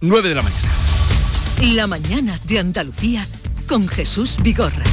9 0.00 0.28
de 0.28 0.34
la 0.36 0.42
mañana. 0.42 0.68
La 1.74 1.86
mañana 1.88 2.38
de 2.44 2.60
Andalucía 2.60 3.26
con 3.66 3.88
Jesús 3.88 4.36
Vigorra. 4.42 4.84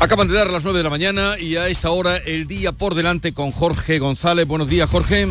Acaban 0.00 0.26
de 0.26 0.34
dar 0.34 0.50
las 0.50 0.64
9 0.64 0.78
de 0.78 0.82
la 0.82 0.90
mañana 0.90 1.38
y 1.38 1.54
a 1.54 1.68
esta 1.68 1.90
hora 1.90 2.16
el 2.16 2.48
día 2.48 2.72
por 2.72 2.96
delante 2.96 3.32
con 3.32 3.52
Jorge 3.52 4.00
González. 4.00 4.48
Buenos 4.48 4.68
días, 4.68 4.90
Jorge. 4.90 5.28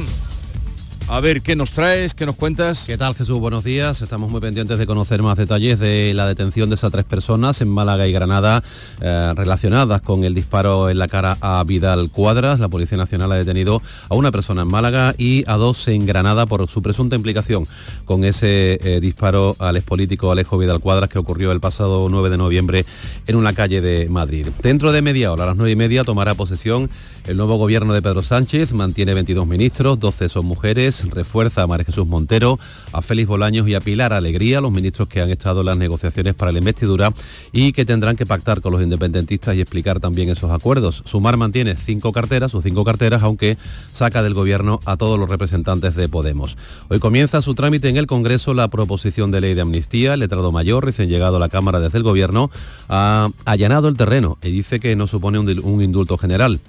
A 1.09 1.19
ver, 1.19 1.41
¿qué 1.41 1.55
nos 1.55 1.71
traes? 1.71 2.13
¿Qué 2.13 2.25
nos 2.25 2.35
cuentas? 2.35 2.85
¿Qué 2.87 2.97
tal 2.97 3.13
Jesús? 3.13 3.39
Buenos 3.39 3.63
días. 3.63 4.01
Estamos 4.01 4.31
muy 4.31 4.41
pendientes 4.41 4.79
de 4.79 4.87
conocer 4.87 5.21
más 5.21 5.37
detalles 5.37 5.77
de 5.77 6.13
la 6.13 6.25
detención 6.25 6.69
de 6.69 6.75
esas 6.75 6.91
tres 6.91 7.05
personas 7.05 7.61
en 7.61 7.69
Málaga 7.69 8.07
y 8.07 8.13
Granada 8.13 8.63
eh, 9.01 9.33
relacionadas 9.35 10.01
con 10.01 10.23
el 10.23 10.33
disparo 10.33 10.89
en 10.89 10.97
la 10.97 11.07
cara 11.07 11.37
a 11.41 11.63
Vidal 11.65 12.09
Cuadras. 12.09 12.59
La 12.59 12.69
Policía 12.69 12.97
Nacional 12.97 13.31
ha 13.33 13.35
detenido 13.35 13.81
a 14.09 14.15
una 14.15 14.31
persona 14.31 14.63
en 14.63 14.69
Málaga 14.69 15.13
y 15.17 15.43
a 15.45 15.57
dos 15.57 15.87
en 15.89 16.05
Granada 16.05 16.45
por 16.45 16.67
su 16.69 16.81
presunta 16.81 17.15
implicación 17.15 17.67
con 18.05 18.23
ese 18.23 18.79
eh, 18.81 18.99
disparo 18.99 19.55
al 19.59 19.75
expolítico 19.75 20.31
Alejo 20.31 20.57
Vidal 20.57 20.79
Cuadras 20.79 21.09
que 21.09 21.19
ocurrió 21.19 21.51
el 21.51 21.59
pasado 21.59 22.07
9 22.09 22.29
de 22.29 22.37
noviembre 22.37 22.85
en 23.27 23.35
una 23.35 23.53
calle 23.53 23.81
de 23.81 24.07
Madrid. 24.09 24.47
Dentro 24.63 24.91
de 24.91 25.01
media 25.01 25.31
hora, 25.31 25.43
a 25.43 25.47
las 25.47 25.57
9 25.57 25.71
y 25.71 25.75
media, 25.75 26.05
tomará 26.05 26.33
posesión 26.33 26.89
el 27.25 27.37
nuevo 27.37 27.57
gobierno 27.57 27.93
de 27.93 28.01
Pedro 28.01 28.21
Sánchez 28.21 28.73
mantiene 28.73 29.13
22 29.13 29.47
ministros, 29.47 29.99
12 29.99 30.29
son 30.29 30.45
mujeres, 30.45 31.09
refuerza 31.09 31.63
a 31.63 31.67
María 31.67 31.85
Jesús 31.85 32.05
Montero, 32.05 32.59
a 32.91 33.01
Félix 33.01 33.27
Bolaños 33.27 33.67
y 33.67 33.75
a 33.75 33.79
Pilar 33.79 34.11
Alegría, 34.11 34.59
los 34.59 34.71
ministros 34.71 35.07
que 35.07 35.21
han 35.21 35.29
estado 35.29 35.61
en 35.61 35.67
las 35.67 35.77
negociaciones 35.77 36.33
para 36.33 36.51
la 36.51 36.59
investidura 36.59 37.13
y 37.51 37.71
que 37.71 37.85
tendrán 37.85 38.15
que 38.15 38.25
pactar 38.25 38.61
con 38.61 38.73
los 38.73 38.81
independentistas 38.81 39.55
y 39.55 39.61
explicar 39.61 39.99
también 39.99 40.29
esos 40.29 40.51
acuerdos. 40.51 41.01
Sumar 41.05 41.37
mantiene 41.37 41.75
cinco 41.77 42.11
carteras, 42.11 42.53
o 42.55 42.61
cinco 42.61 42.83
carteras, 42.83 43.23
aunque 43.23 43.57
saca 43.93 44.21
del 44.21 44.33
gobierno 44.33 44.79
a 44.85 44.97
todos 44.97 45.17
los 45.17 45.29
representantes 45.29 45.95
de 45.95 46.09
Podemos. 46.09 46.57
Hoy 46.89 46.99
comienza 46.99 47.41
su 47.41 47.55
trámite 47.55 47.87
en 47.87 47.97
el 47.97 48.07
Congreso 48.07 48.53
la 48.53 48.67
proposición 48.67 49.31
de 49.31 49.41
ley 49.41 49.53
de 49.53 49.61
amnistía. 49.61 50.15
El 50.15 50.19
letrado 50.19 50.51
mayor, 50.51 50.85
recién 50.85 51.09
llegado 51.09 51.37
a 51.37 51.39
la 51.39 51.49
Cámara 51.49 51.79
desde 51.79 51.97
el 51.97 52.03
gobierno, 52.03 52.51
ha 52.89 53.29
allanado 53.45 53.87
el 53.87 53.95
terreno 53.95 54.37
y 54.43 54.51
dice 54.51 54.79
que 54.79 54.95
no 54.95 55.07
supone 55.07 55.39
un 55.39 55.81
indulto 55.81 56.17
general. 56.17 56.59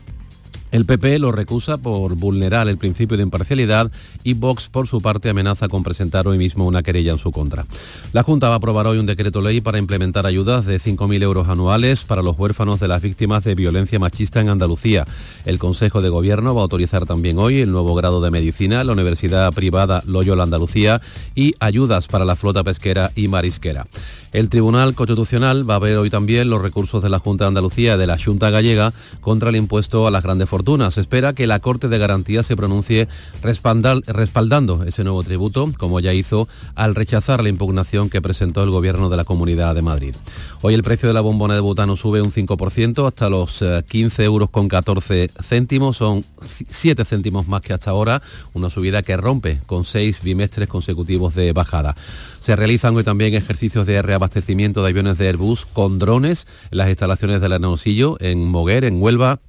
El 0.75 0.86
PP 0.86 1.20
lo 1.20 1.30
recusa 1.30 1.78
por 1.78 2.17
vulnerar 2.17 2.67
el 2.67 2.78
principio 2.78 3.17
de 3.17 3.22
imparcialidad 3.22 3.92
y 4.25 4.34
Vox, 4.34 4.69
por 4.69 4.89
su 4.89 5.00
parte, 5.00 5.31
amenaza 5.31 5.69
con 5.69 5.84
presentar 5.84 6.27
hoy 6.27 6.36
mismo 6.36 6.66
una 6.66 6.83
querella 6.83 7.12
en 7.12 7.19
su 7.19 7.31
contra. 7.31 7.64
La 8.12 8.25
Junta 8.25 8.48
va 8.48 8.55
a 8.55 8.56
aprobar 8.56 8.89
hoy 8.89 8.98
un 8.98 9.06
decreto 9.06 9.41
ley 9.41 9.61
para 9.61 9.78
implementar 9.78 10.27
ayudas 10.27 10.64
de 10.64 10.81
5.000 10.81 11.22
euros 11.22 11.48
anuales 11.48 12.03
para 12.03 12.22
los 12.22 12.36
huérfanos 12.36 12.81
de 12.81 12.89
las 12.89 13.03
víctimas 13.03 13.44
de 13.44 13.55
violencia 13.55 14.00
machista 14.00 14.41
en 14.41 14.48
Andalucía. 14.48 15.06
El 15.44 15.61
Consejo 15.61 16.03
de 16.03 16.08
Gobierno 16.08 16.56
va 16.56 16.62
a 16.62 16.64
autorizar 16.64 17.06
también 17.06 17.38
hoy 17.38 17.61
el 17.61 17.70
nuevo 17.70 17.94
grado 17.94 18.20
de 18.20 18.33
medicina, 18.33 18.83
la 18.83 18.94
Universidad 18.94 19.53
Privada 19.53 20.03
Loyola 20.06 20.42
Andalucía 20.42 21.00
y 21.36 21.55
ayudas 21.61 22.09
para 22.09 22.25
la 22.25 22.34
flota 22.34 22.64
pesquera 22.64 23.12
y 23.14 23.28
marisquera. 23.28 23.86
El 24.33 24.48
Tribunal 24.48 24.97
Constitucional 24.97 25.70
va 25.70 25.77
a 25.77 25.78
ver 25.78 25.97
hoy 25.98 26.11
también 26.11 26.50
los 26.50 26.61
recursos 26.61 27.00
de 27.00 27.11
la 27.11 27.20
Junta 27.20 27.44
de 27.44 27.50
Andalucía 27.50 27.94
y 27.94 27.98
de 27.98 28.09
la 28.09 28.19
Junta 28.19 28.50
Gallega 28.50 28.92
contra 29.20 29.50
el 29.50 29.55
impuesto 29.55 30.09
a 30.09 30.11
las 30.11 30.25
grandes 30.25 30.48
fortunas. 30.48 30.63
Se 30.64 31.02
espera 31.02 31.34
que 31.34 31.46
la 31.46 31.60
Corte 31.60 31.88
de 31.88 31.98
Garantía 31.98 32.42
se 32.42 32.56
pronuncie 32.56 33.06
respaldando 33.42 34.82
ese 34.84 35.04
nuevo 35.04 35.22
tributo, 35.22 35.70
como 35.76 36.00
ya 36.00 36.14
hizo 36.14 36.48
al 36.74 36.94
rechazar 36.94 37.42
la 37.42 37.50
impugnación 37.50 38.08
que 38.08 38.22
presentó 38.22 38.62
el 38.62 38.70
Gobierno 38.70 39.10
de 39.10 39.18
la 39.18 39.24
Comunidad 39.24 39.74
de 39.74 39.82
Madrid. 39.82 40.14
Hoy 40.62 40.72
el 40.72 40.82
precio 40.82 41.06
de 41.06 41.12
la 41.12 41.20
bombona 41.20 41.52
de 41.52 41.60
butano 41.60 41.96
sube 41.96 42.22
un 42.22 42.32
5% 42.32 43.06
hasta 43.06 43.28
los 43.28 43.62
15 43.86 44.22
eh, 44.22 44.24
euros 44.24 44.48
con 44.48 44.68
14 44.68 45.30
céntimos. 45.42 45.98
Son 45.98 46.24
7 46.70 47.04
céntimos 47.04 47.46
más 47.46 47.60
que 47.60 47.74
hasta 47.74 47.90
ahora, 47.90 48.22
una 48.54 48.70
subida 48.70 49.02
que 49.02 49.18
rompe 49.18 49.60
con 49.66 49.84
seis 49.84 50.22
bimestres 50.22 50.66
consecutivos 50.66 51.34
de 51.34 51.52
bajada. 51.52 51.94
Se 52.40 52.56
realizan 52.56 52.96
hoy 52.96 53.04
también 53.04 53.34
ejercicios 53.34 53.86
de 53.86 54.00
reabastecimiento 54.00 54.82
de 54.82 54.88
aviones 54.88 55.18
de 55.18 55.28
Airbus 55.28 55.66
con 55.66 55.98
drones 55.98 56.46
en 56.70 56.78
las 56.78 56.88
instalaciones 56.88 57.42
del 57.42 57.52
Hermosillo, 57.52 58.16
en 58.20 58.48
Moguer, 58.48 58.84
en 58.84 59.02
Huelva, 59.02 59.40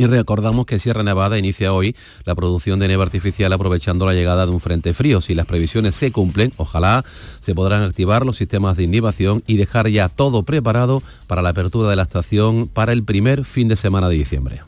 y 0.00 0.06
recordamos 0.06 0.64
que 0.64 0.78
Sierra 0.78 1.02
Nevada 1.02 1.36
inicia 1.36 1.74
hoy 1.74 1.94
la 2.24 2.34
producción 2.34 2.78
de 2.78 2.88
nieve 2.88 3.02
artificial 3.02 3.52
aprovechando 3.52 4.06
la 4.06 4.14
llegada 4.14 4.46
de 4.46 4.52
un 4.52 4.60
frente 4.60 4.94
frío. 4.94 5.20
Si 5.20 5.34
las 5.34 5.44
previsiones 5.44 5.94
se 5.94 6.10
cumplen, 6.10 6.52
ojalá 6.56 7.04
se 7.40 7.54
podrán 7.54 7.82
activar 7.82 8.24
los 8.24 8.38
sistemas 8.38 8.78
de 8.78 8.84
inhibición 8.84 9.42
y 9.46 9.58
dejar 9.58 9.88
ya 9.88 10.08
todo 10.08 10.42
preparado 10.42 11.02
para 11.26 11.42
la 11.42 11.50
apertura 11.50 11.90
de 11.90 11.96
la 11.96 12.04
estación 12.04 12.66
para 12.66 12.92
el 12.92 13.04
primer 13.04 13.44
fin 13.44 13.68
de 13.68 13.76
semana 13.76 14.08
de 14.08 14.14
diciembre. 14.14 14.62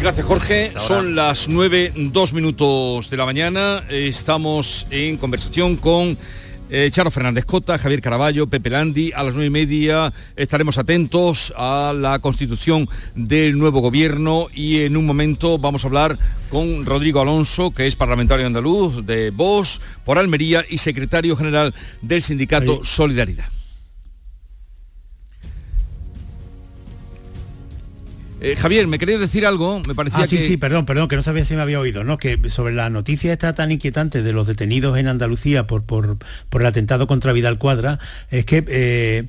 Gracias 0.00 0.26
Jorge. 0.26 0.72
Son 0.76 1.14
las 1.14 1.48
9, 1.48 1.92
dos 2.12 2.34
minutos 2.34 3.08
de 3.08 3.16
la 3.16 3.24
mañana. 3.24 3.82
Estamos 3.88 4.86
en 4.90 5.16
conversación 5.16 5.76
con 5.76 6.18
eh, 6.70 6.88
Charo 6.90 7.10
Fernández 7.10 7.44
Cota, 7.44 7.78
Javier 7.78 8.00
Caraballo, 8.00 8.46
Pepe 8.46 8.70
Landi. 8.70 9.12
A 9.14 9.22
las 9.22 9.34
nueve 9.34 9.46
y 9.46 9.50
media 9.50 10.12
estaremos 10.36 10.78
atentos 10.78 11.52
a 11.56 11.94
la 11.96 12.18
constitución 12.18 12.88
del 13.14 13.58
nuevo 13.58 13.80
gobierno 13.80 14.48
y 14.52 14.80
en 14.80 14.96
un 14.96 15.06
momento 15.06 15.58
vamos 15.58 15.84
a 15.84 15.88
hablar 15.88 16.18
con 16.50 16.86
Rodrigo 16.86 17.20
Alonso, 17.20 17.70
que 17.70 17.86
es 17.86 17.96
parlamentario 17.96 18.46
andaluz 18.46 19.04
de 19.04 19.30
Vox 19.30 19.80
por 20.04 20.18
Almería 20.18 20.64
y 20.68 20.78
secretario 20.78 21.36
general 21.36 21.74
del 22.02 22.22
sindicato 22.22 22.84
Solidaridad. 22.84 23.53
Eh, 28.44 28.56
Javier, 28.56 28.86
¿me 28.86 28.98
querías 28.98 29.20
decir 29.20 29.46
algo? 29.46 29.80
Me 29.88 29.94
parecía 29.94 30.24
ah, 30.24 30.26
sí, 30.26 30.36
sí, 30.36 30.58
perdón, 30.58 30.84
perdón, 30.84 31.08
que 31.08 31.16
no 31.16 31.22
sabía 31.22 31.46
si 31.46 31.56
me 31.56 31.62
había 31.62 31.80
oído, 31.80 32.04
¿no? 32.04 32.18
Que 32.18 32.38
sobre 32.50 32.74
la 32.74 32.90
noticia 32.90 33.32
esta 33.32 33.54
tan 33.54 33.72
inquietante 33.72 34.22
de 34.22 34.32
los 34.34 34.46
detenidos 34.46 34.98
en 34.98 35.08
Andalucía 35.08 35.66
por, 35.66 35.84
por, 35.84 36.18
el 36.52 36.66
atentado 36.66 37.06
contra 37.06 37.32
Vidal 37.32 37.56
Cuadra, 37.56 37.98
es 38.30 38.44
que 38.44 38.62
eh, 38.68 39.28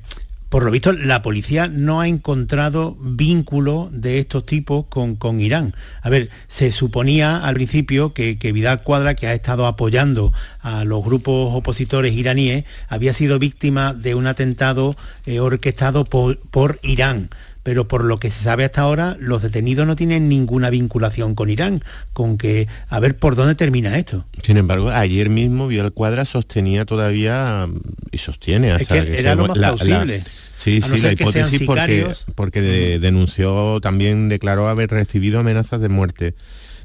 por 0.50 0.64
lo 0.64 0.70
visto, 0.70 0.92
la 0.92 1.22
policía 1.22 1.66
no 1.66 2.02
ha 2.02 2.08
encontrado 2.08 2.98
vínculo 3.00 3.88
de 3.90 4.18
estos 4.18 4.44
tipos 4.44 4.84
con, 4.90 5.16
con 5.16 5.40
Irán. 5.40 5.74
A 6.02 6.10
ver, 6.10 6.28
se 6.46 6.70
suponía 6.70 7.38
al 7.38 7.54
principio 7.54 8.12
que, 8.12 8.36
Vidal 8.52 8.82
Cuadra, 8.82 9.14
que 9.14 9.28
ha 9.28 9.32
estado 9.32 9.66
apoyando 9.66 10.34
a 10.60 10.84
los 10.84 11.02
grupos 11.02 11.54
opositores 11.54 12.12
iraníes, 12.12 12.66
había 12.86 13.14
sido 13.14 13.38
víctima 13.38 13.94
de 13.94 14.14
un 14.14 14.26
atentado 14.26 14.94
eh, 15.24 15.40
orquestado 15.40 16.04
por, 16.04 16.38
por 16.50 16.78
Irán 16.82 17.30
pero 17.66 17.88
por 17.88 18.04
lo 18.04 18.20
que 18.20 18.30
se 18.30 18.44
sabe 18.44 18.64
hasta 18.64 18.82
ahora, 18.82 19.16
los 19.18 19.42
detenidos 19.42 19.88
no 19.88 19.96
tienen 19.96 20.28
ninguna 20.28 20.70
vinculación 20.70 21.34
con 21.34 21.50
Irán, 21.50 21.82
con 22.12 22.38
que 22.38 22.68
a 22.88 23.00
ver 23.00 23.16
por 23.16 23.34
dónde 23.34 23.56
termina 23.56 23.98
esto. 23.98 24.24
Sin 24.40 24.56
embargo, 24.56 24.90
ayer 24.90 25.30
mismo 25.30 25.68
el 25.68 25.90
Cuadra 25.90 26.24
sostenía 26.24 26.84
todavía 26.84 27.68
y 28.12 28.18
sostiene 28.18 28.70
hasta 28.70 29.04
que, 29.04 29.18
era 29.18 29.34
lo 29.34 29.48
más 29.48 29.58
plausible. 29.58 30.22
sí, 30.56 30.80
sí, 30.80 31.00
la 31.00 31.10
hipótesis 31.10 31.62
porque, 31.66 32.06
porque 32.36 32.60
denunció, 33.00 33.80
también 33.80 34.28
declaró 34.28 34.68
haber 34.68 34.90
recibido 34.90 35.40
amenazas 35.40 35.80
de 35.80 35.88
muerte 35.88 36.34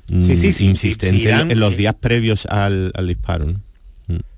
sí, 0.08 0.36
sí, 0.36 0.52
sí, 0.52 0.66
insistente 0.66 1.30
en, 1.30 1.59
los 1.59 1.78
días 1.78 1.94
previos 1.94 2.47
al, 2.47 2.91
disparo. 3.08 3.53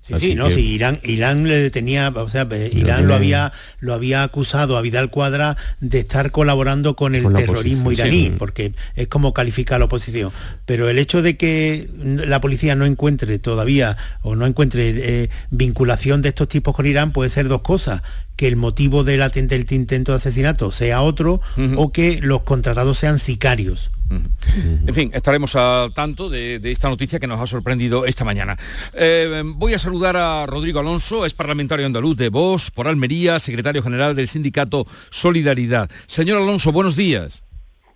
Sí, 0.03 0.13
sí, 0.17 0.35
no, 0.35 0.51
sí, 0.51 0.59
Irán, 0.59 0.99
Irán 1.03 1.47
le 1.47 1.61
detenía, 1.61 2.11
o 2.13 2.27
sea, 2.27 2.45
Irán 2.73 3.07
lo 3.07 3.15
había, 3.15 3.53
lo 3.79 3.93
había 3.93 4.23
acusado 4.23 4.75
a 4.75 4.81
Vidal 4.81 5.09
Cuadra 5.09 5.55
de 5.79 5.99
estar 5.99 6.31
colaborando 6.31 6.97
con 6.97 7.15
el 7.15 7.31
terrorismo 7.33 7.89
iraní, 7.89 8.33
porque 8.37 8.73
es 8.97 9.07
como 9.07 9.33
califica 9.33 9.79
la 9.79 9.85
oposición. 9.85 10.33
Pero 10.65 10.89
el 10.89 10.99
hecho 10.99 11.21
de 11.21 11.37
que 11.37 11.89
la 12.03 12.41
policía 12.41 12.75
no 12.75 12.83
encuentre 12.83 13.39
todavía 13.39 13.95
o 14.23 14.35
no 14.35 14.45
encuentre 14.45 14.93
eh, 15.23 15.29
vinculación 15.51 16.21
de 16.21 16.29
estos 16.29 16.49
tipos 16.49 16.75
con 16.75 16.85
Irán 16.85 17.13
puede 17.13 17.29
ser 17.29 17.47
dos 17.47 17.61
cosas 17.61 18.01
que 18.35 18.47
el 18.49 18.57
motivo 18.57 19.05
del, 19.05 19.21
del 19.31 19.67
intento 19.71 20.11
de 20.11 20.17
asesinato 20.17 20.73
sea 20.73 21.01
otro 21.01 21.39
o 21.77 21.93
que 21.93 22.19
los 22.21 22.41
contratados 22.41 22.97
sean 22.97 23.19
sicarios. 23.19 23.89
En 24.85 24.93
fin, 24.93 25.11
estaremos 25.13 25.55
al 25.55 25.93
tanto 25.93 26.29
de, 26.29 26.59
esta 26.63 26.89
noticia 26.89 27.19
que 27.19 27.27
nos 27.27 27.39
ha 27.39 27.47
sorprendido 27.47 28.05
esta 28.05 28.23
mañana. 28.23 28.57
Eh, 28.93 29.41
voy 29.43 29.73
a 29.73 29.79
saludar 29.79 29.92
a 30.01 30.45
Rodrigo 30.47 30.79
Alonso, 30.79 31.23
es 31.23 31.33
parlamentario 31.33 31.85
andaluz 31.85 32.17
de 32.17 32.29
Vox 32.29 32.71
por 32.71 32.87
Almería, 32.87 33.39
secretario 33.39 33.83
general 33.83 34.15
del 34.15 34.27
sindicato 34.27 34.87
Solidaridad. 35.11 35.89
Señor 36.07 36.41
Alonso, 36.41 36.71
buenos 36.71 36.95
días. 36.95 37.43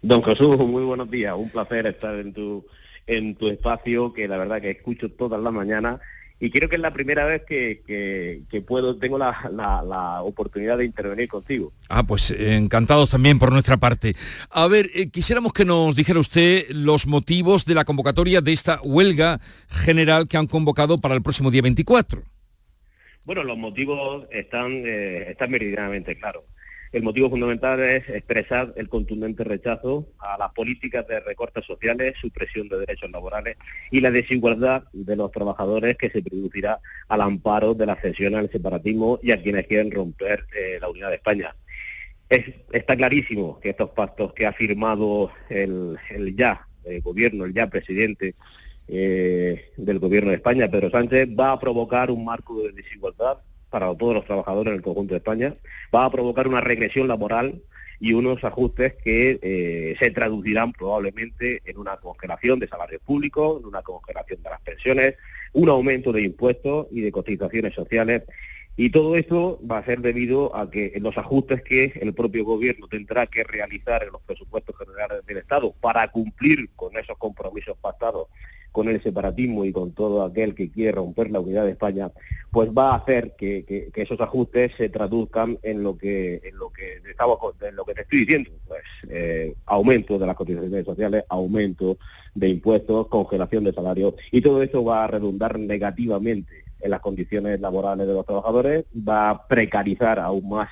Don 0.04 0.24
Jesús, 0.24 0.58
muy 0.60 0.84
buenos 0.84 1.10
días. 1.10 1.34
Un 1.36 1.50
placer 1.50 1.88
estar 1.88 2.16
en 2.20 2.34
tu, 2.34 2.66
en 3.08 3.36
tu 3.36 3.48
espacio, 3.48 4.14
que 4.14 4.28
la 4.28 4.38
verdad 4.38 4.62
que 4.62 4.70
escucho 4.70 5.10
todas 5.10 5.42
las 5.42 5.52
mañanas 5.52 6.00
y 6.40 6.52
creo 6.52 6.70
que 6.70 6.76
es 6.76 6.82
la 6.82 6.94
primera 6.94 7.26
vez 7.26 7.44
que, 7.46 8.44
puedo, 8.66 8.98
tengo 8.98 9.18
la, 9.18 10.22
oportunidad 10.22 10.78
de 10.78 10.86
intervenir 10.86 11.28
contigo. 11.28 11.74
Ah, 11.90 12.04
pues 12.04 12.32
encantados 12.32 13.10
también 13.10 13.40
por 13.40 13.52
nuestra 13.52 13.78
parte. 13.78 14.16
A 14.50 14.68
ver, 14.68 14.90
eh, 14.94 15.10
quisiéramos 15.10 15.54
que 15.54 15.66
nos 15.66 15.96
dijera 15.96 16.20
usted 16.20 16.68
los 16.70 17.08
motivos 17.08 17.66
de 17.66 17.74
la 17.74 17.86
convocatoria 17.86 18.42
de 18.42 18.54
esta 18.54 18.80
huelga 18.84 19.40
general 19.68 20.28
que 20.28 20.38
han 20.38 20.48
convocado 20.48 21.00
para 21.00 21.16
el 21.16 21.24
próximo 21.24 21.50
día 21.50 21.62
24. 21.64 22.22
Bueno, 23.24 23.44
los 23.44 23.58
motivos 23.58 24.26
están, 24.32 24.72
eh, 24.86 25.32
están 25.32 25.52
meridianamente 25.52 26.18
claros. 26.18 26.44
El 26.92 27.04
motivo 27.04 27.30
fundamental 27.30 27.80
es 27.82 28.08
expresar 28.10 28.74
el 28.78 28.88
contundente 28.88 29.44
rechazo 29.44 30.08
a 30.20 30.38
las 30.38 30.52
políticas 30.54 31.06
de 31.08 31.20
recortes 31.20 31.66
sociales, 31.66 32.16
supresión 32.20 32.70
de 32.70 32.80
derechos 32.80 33.12
laborales 33.12 33.58
y 33.92 34.02
la 34.02 34.12
desigualdad 34.12 34.84
de 34.94 35.16
los 35.16 35.32
trabajadores 35.32 35.98
que 35.98 36.10
se 36.10 36.22
producirá 36.22 36.80
al 37.08 37.22
amparo 37.22 37.74
de 37.74 37.86
la 37.86 37.96
cesión 37.96 38.36
al 38.36 38.50
separatismo 38.50 39.20
y 39.22 39.32
a 39.32 39.42
quienes 39.42 39.68
quieren 39.68 39.92
romper 39.92 40.46
eh, 40.56 40.78
la 40.80 40.90
unidad 40.90 41.10
de 41.10 41.16
España. 41.16 41.56
está 42.30 42.96
clarísimo 42.96 43.60
que 43.60 43.70
estos 43.70 43.90
pactos 43.92 44.34
que 44.34 44.46
ha 44.46 44.54
firmado 44.54 45.32
el, 45.50 45.98
ya 46.36 46.68
eh, 46.86 47.02
gobierno, 47.02 47.46
el 47.46 47.54
ya 47.54 47.68
presidente 47.68 48.36
eh, 48.88 49.72
del 49.76 50.00
gobierno 50.00 50.30
de 50.30 50.38
España, 50.38 50.70
Pedro 50.70 50.90
Sánchez, 50.90 51.28
va 51.38 51.52
a 51.52 51.60
provocar 51.60 52.10
un 52.12 52.24
marco 52.24 52.62
de 52.62 52.72
desigualdad 52.72 53.40
para 53.80 53.96
todos 53.96 54.16
los 54.16 54.26
trabajadores 54.26 54.72
en 54.72 54.78
el 54.78 54.82
conjunto 54.82 55.14
de 55.14 55.20
España, 55.20 55.54
va 55.94 56.06
a 56.06 56.12
provocar 56.12 56.48
una 56.48 56.62
regresión 56.62 57.08
laboral 57.08 57.62
y 58.00 58.14
unos 58.14 58.44
ajustes 58.44 58.96
que 58.96 59.38
eh, 59.40 59.96
se 60.00 60.10
traducirán 60.10 60.74
probablemente 60.74 61.62
en 61.64 61.78
una 61.78 61.98
congelación 61.98 62.58
de 62.58 62.68
salarios 62.68 63.04
públicos, 63.04 63.62
en 63.62 63.68
una 63.68 63.84
congelación 63.84 64.42
de 64.42 64.50
las 64.50 64.62
pensiones, 64.62 65.14
un 65.54 65.70
aumento 65.70 66.12
de 66.12 66.24
impuestos 66.24 66.88
y 66.90 67.02
de 67.02 67.12
cotizaciones 67.12 67.76
sociales. 67.76 68.24
Y 68.76 68.90
todo 68.90 69.16
esto 69.16 69.60
va 69.70 69.78
a 69.78 69.86
ser 69.86 70.02
debido 70.02 70.56
a 70.56 70.72
que 70.72 70.94
los 71.00 71.16
ajustes 71.16 71.62
que 71.62 71.94
el 72.02 72.16
propio 72.16 72.46
gobierno 72.46 72.88
tendrá 72.88 73.28
que 73.28 73.44
realizar 73.44 74.04
en 74.04 74.12
los 74.12 74.24
presupuestos 74.24 74.76
generales 74.76 75.24
del 75.28 75.38
Estado 75.38 75.72
para 75.80 76.08
cumplir 76.08 76.70
con 76.76 76.98
esos 76.98 77.18
compromisos 77.20 77.78
pactados 77.78 78.28
con 78.72 78.90
el 78.90 79.02
separatismo 79.02 79.66
y 79.66 79.72
con 79.72 79.92
todo 79.92 80.24
aquel 80.24 80.54
que 80.54 80.70
quiere 80.70 80.92
romper 80.92 81.32
la 81.32 81.40
unidad 81.40 81.66
de 81.66 81.72
España, 81.72 82.12
pues 82.52 82.70
va 82.70 82.92
a 82.92 82.98
hacer 82.98 83.36
que, 83.36 83.90
esos 83.96 84.22
ajustes 84.22 84.72
se 84.78 84.90
traduzcan 84.90 85.58
en 85.64 85.84
lo 85.84 85.98
que 85.98 86.42
en 86.44 86.58
lo 86.58 86.70
que 86.70 87.02
estamos 87.10 87.40
en 87.62 87.76
lo 87.76 87.86
que 87.86 87.94
te 87.94 88.02
estoy 88.02 88.20
diciendo, 88.20 88.52
pues 88.68 88.84
eh, 89.10 89.56
aumento 89.66 90.20
de 90.20 90.28
las 90.28 90.36
cotizaciones 90.36 90.86
sociales, 90.86 91.24
aumento 91.30 91.98
de 92.36 92.50
impuestos, 92.50 93.08
congelación 93.08 93.64
de 93.64 93.74
salarios 93.74 94.14
y 94.32 94.42
todo 94.42 94.62
eso 94.62 94.84
va 94.84 95.04
a 95.04 95.08
redundar 95.08 95.58
negativamente 95.58 96.64
en 96.80 96.92
las 96.92 97.00
condiciones 97.00 97.60
laborales 97.60 98.08
de 98.08 98.14
los 98.14 98.26
trabajadores, 98.26 98.86
va 98.96 99.32
a 99.32 99.48
precarizar 99.48 100.20
aún 100.20 100.50
más 100.50 100.70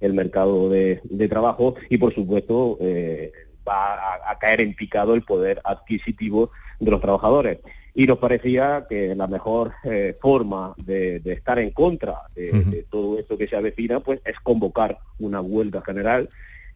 el 0.00 0.14
mercado 0.14 0.70
de, 0.70 1.00
trabajo 1.28 1.74
y 1.88 1.98
por 1.98 2.14
supuesto 2.14 2.78
eh, 2.80 3.32
va 3.68 4.30
a 4.30 4.38
caer 4.38 4.60
en 4.60 4.74
picado 4.74 5.14
el 5.14 5.22
poder 5.22 5.60
adquisitivo 5.64 6.50
de 6.78 6.90
los 6.90 7.00
trabajadores. 7.00 7.58
Y 7.94 8.06
nos 8.06 8.18
parecía 8.18 8.86
que 8.88 9.14
la 9.14 9.26
mejor 9.26 9.72
eh, 9.82 10.16
forma 10.20 10.74
de, 10.76 11.20
estar 11.24 11.58
en 11.58 11.70
contra 11.70 12.22
de, 12.34 12.86
todo 12.88 13.18
esto 13.18 13.36
que 13.36 13.48
se 13.48 13.56
avecina 13.56 14.00
pues 14.00 14.20
es 14.24 14.38
convocar 14.40 14.98
una 15.18 15.40
huelga 15.40 15.82
general 15.82 16.28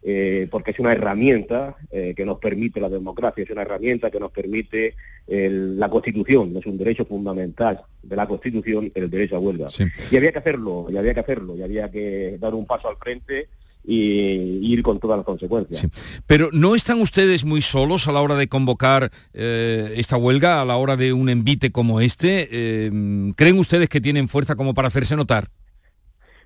eh, 0.03 0.49
porque 0.51 0.73
es 0.73 0.81
una 0.81 0.91
herramienta 0.91 1.77
eh, 1.93 2.13
que 2.17 2.25
nos 2.25 2.39
permite 2.39 2.81
la 2.81 2.89
democracia, 2.89 3.45
es 3.45 3.51
una 3.51 3.63
herramienta 3.63 4.11
que 4.11 4.19
nos 4.19 4.33
permite 4.33 4.97
la 5.29 5.89
Constitución, 5.89 6.57
es 6.57 6.67
un 6.67 6.77
derecho 6.77 7.05
fundamental 7.05 7.83
de 8.03 8.17
la 8.17 8.27
Constitución 8.27 8.91
el 8.93 9.09
derecho 9.09 9.37
a 9.37 9.39
huelga. 9.39 9.69
Y 10.11 10.17
había 10.17 10.33
que 10.33 10.41
hacerlo, 10.41 10.89
y 10.91 10.97
había 10.97 11.15
que 11.15 11.21
hacerlo, 11.21 11.57
y 11.57 11.63
había 11.63 11.89
que 11.89 12.37
dar 12.41 12.53
un 12.55 12.67
paso 12.67 12.89
al 12.89 12.97
frente 12.97 13.47
y 13.84 14.73
ir 14.73 14.82
con 14.82 15.00
todas 15.00 15.19
las 15.19 15.26
consecuencias. 15.26 15.87
Pero 16.26 16.50
¿no 16.52 16.75
están 16.75 17.00
ustedes 17.00 17.44
muy 17.44 17.62
solos 17.62 18.06
a 18.06 18.12
la 18.12 18.20
hora 18.20 18.37
de 18.37 18.49
convocar 18.49 19.11
eh, 19.32 19.94
esta 19.96 20.17
huelga, 20.17 20.61
a 20.61 20.64
la 20.64 20.76
hora 20.76 20.96
de 20.96 21.12
un 21.12 21.29
envite 21.29 21.73
como 21.73 22.00
este? 22.00 22.49
Eh, 22.50 23.32
¿Creen 23.37 23.58
ustedes 23.58 23.88
que 23.88 24.00
tienen 24.00 24.29
fuerza 24.29 24.55
como 24.55 24.75
para 24.75 24.88
hacerse 24.88 25.17
notar? 25.17 25.49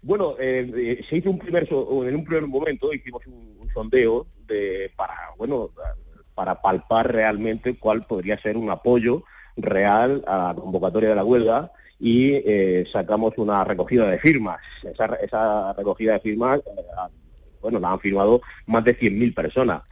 Bueno, 0.03 0.35
eh, 0.39 1.03
se 1.09 1.17
hizo 1.17 1.31
un 1.31 1.39
primer, 1.39 1.69
en 1.71 2.15
un 2.15 2.25
primer 2.25 2.47
momento 2.47 2.93
hicimos 2.93 3.27
un, 3.27 3.57
sondeo 3.75 4.27
de, 4.47 4.91
para, 4.97 5.15
bueno, 5.37 5.69
para 6.35 6.63
palpar 6.63 7.13
realmente 7.13 7.77
cuál 7.79 8.07
podría 8.07 8.41
ser 8.41 8.57
un 8.57 8.71
apoyo 8.71 9.25
real 9.55 10.25
a 10.27 10.55
la 10.55 10.55
convocatoria 10.55 11.11
de 11.11 11.15
la 11.15 11.25
huelga 11.25 11.73
y 12.01 12.41
sacamos 12.91 13.35
una 13.37 13.65
recogida 13.65 14.09
de 14.09 14.19
firmas. 14.19 14.61
Esa, 14.83 15.17
esa 15.17 15.75
recogida 15.75 16.15
de 16.15 16.21
firmas 16.21 16.61
bueno, 17.67 17.81
la 17.81 17.91
han 17.91 17.99
firmado 17.99 18.43
más 18.67 18.85
de 18.85 18.97
100.000 18.97 19.35
personas. 19.35 19.83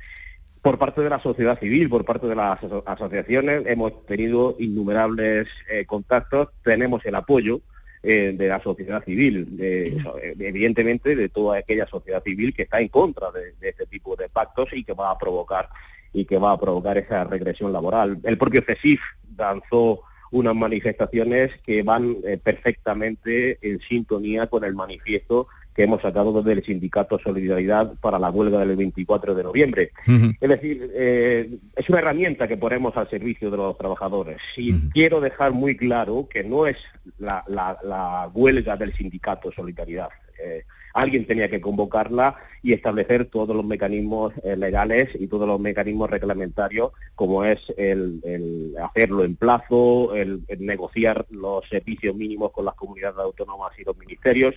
Por 0.62 0.78
parte 0.78 1.00
de 1.00 1.10
la 1.10 1.20
sociedad 1.20 1.58
civil, 1.58 1.88
por 1.88 2.04
parte 2.04 2.28
de 2.28 2.36
las 2.36 2.60
asociaciones, 2.86 3.62
hemos 3.66 4.06
tenido 4.06 4.54
innumerables 4.60 5.48
eh, 5.68 5.84
contactos, 5.84 6.50
tenemos 6.62 7.04
el 7.04 7.16
apoyo 7.16 7.62
eh, 8.04 8.32
de 8.32 8.46
la 8.46 8.62
sociedad 8.62 9.04
civil, 9.04 9.56
evidentemente 10.38 11.16
de 11.16 11.28
toda 11.28 11.58
aquella 11.58 11.88
sociedad 11.88 12.22
civil 12.22 12.54
que 12.54 12.62
está 12.62 12.80
en 12.80 12.88
contra 12.88 13.32
de, 13.32 13.54
este 13.68 13.86
tipo 13.86 14.14
de 14.14 14.28
pactos 14.28 14.68
y 14.72 14.84
que 14.84 14.92
va 14.92 15.10
a 15.10 15.18
provocar 15.18 15.68
y 16.12 16.24
que 16.24 16.38
va 16.38 16.52
a 16.52 16.60
provocar 16.60 16.96
esa 16.96 17.24
regresión 17.24 17.72
laboral. 17.72 18.20
El 18.22 18.38
propio 18.38 18.62
CESIF 18.62 19.00
lanzó 19.36 20.02
unas 20.30 20.54
manifestaciones 20.54 21.50
que 21.66 21.82
van 21.82 22.18
eh, 22.24 22.38
perfectamente 22.38 23.58
en 23.60 23.80
sintonía 23.80 24.46
con 24.46 24.62
el 24.62 24.74
manifiesto 24.74 25.48
que 25.74 25.82
hemos 25.82 26.02
sacado 26.02 26.32
desde 26.32 26.60
el 26.60 26.64
sindicato 26.64 27.18
Solidaridad 27.18 27.94
para 28.00 28.18
la 28.18 28.30
huelga 28.30 28.64
del 28.64 28.76
24 28.76 29.34
de 29.34 29.42
noviembre. 29.42 29.90
Es 30.40 30.48
decir, 30.48 30.90
eh, 30.94 31.58
es 31.74 31.88
una 31.88 31.98
herramienta 31.98 32.46
que 32.46 32.56
ponemos 32.56 32.96
al 32.96 33.10
servicio 33.10 33.50
de 33.50 33.56
los 33.56 33.76
trabajadores. 33.76 34.40
Y 34.56 34.88
quiero 34.90 35.20
dejar 35.20 35.52
muy 35.52 35.76
claro 35.76 36.28
que 36.30 36.44
no 36.44 36.66
es 36.66 36.76
la, 37.18 38.30
huelga 38.32 38.76
del 38.76 38.92
sindicato 38.94 39.50
Solidaridad. 39.52 40.08
Eh, 40.42 40.64
alguien 40.94 41.26
tenía 41.26 41.50
que 41.50 41.60
convocarla 41.60 42.36
y 42.62 42.72
establecer 42.72 43.26
todos 43.26 43.54
los 43.54 43.64
mecanismos 43.64 44.32
eh, 44.42 44.56
legales 44.56 45.08
y 45.18 45.26
todos 45.26 45.46
los 45.46 45.60
mecanismos 45.60 46.08
reglamentarios, 46.08 46.92
como 47.14 47.44
es 47.44 47.58
el, 47.76 48.74
hacerlo 48.80 49.24
en 49.24 49.36
plazo, 49.36 50.14
el, 50.14 50.44
negociar 50.58 51.26
los 51.30 51.68
servicios 51.68 52.14
mínimos 52.14 52.52
con 52.52 52.64
las 52.64 52.74
comunidades 52.74 53.18
autónomas 53.18 53.72
y 53.78 53.84
los 53.84 53.98
ministerios, 53.98 54.54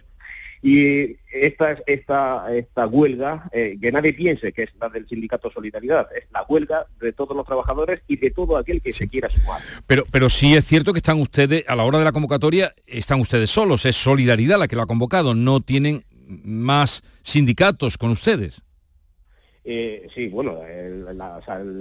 y 0.62 1.18
esta, 1.32 1.78
esta, 1.86 2.56
esta 2.56 2.88
huelga, 2.88 3.50
eh, 3.52 3.78
que 3.82 3.92
nadie 3.92 4.14
piense 4.14 4.52
que 4.52 4.64
es 4.64 4.70
la 4.80 4.90
del 4.90 5.08
sindicato 5.08 5.52
Solidaridad, 5.52 6.08
es 6.16 6.26
la 6.32 6.44
huelga 6.48 6.88
de 7.00 7.14
todos 7.14 7.36
los 7.36 7.46
trabajadores 7.46 8.02
y 8.08 8.18
de 8.18 8.32
todo 8.32 8.58
aquel 8.58 8.82
que 8.82 8.94
se 8.94 9.08
quiera 9.08 9.30
sumar. 9.30 9.62
Pero, 9.86 10.06
pero 10.12 10.30
sí 10.30 10.56
es 10.56 10.66
cierto 10.66 10.94
que 10.94 11.00
están 11.00 11.22
ustedes, 11.22 11.64
a 11.68 11.76
la 11.76 11.84
hora 11.84 12.00
de 12.00 12.06
la 12.06 12.12
convocatoria, 12.12 12.74
están 12.86 13.20
ustedes 13.20 13.50
solos, 13.50 13.86
es 13.86 13.96
Solidaridad 13.96 14.60
la 14.60 14.68
que 14.68 14.76
lo 14.76 14.82
ha 14.82 14.88
convocado, 14.88 15.36
no 15.36 15.62
tienen 15.62 16.06
más 16.28 17.04
sindicatos 17.24 17.98
con 17.98 18.12
ustedes. 18.12 18.64
Eh, 19.70 20.08
sí, 20.16 20.30
bueno, 20.30 20.64
el, 20.66 21.06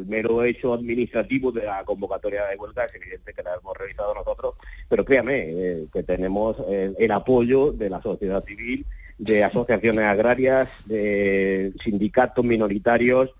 mero 0.09 0.43
hecho 0.43 0.75
administrativo 0.75 1.53
de 1.53 1.67
la 1.67 1.85
convocatoria 1.85 2.45
de 2.47 2.57
huelga 2.57 2.87
es 2.87 2.95
evidente 2.97 3.33
que 3.33 3.45
la 3.45 3.55
hemos 3.55 3.77
realizado 3.77 4.13
nosotros, 4.13 4.55
pero 4.89 5.05
créame 5.05 5.45
eh, 5.47 5.87
que 5.93 6.03
tenemos 6.03 6.57
el, 6.69 7.13
apoyo 7.13 7.71
de 7.71 7.89
la 7.89 8.03
sociedad 8.03 8.43
civil, 8.45 8.85
de 9.19 9.45
asociaciones 9.45 10.05
agrarias, 10.05 10.69
de 10.87 11.75
sindicatos 11.85 12.45
minoritarios, 12.45 13.31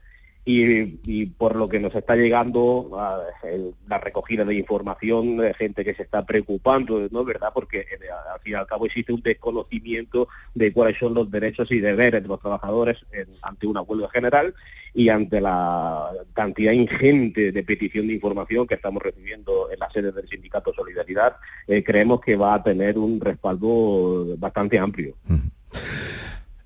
y, 0.49 1.27
por 1.27 1.57
lo 1.57 1.69
que 1.69 1.81
nos 1.81 1.93
está 1.97 2.15
llegando 2.15 2.89
la 3.89 3.99
recogida 3.99 4.45
de 4.45 4.55
información 4.55 5.39
de 5.39 5.53
gente 5.55 5.85
que 5.85 5.95
se 5.95 6.05
está 6.05 6.25
preocupando, 6.25 7.09
¿no 7.11 7.25
verdad? 7.25 7.51
Porque 7.53 7.81
eh, 7.81 7.99
al 8.33 8.41
fin 8.41 8.53
y 8.53 8.55
al 8.55 8.67
cabo 8.67 8.87
existe 8.87 9.13
un 9.13 9.23
desconocimiento 9.23 10.29
de 10.55 10.73
cuáles 10.73 10.99
son 10.99 11.15
los 11.15 11.29
derechos 11.33 11.73
y 11.73 11.81
deberes 11.81 12.23
de 12.23 12.29
los 12.29 12.41
trabajadores 12.41 13.05
ante 13.43 13.67
una 13.67 13.83
huelga 13.83 14.09
general 14.11 14.55
y 14.95 15.09
ante 15.09 15.41
la 15.41 16.13
cantidad 16.33 16.71
ingente 16.71 17.51
de 17.51 17.63
petición 17.65 18.07
de 18.07 18.15
información 18.15 18.69
que 18.69 18.77
estamos 18.77 19.03
recibiendo 19.03 19.69
en 19.73 19.81
la 19.81 19.91
sede 19.91 20.13
del 20.13 20.29
Sindicato 20.29 20.73
Solidaridad, 20.73 21.37
eh, 21.67 21.83
creemos 21.83 22.21
que 22.21 22.37
va 22.37 22.55
a 22.55 22.63
tener 22.63 22.97
un 22.97 23.21
respaldo 23.21 24.37
bastante 24.39 24.79
amplio. 24.79 25.17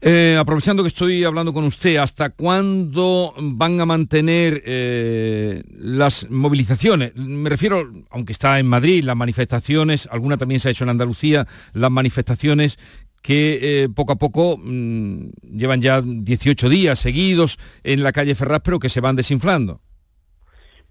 Eh, 0.02 0.36
aprovechando 0.40 0.82
que 0.82 0.88
estoy 0.88 1.24
hablando 1.24 1.52
con 1.52 1.64
usted, 1.64 1.96
¿hasta 1.96 2.30
cuándo 2.30 3.34
van 3.38 3.80
a 3.80 3.86
mantener 3.86 4.62
eh, 4.64 5.62
las 5.76 6.30
movilizaciones? 6.30 7.14
Me 7.16 7.50
refiero, 7.50 7.86
aunque 8.08 8.32
está 8.32 8.58
en 8.58 8.66
Madrid, 8.66 9.04
las 9.04 9.16
manifestaciones, 9.16 10.08
alguna 10.10 10.38
también 10.38 10.58
se 10.58 10.68
ha 10.68 10.70
hecho 10.70 10.84
en 10.84 10.90
Andalucía, 10.90 11.46
las 11.74 11.90
manifestaciones 11.90 12.78
que 13.20 13.58
eh, 13.60 13.88
poco 13.90 14.12
a 14.12 14.16
poco 14.16 14.56
mm, 14.56 15.32
llevan 15.52 15.82
ya 15.82 16.00
18 16.02 16.70
días 16.70 16.98
seguidos 16.98 17.58
en 17.84 18.02
la 18.02 18.12
calle 18.12 18.34
Ferraz, 18.34 18.62
pero 18.64 18.78
que 18.78 18.88
se 18.88 19.02
van 19.02 19.16
desinflando. 19.16 19.82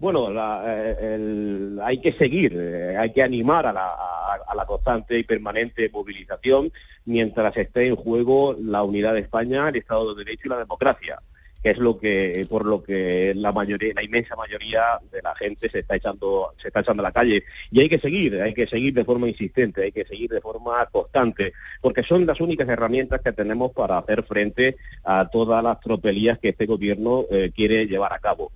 Bueno, 0.00 0.30
eh, 0.66 1.76
hay 1.82 2.00
que 2.00 2.14
seguir, 2.14 2.54
eh, 2.56 2.96
hay 2.96 3.12
que 3.12 3.22
animar 3.22 3.66
a 3.66 3.72
la, 3.74 4.64
constante 4.66 5.18
y 5.18 5.24
permanente 5.24 5.90
movilización 5.90 6.72
mientras 7.04 7.54
esté 7.56 7.86
en 7.86 7.96
juego 7.96 8.56
la 8.58 8.82
unidad 8.82 9.12
de 9.12 9.20
España, 9.20 9.68
el 9.68 9.76
Estado 9.76 10.14
de 10.14 10.24
Derecho 10.24 10.44
y 10.46 10.48
la 10.48 10.58
democracia. 10.58 11.20
que 11.62 11.70
es 11.72 11.76
lo 11.76 11.98
que 11.98 12.46
por 12.48 12.64
lo 12.64 12.82
que 12.82 13.34
la 13.36 13.52
mayoría, 13.52 13.92
la 13.94 14.02
inmensa 14.02 14.34
mayoría 14.36 14.80
de 15.12 15.20
la 15.20 15.34
gente 15.34 15.68
se 15.68 15.80
está 15.80 15.96
echando, 15.96 16.54
se 16.62 16.68
está 16.68 16.80
echando 16.80 17.02
a 17.02 17.08
la 17.08 17.12
calle. 17.12 17.44
Y 17.70 17.80
hay 17.80 17.88
que 17.90 17.98
seguir, 17.98 18.40
hay 18.40 18.54
que 18.54 18.66
seguir 18.66 18.94
de 18.94 19.04
forma 19.04 19.28
insistente, 19.28 19.82
hay 19.82 19.92
que 19.92 20.06
seguir 20.06 20.30
de 20.30 20.40
forma 20.40 20.86
constante, 20.86 21.52
porque 21.82 22.02
son 22.02 22.24
las 22.24 22.40
únicas 22.40 22.66
herramientas 22.68 23.20
que 23.20 23.32
tenemos 23.32 23.72
para 23.72 23.98
hacer 23.98 24.22
frente 24.22 24.78
a 25.04 25.28
todas 25.28 25.62
las 25.62 25.78
tropelías 25.80 26.38
que 26.38 26.50
este 26.50 26.64
gobierno 26.64 27.26
eh, 27.30 27.50
quiere 27.54 27.86
llevar 27.86 28.14
a 28.14 28.18
cabo 28.18 28.50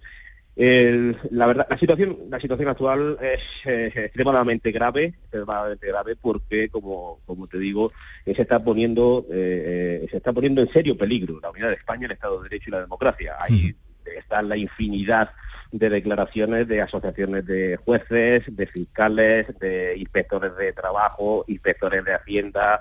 la 0.56 1.46
verdad, 1.46 1.66
la 1.68 1.78
situación, 1.78 2.16
la 2.30 2.38
situación 2.38 2.68
actual 2.68 3.18
es 3.20 3.40
eh, 3.64 3.92
extremadamente 3.94 4.70
grave, 4.70 5.14
extremadamente 5.23 5.88
grave 5.88 6.16
porque, 6.16 6.68
como, 6.68 7.20
como 7.26 7.49
te 7.49 7.58
digo, 7.58 7.92
se 8.25 8.40
está 8.40 8.62
poniendo, 8.62 9.26
eh, 9.30 10.02
eh, 10.04 10.08
se 10.11 10.18
está 10.18 10.32
poniendo 10.32 10.62
en 10.62 10.73
serio 10.73 10.96
peligro 10.96 11.40
la 11.40 11.50
unidad 11.50 11.68
de 11.68 11.75
España, 11.75 12.06
el 12.06 12.12
Estado 12.12 12.38
de 12.38 12.49
Derecho 12.49 12.70
y 12.70 12.73
la 12.73 12.80
democracia. 12.82 13.34
Ahí 13.40 13.75
está 14.16 14.42
la 14.42 14.56
infinidad 14.56 15.30
de 15.73 15.90
declaraciones 15.90 16.68
de 16.68 16.82
asociaciones 16.82 17.44
de 17.46 17.76
jueces, 17.76 18.44
de 18.46 18.66
fiscales, 18.68 19.46
de 19.58 19.96
inspectores 19.99 20.56
de 20.56 20.73
trabajo, 20.73 21.44
inspectores 21.49 22.04
de 22.04 22.14
hacienda, 22.14 22.80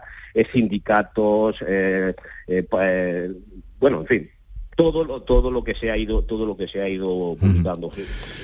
sindicatos, 0.52 1.58
pues, 2.70 3.32
bueno, 3.80 4.02
en 4.02 4.08
fin, 4.08 4.32
todo 4.76 5.04
lo, 5.06 5.22
todo 5.22 5.52
lo 5.52 5.64
que 5.64 5.76
se 5.76 5.92
ha 5.92 5.98
ido 5.98 6.24
todo 6.24 6.46
lo 6.46 6.58
que 6.58 6.68
se 6.68 6.82
ha 6.82 6.90
ido 6.90 7.36
publicando. 7.40 7.92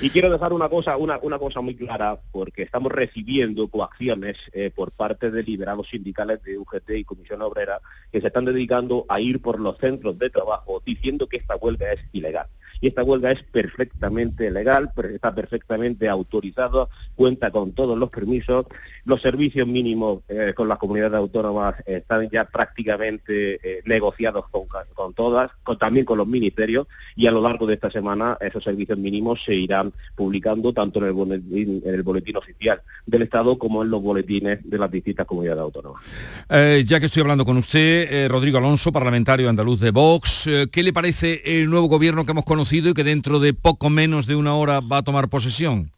Y 0.00 0.10
quiero 0.10 0.30
dejar 0.30 0.52
una 0.52 0.68
cosa 0.68 0.96
una, 0.96 1.18
una 1.22 1.38
cosa 1.38 1.60
muy 1.60 1.74
clara 1.74 2.20
porque 2.32 2.62
estamos 2.62 2.92
recibiendo 2.92 3.68
coacciones 3.68 4.36
eh, 4.52 4.70
por 4.74 4.92
parte 4.92 5.30
de 5.30 5.42
liberados 5.42 5.88
sindicales 5.88 6.42
de 6.42 6.58
UGT 6.58 6.90
y 6.90 7.04
Comisión 7.04 7.42
Obrera 7.42 7.80
que 8.12 8.20
se 8.20 8.28
están 8.28 8.44
dedicando 8.44 9.06
a 9.08 9.20
ir 9.20 9.40
por 9.40 9.60
los 9.60 9.78
centros 9.78 10.18
de 10.18 10.30
trabajo 10.30 10.82
diciendo 10.84 11.26
que 11.26 11.38
esta 11.38 11.56
huelga 11.56 11.92
es 11.92 12.00
ilegal 12.12 12.46
y 12.80 12.88
esta 12.88 13.04
huelga 13.04 13.30
es 13.30 13.42
perfectamente 13.42 14.50
legal, 14.50 14.90
está 15.12 15.34
perfectamente 15.34 16.08
autorizada, 16.08 16.88
cuenta 17.14 17.50
con 17.50 17.72
todos 17.72 17.98
los 17.98 18.10
permisos, 18.10 18.66
los 19.04 19.20
servicios 19.20 19.66
mínimos 19.66 20.20
eh, 20.28 20.52
con 20.54 20.68
las 20.68 20.78
comunidades 20.78 21.16
autónomas 21.16 21.74
están 21.84 22.28
ya 22.30 22.44
prácticamente 22.46 23.60
eh, 23.62 23.82
negociados 23.84 24.46
con, 24.50 24.62
con 24.94 25.14
todas, 25.14 25.50
también 25.78 26.06
con 26.06 26.18
los 26.18 26.26
ministerios 26.26 26.86
y 27.16 27.26
a 27.26 27.32
lo 27.32 27.42
largo 27.42 27.66
de 27.66 27.74
esta 27.74 27.90
semana 27.90 28.38
esos 28.40 28.64
servicios 28.64 28.98
mínimos 28.98 29.42
se 29.44 29.54
irán 29.54 29.92
publicando 30.14 30.72
tanto 30.72 31.00
en 31.00 31.06
el 31.06 31.12
boletín, 31.12 31.82
en 31.84 31.94
el 31.94 32.02
boletín 32.02 32.36
oficial 32.36 32.80
del 33.06 33.22
Estado 33.22 33.58
como 33.58 33.82
en 33.82 33.90
los 33.90 34.02
boletines 34.02 34.58
de 34.62 34.78
las 34.78 34.90
distintas 34.90 35.26
comunidades 35.26 35.60
autónomas. 35.60 36.02
Eh, 36.48 36.82
ya 36.86 36.98
que 36.98 37.06
estoy 37.06 37.22
hablando 37.22 37.44
con 37.44 37.56
usted, 37.56 38.28
Rodrigo 38.28 38.58
Alonso, 38.58 38.92
parlamentario 38.92 39.48
andaluz 39.48 39.80
de 39.80 39.90
Vox, 39.90 40.48
¿qué 40.70 40.82
le 40.82 40.92
parece 40.92 41.42
el 41.44 41.68
nuevo 41.68 41.86
gobierno 41.86 42.24
que 42.24 42.32
hemos 42.32 42.44
conocido? 42.44 42.69
Y 42.72 42.94
que 42.94 43.04
dentro 43.04 43.40
de 43.40 43.52
poco 43.52 43.90
menos 43.90 44.26
de 44.26 44.36
una 44.36 44.54
hora 44.54 44.80
va 44.80 44.98
a 44.98 45.02
tomar 45.02 45.28
posesión? 45.28 45.92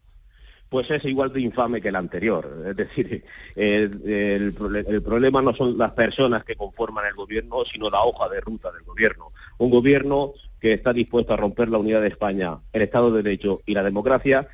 Pues 0.71 0.91
es 0.91 1.05
igual 1.05 1.31
de 1.31 1.43
infame 1.43 1.83
que 1.83 1.89
el 1.89 1.97
anterior. 1.97 2.65
Es 2.67 2.77
decir, 2.77 3.25
el, 3.57 4.55
problema 5.05 5.43
no 5.43 5.55
son 5.55 5.77
las 5.77 5.93
personas 5.93 6.45
que 6.45 6.57
conforman 6.57 7.05
el 7.07 7.15
gobierno, 7.15 7.65
sino 7.71 7.91
la 7.91 8.03
hoja 8.03 8.27
de 8.31 8.41
ruta 8.41 8.73
del 8.73 8.85
gobierno. 8.85 9.33
Un 9.59 9.69
gobierno 9.69 10.33
que 10.61 10.73
está 10.73 10.95
dispuesto 10.95 11.35
a 11.35 11.37
romper 11.37 11.69
la 11.69 11.77
unidad 11.77 12.01
de 12.01 12.09
España, 12.09 12.59
el 12.73 12.83
Estado 12.83 13.13
de 13.13 13.23
Derecho 13.23 13.61
y 13.67 13.75
la 13.75 13.83
democracia, 13.83 14.49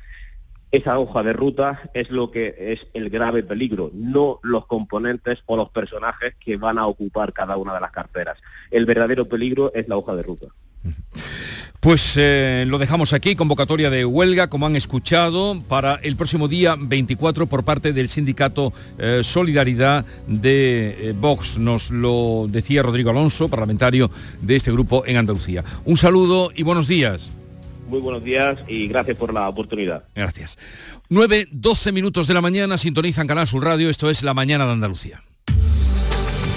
esa 0.71 0.99
hoja 0.99 1.23
de 1.23 1.31
ruta 1.31 1.89
es 1.93 2.09
lo 2.11 2.31
que 2.31 2.53
es 2.59 2.85
el 2.93 3.09
grave 3.09 3.43
peligro, 3.43 3.91
no 3.93 4.39
los 4.43 4.65
componentes 4.67 5.39
o 5.45 5.55
los 5.55 5.69
personajes 5.69 6.35
que 6.37 6.57
van 6.57 6.77
a 6.77 6.85
ocupar 6.85 7.31
cada 7.31 7.55
una 7.55 7.73
de 7.73 7.79
las 7.79 7.91
carteras. 7.91 8.37
El 8.71 8.85
verdadero 8.85 9.29
peligro 9.29 9.71
es 9.73 9.87
la 9.87 9.95
hoja 9.95 10.15
de 10.15 10.23
ruta. 10.23 10.47
Pues 11.79 12.15
eh, 12.17 12.65
lo 12.67 12.77
dejamos 12.77 13.13
aquí, 13.13 13.35
convocatoria 13.35 13.89
de 13.89 14.03
huelga, 14.03 14.49
como 14.49 14.65
han 14.65 14.75
escuchado, 14.75 15.61
para 15.67 15.95
el 15.95 16.17
próximo 16.17 16.49
día 16.49 16.75
24 16.77 17.47
por 17.47 17.63
parte 17.63 17.93
del 17.93 18.09
sindicato 18.09 18.73
eh, 18.97 19.21
Solidaridad 19.23 20.05
de 20.27 21.09
eh, 21.09 21.13
Vox. 21.17 21.57
Nos 21.57 21.89
lo 21.89 22.47
decía 22.49 22.83
Rodrigo 22.83 23.11
Alonso, 23.11 23.47
parlamentario 23.47 24.11
de 24.41 24.57
este 24.57 24.73
grupo 24.73 25.05
en 25.05 25.15
Andalucía. 25.15 25.63
Un 25.85 25.95
saludo 25.95 26.51
y 26.53 26.63
buenos 26.63 26.87
días. 26.87 27.29
Muy 27.87 28.01
buenos 28.01 28.25
días 28.25 28.59
y 28.67 28.87
gracias 28.87 29.15
por 29.15 29.33
la 29.33 29.47
oportunidad. 29.47 30.03
Gracias. 30.13 30.57
9, 31.07 31.47
12 31.49 31.91
minutos 31.93 32.27
de 32.27 32.33
la 32.33 32.41
mañana, 32.41 32.77
sintonizan 32.77 33.25
Canal 33.25 33.47
Sur 33.47 33.63
Radio, 33.63 33.89
esto 33.89 34.09
es 34.09 34.21
La 34.21 34.33
Mañana 34.33 34.65
de 34.65 34.73
Andalucía. 34.73 35.23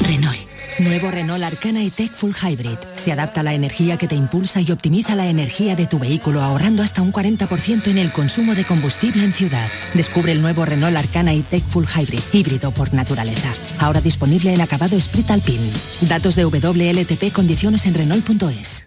Renault 0.05 0.42
Nuevo 0.83 1.11
Renault 1.11 1.43
Arcana 1.43 1.83
y-Tech 1.83 2.13
Full 2.13 2.33
Hybrid. 2.33 2.79
Se 2.97 3.13
adapta 3.13 3.41
a 3.41 3.45
la 3.45 3.55
energía 3.55 3.97
que 3.97 4.09
te 4.09 4.15
impulsa 4.15 4.61
y 4.61 4.71
optimiza 4.71 5.15
la 5.15 5.29
energía 5.29 5.77
de 5.77 5.87
tu 5.87 5.99
vehículo 5.99 6.41
ahorrando 6.41 6.83
hasta 6.83 7.03
un 7.03 7.13
40% 7.13 7.89
en 7.89 7.99
el 7.99 8.13
consumo 8.13 8.55
de 8.55 8.65
combustible 8.65 9.25
en 9.25 9.33
ciudad. 9.33 9.69
Descubre 9.95 10.33
el 10.33 10.43
nuevo 10.43 10.65
Renault 10.65 10.97
Arcana 10.97 11.35
y-Tech 11.35 11.63
Full 11.63 11.85
Hybrid, 11.85 12.21
híbrido 12.33 12.73
por 12.73 12.93
naturaleza. 12.95 13.53
Ahora 13.79 14.01
disponible 14.01 14.53
en 14.53 14.61
acabado 14.61 15.01
Sprit 15.01 15.31
Alpine. 15.31 15.71
Datos 16.03 16.37
de 16.37 16.45
WLTP 16.45 17.33
condiciones 17.33 17.87
en 17.87 17.95
Renault.es. 17.95 18.87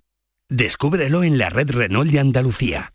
Descúbrelo 0.50 1.24
en 1.24 1.38
la 1.38 1.50
red 1.50 1.72
Renault 1.72 2.12
de 2.12 2.20
Andalucía. 2.20 2.95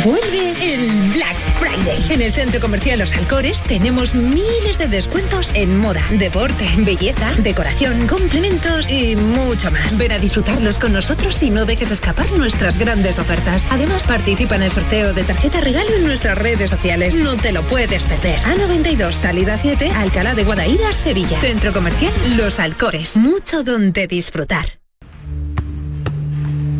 Vuelve 0.00 0.74
el 0.74 1.12
Black 1.12 1.38
Friday. 1.58 1.98
En 2.08 2.22
el 2.22 2.32
Centro 2.32 2.60
Comercial 2.60 2.98
Los 2.98 3.12
Alcores 3.12 3.62
tenemos 3.62 4.14
miles 4.14 4.78
de 4.78 4.88
descuentos 4.88 5.52
en 5.54 5.76
moda, 5.76 6.02
deporte, 6.12 6.66
belleza, 6.78 7.34
decoración, 7.38 8.06
complementos 8.06 8.90
y 8.90 9.16
mucho 9.16 9.70
más. 9.70 9.98
Ven 9.98 10.12
a 10.12 10.18
disfrutarlos 10.18 10.78
con 10.78 10.94
nosotros 10.94 11.42
y 11.42 11.50
no 11.50 11.66
dejes 11.66 11.90
escapar 11.90 12.32
nuestras 12.32 12.78
grandes 12.78 13.18
ofertas. 13.18 13.66
Además, 13.70 14.06
participa 14.06 14.56
en 14.56 14.62
el 14.62 14.70
sorteo 14.70 15.12
de 15.12 15.24
tarjeta 15.24 15.60
regalo 15.60 15.90
en 15.94 16.06
nuestras 16.06 16.38
redes 16.38 16.70
sociales. 16.70 17.14
No 17.14 17.36
te 17.36 17.52
lo 17.52 17.62
puedes 17.62 18.04
perder. 18.04 18.38
A92, 18.40 19.12
salida 19.12 19.58
7, 19.58 19.90
Alcalá 19.90 20.34
de 20.34 20.44
Guadaira, 20.44 20.92
Sevilla. 20.94 21.38
Centro 21.38 21.74
Comercial 21.74 22.12
Los 22.38 22.60
Alcores. 22.60 23.18
Mucho 23.18 23.62
donde 23.62 24.06
disfrutar. 24.06 24.64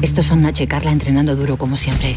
Estos 0.01 0.27
son 0.27 0.43
Nacho 0.43 0.63
y 0.63 0.67
Carla 0.67 0.91
entrenando 0.91 1.37
duro 1.37 1.59
como 1.59 1.77
siempre. 1.77 2.17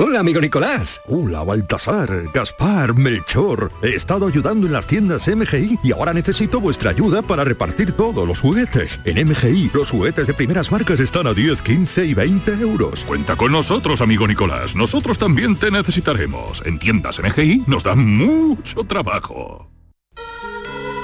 Hola, 0.00 0.20
amigo 0.20 0.40
Nicolás. 0.40 1.02
Hola, 1.08 1.42
Baltasar, 1.42 2.30
Gaspar, 2.32 2.94
Melchor. 2.94 3.72
He 3.82 3.96
estado 3.96 4.28
ayudando 4.28 4.68
en 4.68 4.72
las 4.72 4.86
tiendas 4.86 5.26
MGI 5.26 5.80
y 5.82 5.90
ahora 5.90 6.12
necesito 6.12 6.60
vuestra 6.60 6.90
ayuda 6.90 7.20
para 7.20 7.42
repartir 7.42 7.90
todos 7.90 8.26
los 8.26 8.40
juguetes. 8.40 9.00
En 9.04 9.28
MGI, 9.28 9.72
los 9.74 9.90
juguetes 9.90 10.28
de 10.28 10.34
primeras 10.34 10.70
marcas 10.70 11.00
están 11.00 11.26
a 11.26 11.34
10, 11.34 11.62
15 11.62 12.04
y 12.06 12.14
20 12.14 12.52
euros. 12.60 13.04
Cuenta 13.06 13.34
con 13.34 13.50
nosotros, 13.50 14.00
amigo 14.00 14.28
Nicolás. 14.28 14.76
Nosotros 14.76 15.18
también 15.18 15.56
te 15.56 15.68
necesitaremos. 15.72 16.62
En 16.64 16.78
tiendas 16.78 17.18
MGI 17.20 17.64
nos 17.66 17.82
da 17.82 17.96
mucho 17.96 18.84
trabajo. 18.84 19.68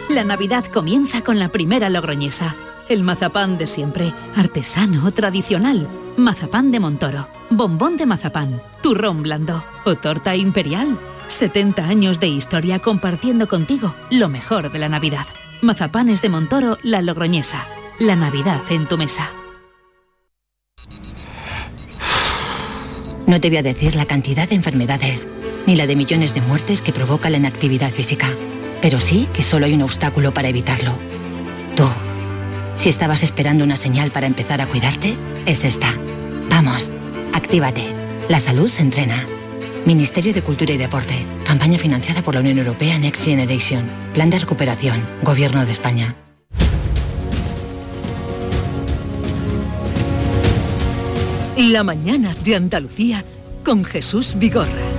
La 0.09 0.23
Navidad 0.23 0.67
comienza 0.67 1.23
con 1.23 1.41
la 1.41 1.49
primera 1.49 1.91
logroñesa. 1.91 2.55
El 2.89 3.03
mazapán 3.03 3.59
de 3.59 3.67
siempre, 3.67 4.15
artesano, 4.37 5.11
tradicional. 5.11 5.89
Mazapán 6.17 6.71
de 6.71 6.79
Montoro, 6.79 7.27
bombón 7.57 7.97
de 7.97 8.07
mazapán, 8.07 8.61
turrón 8.83 9.23
blando 9.23 9.65
o 9.85 9.97
torta 9.97 10.37
imperial. 10.37 10.99
70 11.29 11.87
años 11.87 12.21
de 12.21 12.29
historia 12.29 12.79
compartiendo 12.79 13.49
contigo 13.49 13.95
lo 14.11 14.29
mejor 14.29 14.71
de 14.71 14.79
la 14.79 14.89
Navidad. 14.89 15.27
Mazapanes 15.63 16.21
de 16.23 16.29
Montoro, 16.29 16.79
la 16.83 17.03
Logroñesa. 17.03 17.67
La 17.99 18.17
Navidad 18.17 18.61
en 18.71 18.87
tu 18.87 18.99
mesa. 18.99 19.31
No 23.27 23.41
te 23.41 23.49
voy 23.49 23.59
a 23.59 23.63
decir 23.63 23.95
la 23.95 24.05
cantidad 24.05 24.49
de 24.49 24.55
enfermedades, 24.55 25.27
ni 25.67 25.77
la 25.77 25.87
de 25.87 25.97
millones 25.97 26.35
de 26.35 26.43
muertes 26.43 26.83
que 26.83 26.93
provoca 26.93 27.31
la 27.31 27.39
inactividad 27.39 27.91
física, 27.91 28.29
pero 28.83 29.01
sí 29.01 29.29
que 29.33 29.43
solo 29.43 29.65
hay 29.65 29.73
un 29.73 29.83
obstáculo 29.83 30.35
para 30.35 30.49
evitarlo. 30.49 30.93
Tú. 31.75 31.89
Si 32.77 32.89
estabas 32.89 33.23
esperando 33.23 33.65
una 33.65 33.77
señal 33.77 34.11
para 34.11 34.27
empezar 34.27 34.61
a 34.61 34.67
cuidarte, 34.67 35.17
es 35.47 35.65
esta. 35.65 35.95
Vamos, 36.51 36.91
actívate. 37.35 37.83
La 38.29 38.41
salud 38.41 38.69
se 38.69 38.83
entrena. 38.83 39.27
Ministerio 39.85 40.33
de 40.33 40.43
Cultura 40.43 40.73
y 40.73 40.77
Deporte. 40.77 41.27
Campaña 41.45 41.79
financiada 41.79 42.23
por 42.23 42.35
la 42.35 42.41
Unión 42.41 42.59
Europea 42.59 42.99
Next 42.99 43.25
Generation. 43.25 43.89
Plan 44.15 44.31
de 44.31 44.39
recuperación. 44.39 45.07
Gobierno 45.23 45.67
de 45.67 45.73
España. 45.73 46.17
La 51.57 51.85
mañana 51.85 52.35
de 52.45 52.57
Andalucía 52.57 53.25
con 53.65 53.85
Jesús 53.85 54.35
Vigorra. 54.37 54.94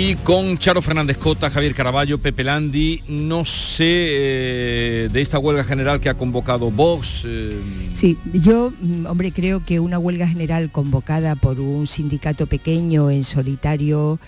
Y 0.00 0.14
con 0.14 0.58
Charo 0.58 0.80
Fernández 0.80 1.18
Cota, 1.18 1.50
Javier 1.50 1.74
Caraballo, 1.74 2.18
Pepe 2.18 2.44
Landi, 2.44 3.02
no 3.08 3.44
sé 3.44 3.84
eh, 3.88 5.08
de 5.10 5.20
esta 5.20 5.40
huelga 5.40 5.64
general 5.64 5.98
que 5.98 6.08
ha 6.08 6.14
convocado 6.14 6.70
Vox. 6.70 7.24
Eh, 7.26 7.60
sí, 7.94 8.16
yo, 8.32 8.72
mm, 8.80 9.06
hombre, 9.06 9.32
creo 9.32 9.64
que 9.64 9.80
una 9.80 9.98
huelga 9.98 10.28
general 10.28 10.70
convocada 10.70 11.34
por 11.34 11.58
un 11.58 11.88
sindicato 11.88 12.46
pequeño 12.46 13.10
en 13.10 13.24
solitario 13.24 14.20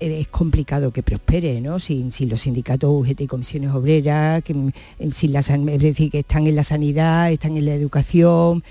eh, 0.00 0.20
es 0.20 0.28
complicado 0.28 0.90
que 0.90 1.02
prospere, 1.02 1.60
¿no? 1.60 1.80
Sin, 1.80 2.10
los 2.26 2.40
sindicatos 2.40 2.88
UGT 2.90 3.20
y 3.20 3.26
comisiones 3.26 3.72
obreras, 3.72 4.42
mm, 4.48 5.10
sin 5.10 5.36
es 5.36 5.80
decir, 5.80 6.12
que 6.12 6.20
están 6.20 6.46
en 6.46 6.56
la 6.56 6.62
sanidad, 6.62 7.30
están 7.30 7.58
en 7.58 7.66
la 7.66 7.74
educación. 7.74 8.64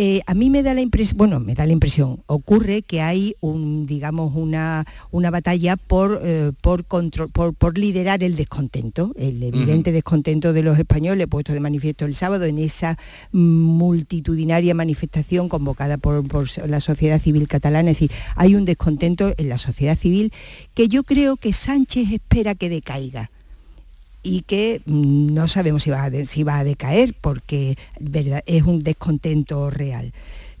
Eh, 0.00 0.22
a 0.26 0.34
mí 0.34 0.48
me 0.48 0.62
da 0.62 0.74
la 0.74 0.80
impresión, 0.80 1.18
bueno, 1.18 1.40
me 1.40 1.56
da 1.56 1.66
la 1.66 1.72
impresión, 1.72 2.22
ocurre 2.26 2.82
que 2.82 3.00
hay 3.00 3.34
un, 3.40 3.84
digamos, 3.84 4.36
una, 4.36 4.86
una 5.10 5.32
batalla 5.32 5.76
por, 5.76 6.20
eh, 6.22 6.52
por, 6.60 6.84
control, 6.84 7.30
por, 7.32 7.76
liderar 7.76 8.22
el 8.22 8.36
descontento, 8.36 9.12
el 9.18 9.42
evidente 9.42 9.90
descontento 9.90 10.52
de 10.52 10.62
los 10.62 10.78
españoles, 10.78 11.26
puesto 11.26 11.52
de 11.52 11.58
manifiesto 11.58 12.04
el 12.04 12.14
sábado 12.14 12.44
en 12.44 12.60
esa 12.60 12.96
multitudinaria 13.32 14.72
manifestación 14.72 15.48
convocada 15.48 15.98
por, 15.98 16.22
la 16.68 16.78
sociedad 16.78 17.20
civil 17.20 17.48
catalana. 17.48 17.90
Es 17.90 17.96
decir, 17.96 18.12
hay 18.36 18.54
un 18.54 18.66
descontento 18.66 19.32
en 19.36 19.48
la 19.48 19.58
sociedad 19.58 19.98
civil 19.98 20.32
que 20.74 20.86
yo 20.86 21.02
creo 21.02 21.36
que 21.36 21.52
Sánchez 21.52 22.12
espera 22.12 22.54
que 22.54 22.68
decaiga 22.68 23.32
y 24.22 24.42
que 24.42 24.82
mm, 24.84 25.34
no 25.34 25.48
sabemos 25.48 25.82
si 25.82 25.90
va 25.90 26.04
a, 26.04 26.24
si 26.24 26.42
va 26.42 26.58
a 26.58 26.64
decaer 26.64 27.14
porque 27.20 27.76
es 28.46 28.62
un 28.62 28.82
descontento 28.82 29.70
real. 29.70 30.12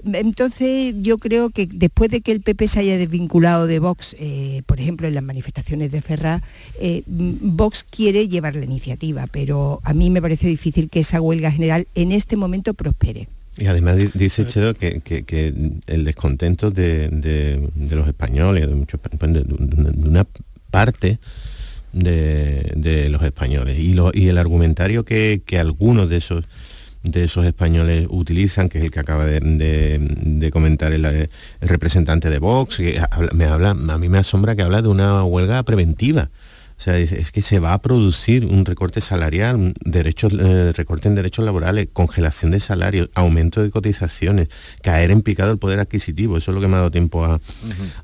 Entonces 0.04 0.94
yo 1.00 1.18
creo 1.18 1.50
que 1.50 1.66
después 1.66 2.08
de 2.10 2.20
que 2.20 2.30
el 2.30 2.40
PP 2.40 2.68
se 2.68 2.80
haya 2.80 2.96
desvinculado 2.96 3.66
de 3.66 3.80
Vox, 3.80 4.14
eh, 4.18 4.62
por 4.66 4.80
ejemplo 4.80 5.08
en 5.08 5.14
las 5.14 5.24
manifestaciones 5.24 5.90
de 5.90 6.00
Ferraz, 6.00 6.42
eh, 6.80 7.02
mm, 7.06 7.56
Vox 7.56 7.84
quiere 7.88 8.28
llevar 8.28 8.54
la 8.54 8.64
iniciativa, 8.64 9.26
pero 9.26 9.80
a 9.82 9.94
mí 9.94 10.10
me 10.10 10.22
parece 10.22 10.46
difícil 10.46 10.88
que 10.88 11.00
esa 11.00 11.20
huelga 11.20 11.50
general 11.50 11.88
en 11.94 12.12
este 12.12 12.36
momento 12.36 12.74
prospere. 12.74 13.28
Y 13.56 13.66
además 13.66 13.96
dice 14.14 14.46
Chedo 14.46 14.72
que, 14.74 15.02
el 15.88 16.04
descontento 16.04 16.70
de, 16.70 17.10
los 17.90 18.06
españoles, 18.06 18.68
de, 18.68 18.74
muchos, 18.76 19.00
de 19.02 20.08
una 20.08 20.24
parte 20.70 21.18
de, 21.92 23.08
los 23.10 23.22
españoles. 23.22 23.78
Y, 23.78 23.96
y, 24.14 24.28
el 24.28 24.38
argumentario 24.38 25.04
que, 25.04 25.42
algunos 25.58 26.08
de 26.08 26.16
esos 26.16 26.44
de 27.04 27.24
esos 27.24 27.46
españoles 27.46 28.06
utilizan, 28.10 28.68
que 28.68 28.78
es 28.78 28.84
el 28.84 28.90
que 28.90 28.98
acaba 29.00 29.24
de, 29.24 30.50
comentar 30.52 30.92
el, 30.92 31.28
representante 31.60 32.28
de 32.28 32.38
Vox, 32.38 32.78
que 32.78 33.00
me 33.34 33.44
habla, 33.44 33.70
a 33.70 33.98
mí 33.98 34.08
me 34.08 34.18
asombra 34.18 34.56
que 34.56 34.62
habla 34.62 34.82
de 34.82 34.88
una 34.88 35.22
huelga 35.24 35.62
preventiva. 35.62 36.28
O 36.78 36.80
sea, 36.80 36.96
es, 36.96 37.32
que 37.32 37.42
se 37.42 37.58
va 37.58 37.74
a 37.74 37.82
producir 37.82 38.46
un 38.46 38.64
recorte 38.64 39.00
salarial, 39.00 39.74
derechos, 39.84 40.32
eh, 40.32 40.72
recorte 40.72 41.08
en 41.08 41.16
derechos 41.16 41.44
laborales, 41.44 41.88
congelación 41.92 42.52
de 42.52 42.60
salarios, 42.60 43.10
aumento 43.16 43.60
de 43.60 43.70
cotizaciones, 43.70 44.46
caer 44.80 45.10
en 45.10 45.22
picado 45.22 45.50
el 45.50 45.58
poder 45.58 45.80
adquisitivo. 45.80 46.36
Eso 46.36 46.52
es 46.52 46.54
lo 46.54 46.60
que 46.60 46.68
me 46.68 46.74
ha 46.74 46.78
dado 46.78 46.92
tiempo 46.92 47.24
a, 47.24 47.40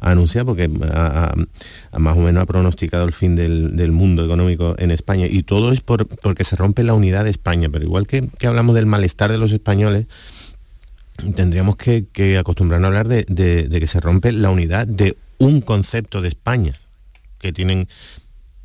anunciar, 0.00 0.44
porque 0.44 0.68
más 0.68 2.16
o 2.16 2.20
menos 2.20 2.42
ha 2.42 2.46
pronosticado 2.46 3.04
el 3.04 3.12
fin 3.12 3.36
del, 3.36 3.92
mundo 3.92 4.24
económico 4.24 4.74
en 4.76 4.90
España. 4.90 5.28
Y 5.30 5.44
todo 5.44 5.70
es 5.70 5.80
por, 5.80 6.08
porque 6.08 6.42
se 6.42 6.56
rompe 6.56 6.82
la 6.82 6.94
unidad 6.94 7.22
de 7.22 7.30
España. 7.30 7.68
Pero 7.70 7.84
igual 7.84 8.08
que, 8.08 8.28
hablamos 8.44 8.74
del 8.74 8.86
malestar 8.86 9.30
de 9.30 9.38
los 9.38 9.52
españoles, 9.52 10.06
tendríamos 11.36 11.76
que, 11.76 12.38
acostumbrarnos 12.40 12.86
a 12.86 12.88
hablar 12.88 13.06
de, 13.06 13.22
de 13.68 13.80
que 13.80 13.86
se 13.86 14.00
rompe 14.00 14.32
la 14.32 14.50
unidad 14.50 14.88
de 14.88 15.16
un 15.38 15.60
concepto 15.60 16.20
de 16.20 16.28
España 16.28 16.80
que 17.38 17.52
tienen 17.52 17.86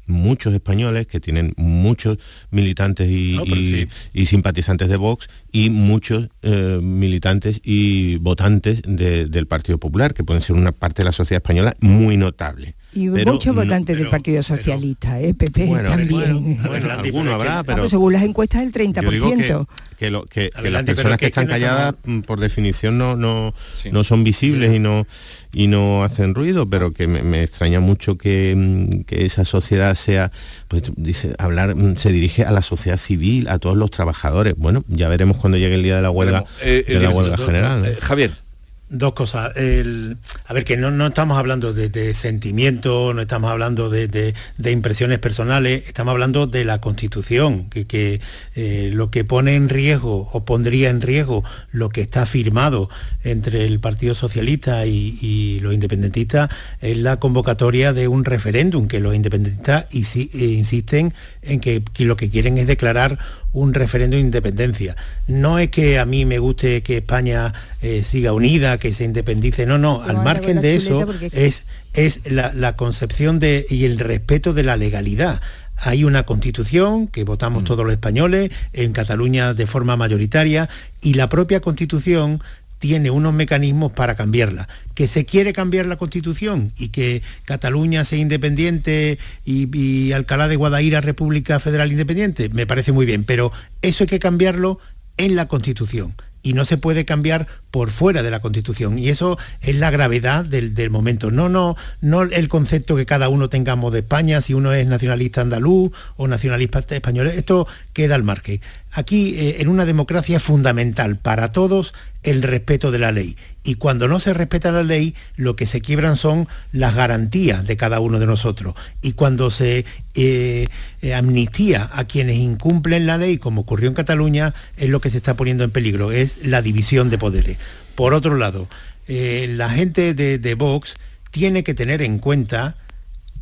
muchos 0.10 0.54
españoles 0.54 1.08
que 1.08 1.20
tienen 1.20 1.54
muchos 1.58 2.18
militantes 2.52 3.10
y, 3.10 3.88
simpatizantes 4.26 4.90
de 4.90 4.98
Vox 4.98 5.30
y 5.52 5.70
muchos 5.70 6.30
eh, 6.42 6.80
militantes 6.82 7.62
y 7.64 8.18
votantes 8.18 8.82
del 8.86 9.48
Partido 9.48 9.78
Popular, 9.78 10.14
que 10.14 10.24
pueden 10.24 10.42
ser 10.42 10.56
una 10.56 10.72
parte 10.72 11.02
de 11.02 11.06
la 11.06 11.12
sociedad 11.12 11.42
española 11.42 11.74
muy 11.80 12.18
notable. 12.18 12.76
Y 12.94 13.08
muchos 13.08 13.56
votantes 13.56 13.98
del 13.98 14.10
Partido 14.10 14.42
Socialista, 14.42 15.20
¿eh? 15.20 15.34
PP 15.34 15.68
también. 15.84 16.58
Bueno, 16.64 16.92
alguno 16.98 17.34
habrá, 17.34 17.64
pero... 17.64 17.88
según 17.88 18.14
las 18.14 18.24
encuestas, 18.24 18.64
el 18.64 18.72
30%. 18.72 19.68
que, 19.98 20.10
lo, 20.10 20.26
que, 20.26 20.50
las 20.64 20.84
personas 20.84 21.18
que, 21.18 21.28
están 21.28 21.46
calladas, 21.46 21.94
mm, 22.04 22.22
por 22.22 22.40
definición, 22.40 22.98
no, 22.98 23.16
no, 23.16 23.54
no 23.92 24.04
son 24.04 24.24
visibles 24.24 24.74
y 24.74 24.80
no 24.80 25.06
y 25.52 25.68
no 25.68 26.04
hacen 26.04 26.36
ruido, 26.36 26.70
pero 26.70 26.94
que 26.94 27.08
me, 27.08 27.44
extraña 27.44 27.80
mucho 27.80 28.18
que, 28.18 28.54
mm, 28.56 29.02
que, 29.04 29.26
esa 29.26 29.46
sociedad 29.46 29.96
sea, 29.96 30.32
pues 30.68 30.84
dice, 30.96 31.34
hablar, 31.38 31.76
mm, 31.76 31.98
se 31.98 32.12
dirige 32.12 32.44
a 32.44 32.52
la 32.52 32.62
sociedad 32.62 32.98
civil, 32.98 33.48
a 33.50 33.60
todos 33.60 33.78
los 33.78 33.92
trabajadores. 33.92 34.56
Bueno, 34.58 34.84
ya 34.88 35.10
veremos 35.10 35.38
cuando 35.38 35.58
llegue 35.58 35.76
el 35.76 35.84
día 35.84 35.96
de 35.96 36.02
la 36.02 36.12
huelga, 36.12 36.46
de 36.64 37.00
la 37.00 37.10
huelga 37.10 37.38
general. 37.38 37.98
Javier. 38.02 38.49
Dos 38.92 39.14
cosas. 39.14 39.52
a 39.56 40.54
ver, 40.54 40.64
que 40.64 40.76
no, 40.76 41.06
estamos 41.06 41.38
hablando 41.38 41.74
de, 41.74 41.90
de 41.90 42.16
sentimientos, 42.16 43.14
no 43.14 43.22
estamos 43.22 43.52
hablando 43.52 43.92
de, 43.92 44.34
impresiones 44.66 45.20
personales, 45.20 45.84
estamos 45.86 46.14
hablando 46.14 46.48
de 46.48 46.66
la 46.66 46.82
Constitución, 46.82 47.70
que, 47.70 48.20
eh, 48.56 48.90
lo 48.92 49.12
que 49.12 49.24
pone 49.24 49.56
en 49.56 49.70
riesgo 49.70 50.28
o 50.34 50.44
pondría 50.44 50.90
en 50.90 51.02
riesgo 51.02 51.44
lo 51.72 51.90
que 51.90 52.02
está 52.02 52.26
firmado 52.26 52.90
entre 53.24 53.68
el 53.68 53.80
Partido 53.80 54.16
Socialista 54.16 54.88
y, 54.88 55.60
los 55.62 55.74
independentistas 55.74 56.50
es 56.82 56.98
la 56.98 57.18
convocatoria 57.18 57.94
de 57.94 58.08
un 58.08 58.26
referéndum, 58.26 58.88
que 58.88 59.00
los 59.00 59.14
independentistas 59.14 59.86
eh, 59.94 60.30
insisten 60.34 61.14
en 61.44 61.60
que 61.60 61.84
lo 62.00 62.18
que 62.18 62.32
quieren 62.32 62.58
es 62.58 62.66
declarar 62.66 63.20
un 63.54 63.74
referéndum 63.74 64.18
de 64.18 64.26
independencia. 64.26 64.96
No 65.28 65.60
es 65.60 65.70
que 65.70 66.00
a 66.00 66.06
mí 66.06 66.26
me 66.26 66.40
guste 66.40 66.82
que 66.84 66.98
España 66.98 67.54
eh, 67.82 68.04
siga 68.04 68.34
unida, 68.34 68.78
que 68.78 68.94
se 68.94 69.04
independice, 69.04 69.66
no, 69.66 69.78
no, 69.78 70.02
al 70.04 70.24
margen 70.24 70.62
de 70.62 70.76
eso 70.76 71.08
es, 71.32 71.64
es 71.94 72.32
la, 72.32 72.76
concepción 72.76 73.40
de, 73.40 73.66
y 73.70 73.86
el 73.86 74.00
respeto 74.00 74.54
de 74.54 74.64
la 74.64 74.78
legalidad. 74.78 75.42
Hay 75.76 76.04
una 76.04 76.24
constitución 76.24 77.08
que 77.08 77.24
votamos 77.24 77.64
mm. 77.64 77.66
todos 77.66 77.86
los 77.86 77.94
españoles, 77.94 78.52
en 78.74 78.92
Cataluña 78.92 79.54
de 79.54 79.66
forma 79.66 79.96
mayoritaria, 79.96 80.70
y 81.02 81.14
la 81.14 81.30
propia 81.30 81.62
constitución 81.62 82.42
tiene 82.80 83.12
unos 83.12 83.34
mecanismos 83.34 83.92
para 83.92 84.16
cambiarla. 84.16 84.68
Que 84.96 85.08
se 85.08 85.26
quiere 85.26 85.54
cambiar 85.54 85.86
la 85.86 85.98
Constitución 85.98 86.72
y 86.78 86.90
que 86.90 87.22
Cataluña 87.46 88.06
sea 88.06 88.20
independiente 88.20 89.20
y, 89.46 90.12
Alcalá 90.14 90.48
de 90.48 90.56
Guadaira 90.56 91.02
República 91.02 91.60
Federal 91.60 91.92
Independiente, 91.92 92.50
me 92.50 92.66
parece 92.66 92.92
muy 92.92 93.06
bien, 93.06 93.24
pero 93.26 93.52
eso 93.82 94.04
hay 94.04 94.08
que 94.08 94.20
cambiarlo 94.20 94.80
en 95.18 95.36
la 95.36 95.48
Constitución 95.48 96.16
y 96.42 96.54
no 96.54 96.66
se 96.66 96.78
puede 96.78 97.06
cambiar 97.06 97.48
por 97.72 97.92
fuera 97.92 98.24
de 98.24 98.32
la 98.32 98.42
Constitución. 98.42 98.98
Y 98.98 99.10
eso 99.10 99.38
es 99.62 99.76
la 99.76 99.92
gravedad 99.92 100.46
del, 100.46 100.74
del, 100.74 100.90
momento. 100.90 101.32
No, 101.32 101.50
no, 101.50 101.76
no 102.02 102.24
el 102.24 102.48
concepto 102.48 102.96
que 102.96 103.06
cada 103.06 103.30
uno 103.30 103.50
tengamos 103.50 103.94
de 103.94 104.00
España, 104.00 104.42
si 104.42 104.54
uno 104.54 104.74
es 104.74 104.88
nacionalista 104.88 105.42
andaluz 105.42 105.92
o 106.18 106.28
nacionalista 106.28 106.80
español. 106.90 107.28
Esto 107.28 107.68
queda 107.94 108.16
al 108.16 108.24
margen. 108.24 108.62
Aquí, 108.92 109.36
eh, 109.38 109.58
en 109.60 109.68
una 109.68 109.86
democracia, 109.86 110.40
fundamental 110.40 111.18
para 111.18 111.52
todos 111.52 111.94
el 112.24 112.42
respeto 112.42 112.92
de 112.92 113.00
la 113.00 113.12
ley. 113.12 113.38
Y 113.64 113.76
cuando 113.76 114.08
no 114.08 114.20
se 114.20 114.34
respeta 114.34 114.72
la 114.72 114.84
ley, 114.84 115.14
lo 115.36 115.56
que 115.56 115.68
se 115.68 115.80
quiebran 115.80 116.18
son 116.18 116.48
las 116.72 116.96
garantías 116.96 117.68
de 117.68 117.78
cada 117.78 118.00
uno 118.00 118.20
de 118.20 118.26
nosotros. 118.26 118.74
Y 119.02 119.14
cuando 119.14 119.52
se 119.52 119.86
eh, 120.16 120.68
eh, 121.02 121.14
amnistía 121.14 121.88
a 121.94 122.06
quienes 122.06 122.38
incumplen 122.38 123.06
la 123.06 123.18
ley, 123.18 123.38
como 123.38 123.62
ocurrió 123.62 123.90
en 123.90 123.96
Cataluña, 123.96 124.56
es 124.76 124.90
lo 124.90 125.02
que 125.02 125.12
se 125.12 125.18
está 125.18 125.36
poniendo 125.36 125.64
en 125.64 125.72
peligro, 125.72 126.12
es 126.12 126.44
la 126.44 126.64
división 126.64 127.12
de 127.12 127.20
poderes. 127.20 127.58
Por 128.00 128.14
otro 128.14 128.38
lado, 128.38 128.70
eh, 129.10 129.54
la 129.58 129.70
gente 129.70 130.14
de, 130.14 130.40
de 130.40 130.56
Vox 130.56 130.96
tiene 131.32 131.66
que 131.66 131.74
tener 131.74 132.02
en 132.02 132.20
cuenta, 132.20 132.78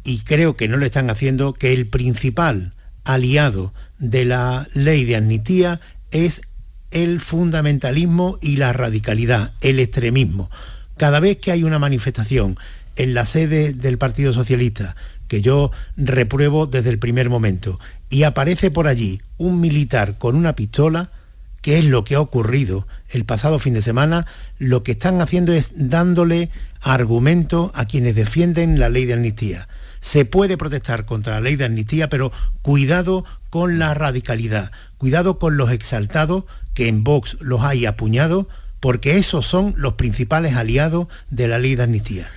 y 0.04 0.22
creo 0.22 0.58
que 0.58 0.67
no 0.67 0.78
lo 0.78 0.86
están 0.88 1.12
haciendo, 1.12 1.54
que 1.54 1.74
el 1.74 1.86
principal 1.86 2.74
aliado 3.04 3.72
de 4.00 4.26
la 4.26 4.67
ley 4.74 5.06
de 5.06 5.15
amnistía 5.15 5.80
es 6.10 6.41
el 6.89 7.20
fundamentalismo 7.20 8.39
y 8.41 8.56
la 8.56 8.74
radicalidad, 8.74 9.54
el 9.62 9.80
extremismo. 9.80 10.50
Cada 10.98 11.20
vez 11.20 11.38
que 11.38 11.52
hay 11.52 11.63
una 11.63 11.78
manifestación 11.78 12.58
en 12.96 13.13
la 13.13 13.28
sede 13.28 13.74
del 13.74 14.00
Partido 14.00 14.34
Socialista, 14.34 14.96
que 15.28 15.43
yo 15.43 15.70
repruebo 15.98 16.65
desde 16.65 16.89
el 16.89 16.98
primer 16.98 17.30
momento, 17.30 17.80
y 18.10 18.24
aparece 18.24 18.72
por 18.72 18.88
allí 18.88 19.22
un 19.38 19.62
militar 19.62 20.17
con 20.17 20.36
una 20.36 20.56
pistola, 20.56 21.12
que 21.62 21.80
es 21.80 21.86
lo 21.86 22.04
que 22.04 22.15
ha 22.15 22.22
ocurrido 22.22 22.88
el 23.10 23.26
pasado 23.26 23.60
fin 23.60 23.74
de 23.74 23.82
semana, 23.82 24.26
lo 24.58 24.84
que 24.84 24.93
están 24.93 25.22
haciendo 25.22 25.54
es 25.54 25.72
dándole 25.74 26.50
argumento 26.82 27.72
a 27.74 27.86
quienes 27.86 28.15
defienden 28.15 28.80
la 28.80 28.89
ley 28.89 29.06
de 29.06 29.13
amnistía. 29.13 29.67
Se 30.00 30.26
puede 30.26 30.58
protestar 30.58 31.06
contra 31.06 31.36
la 31.36 31.41
ley 31.41 31.56
de 31.56 31.65
amnistía, 31.65 32.10
pero 32.10 32.32
cuidado 32.62 33.26
con 33.50 33.80
la 33.80 33.93
radicalidad, 33.93 34.72
cuidado 34.98 35.39
con 35.39 35.58
los 35.58 35.72
exaltados, 35.72 36.43
que 36.74 36.88
en 36.88 37.04
Vox 37.04 37.38
los 37.39 37.62
hay 37.62 37.86
apuñados, 37.86 38.46
porque 38.80 39.17
esos 39.17 39.46
son 39.48 39.74
los 39.78 39.93
principales 39.93 40.56
aliados 40.56 41.08
de 41.30 41.48
la 41.48 41.60
ley 41.60 41.76
de 41.76 41.84
amnistía. 41.84 42.30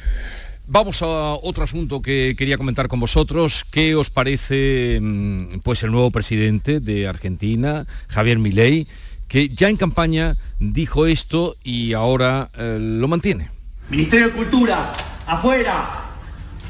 Vamos 0.72 1.02
a 1.02 1.35
otro 1.35 1.64
asunto 1.64 2.00
que 2.00 2.37
quería 2.38 2.56
comentar 2.56 2.87
con 2.87 3.00
vosotros. 3.00 3.64
¿Qué 3.72 3.96
os 3.96 4.09
parece 4.09 5.00
pues 5.64 5.83
el 5.83 5.90
nuevo 5.90 6.12
presidente 6.12 6.78
de 6.78 7.09
Argentina, 7.09 7.88
Javier 8.06 8.38
Milei, 8.38 8.87
que 9.31 9.49
ya 9.49 9.69
en 9.69 9.77
campaña 9.77 10.37
dijo 10.59 11.07
esto 11.07 11.57
y 11.62 11.93
ahora 11.93 12.51
eh, 12.59 12.79
lo 12.81 13.07
mantiene? 13.07 13.49
Ministerio 13.88 14.27
de 14.27 14.33
Cultura, 14.33 14.93
afuera. 15.25 16.03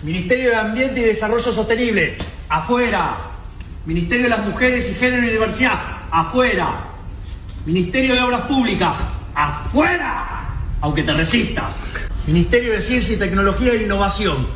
Ministerio 0.02 0.50
de 0.50 0.56
Ambiente 0.56 1.00
y 1.00 1.04
Desarrollo 1.04 1.52
Sostenible, 1.52 2.18
afuera. 2.50 3.16
Ministerio 3.86 4.24
de 4.24 4.30
las 4.30 4.46
Mujeres 4.46 4.90
y 4.90 4.94
Género 4.94 5.26
y 5.26 5.30
Diversidad, 5.30 5.80
afuera. 6.10 6.84
Ministerio 7.64 8.14
de 8.14 8.20
Obras 8.20 8.42
Públicas, 8.42 9.06
afuera. 9.34 10.50
Aunque 10.82 11.02
te 11.02 11.14
resistas. 11.14 11.80
Ministerio 12.26 12.72
de 12.72 12.82
Ciencia 12.82 13.14
y 13.16 13.18
Tecnología 13.18 13.72
e 13.72 13.84
Innovación, 13.84 14.46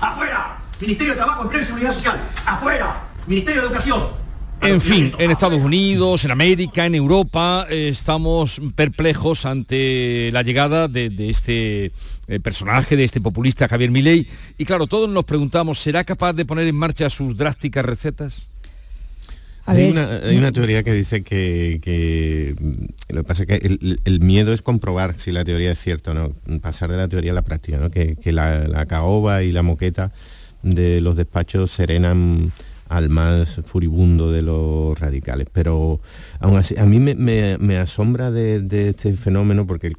afuera. 0.00 0.58
Ministerio 0.80 1.12
de 1.12 1.16
Trabajo, 1.16 1.42
Empleo 1.42 1.62
y 1.62 1.64
Seguridad 1.64 1.92
Social, 1.92 2.20
afuera. 2.44 3.04
Ministerio 3.28 3.62
de 3.62 3.68
Educación, 3.68 4.21
en 4.62 4.80
fin, 4.80 5.12
en 5.18 5.30
Estados 5.30 5.60
Unidos, 5.60 6.24
en 6.24 6.30
América, 6.30 6.86
en 6.86 6.94
Europa, 6.94 7.66
eh, 7.68 7.88
estamos 7.88 8.60
perplejos 8.74 9.44
ante 9.44 10.30
la 10.32 10.42
llegada 10.42 10.88
de, 10.88 11.10
de 11.10 11.30
este 11.30 11.92
eh, 12.28 12.40
personaje, 12.40 12.96
de 12.96 13.04
este 13.04 13.20
populista 13.20 13.68
Javier 13.68 13.90
Milei. 13.90 14.28
Y 14.58 14.64
claro, 14.64 14.86
todos 14.86 15.10
nos 15.10 15.24
preguntamos, 15.24 15.78
¿será 15.78 16.04
capaz 16.04 16.32
de 16.34 16.44
poner 16.44 16.66
en 16.66 16.76
marcha 16.76 17.10
sus 17.10 17.36
drásticas 17.36 17.84
recetas? 17.84 18.48
Hay 19.64 19.90
una, 19.90 20.08
hay, 20.24 20.36
una, 20.36 20.50
teoría 20.50 20.82
que 20.82 20.92
dice 20.92 21.22
que, 21.22 21.78
que 21.80 22.56
lo 23.10 23.22
que 23.22 23.24
pasa 23.24 23.44
es 23.44 23.46
que 23.46 23.66
el, 23.66 24.00
el, 24.04 24.20
miedo 24.20 24.52
es 24.52 24.60
comprobar 24.60 25.14
si 25.18 25.30
la 25.30 25.44
teoría 25.44 25.70
es 25.70 25.78
cierta 25.78 26.10
o 26.10 26.14
no, 26.14 26.32
pasar 26.60 26.90
de 26.90 26.96
la 26.96 27.06
teoría 27.06 27.30
a 27.30 27.34
la 27.34 27.42
práctica, 27.42 27.78
¿no? 27.78 27.88
que, 27.88 28.16
que 28.16 28.32
la, 28.32 28.66
la, 28.66 28.86
caoba 28.86 29.44
y 29.44 29.52
la 29.52 29.62
moqueta 29.62 30.12
de 30.64 31.00
los 31.00 31.16
despachos 31.16 31.70
serenan 31.70 32.50
al 32.92 33.08
más 33.08 33.60
furibundo 33.64 34.30
de 34.30 34.42
los 34.42 34.98
radicales. 35.00 35.46
Pero 35.50 36.00
aún 36.40 36.56
así, 36.56 36.74
a 36.78 36.84
mí 36.84 37.00
me, 37.00 37.78
asombra 37.78 38.30
de, 38.30 38.88
este 38.88 39.14
fenómeno 39.16 39.66
porque 39.66 39.86
el, 39.86 39.96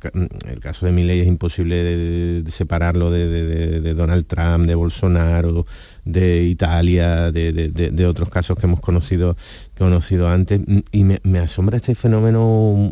caso 0.59 0.85
de 0.85 0.91
Milei 0.91 1.21
es 1.21 1.27
imposible 1.27 1.83
de, 1.83 2.51
separarlo 2.51 3.09
de, 3.09 3.93
Donald 3.95 4.27
Trump, 4.27 4.67
de 4.67 4.75
Bolsonaro, 4.75 5.65
de 6.05 6.43
Italia, 6.43 7.31
de, 7.31 8.05
otros 8.07 8.29
casos 8.29 8.57
que 8.57 8.67
hemos 8.67 8.79
conocido, 8.79 9.35
conocido 9.75 10.29
antes. 10.29 10.61
Y 10.91 11.03
me, 11.03 11.19
me 11.23 11.39
asombra 11.39 11.77
este 11.77 11.95
fenómeno 11.95 12.91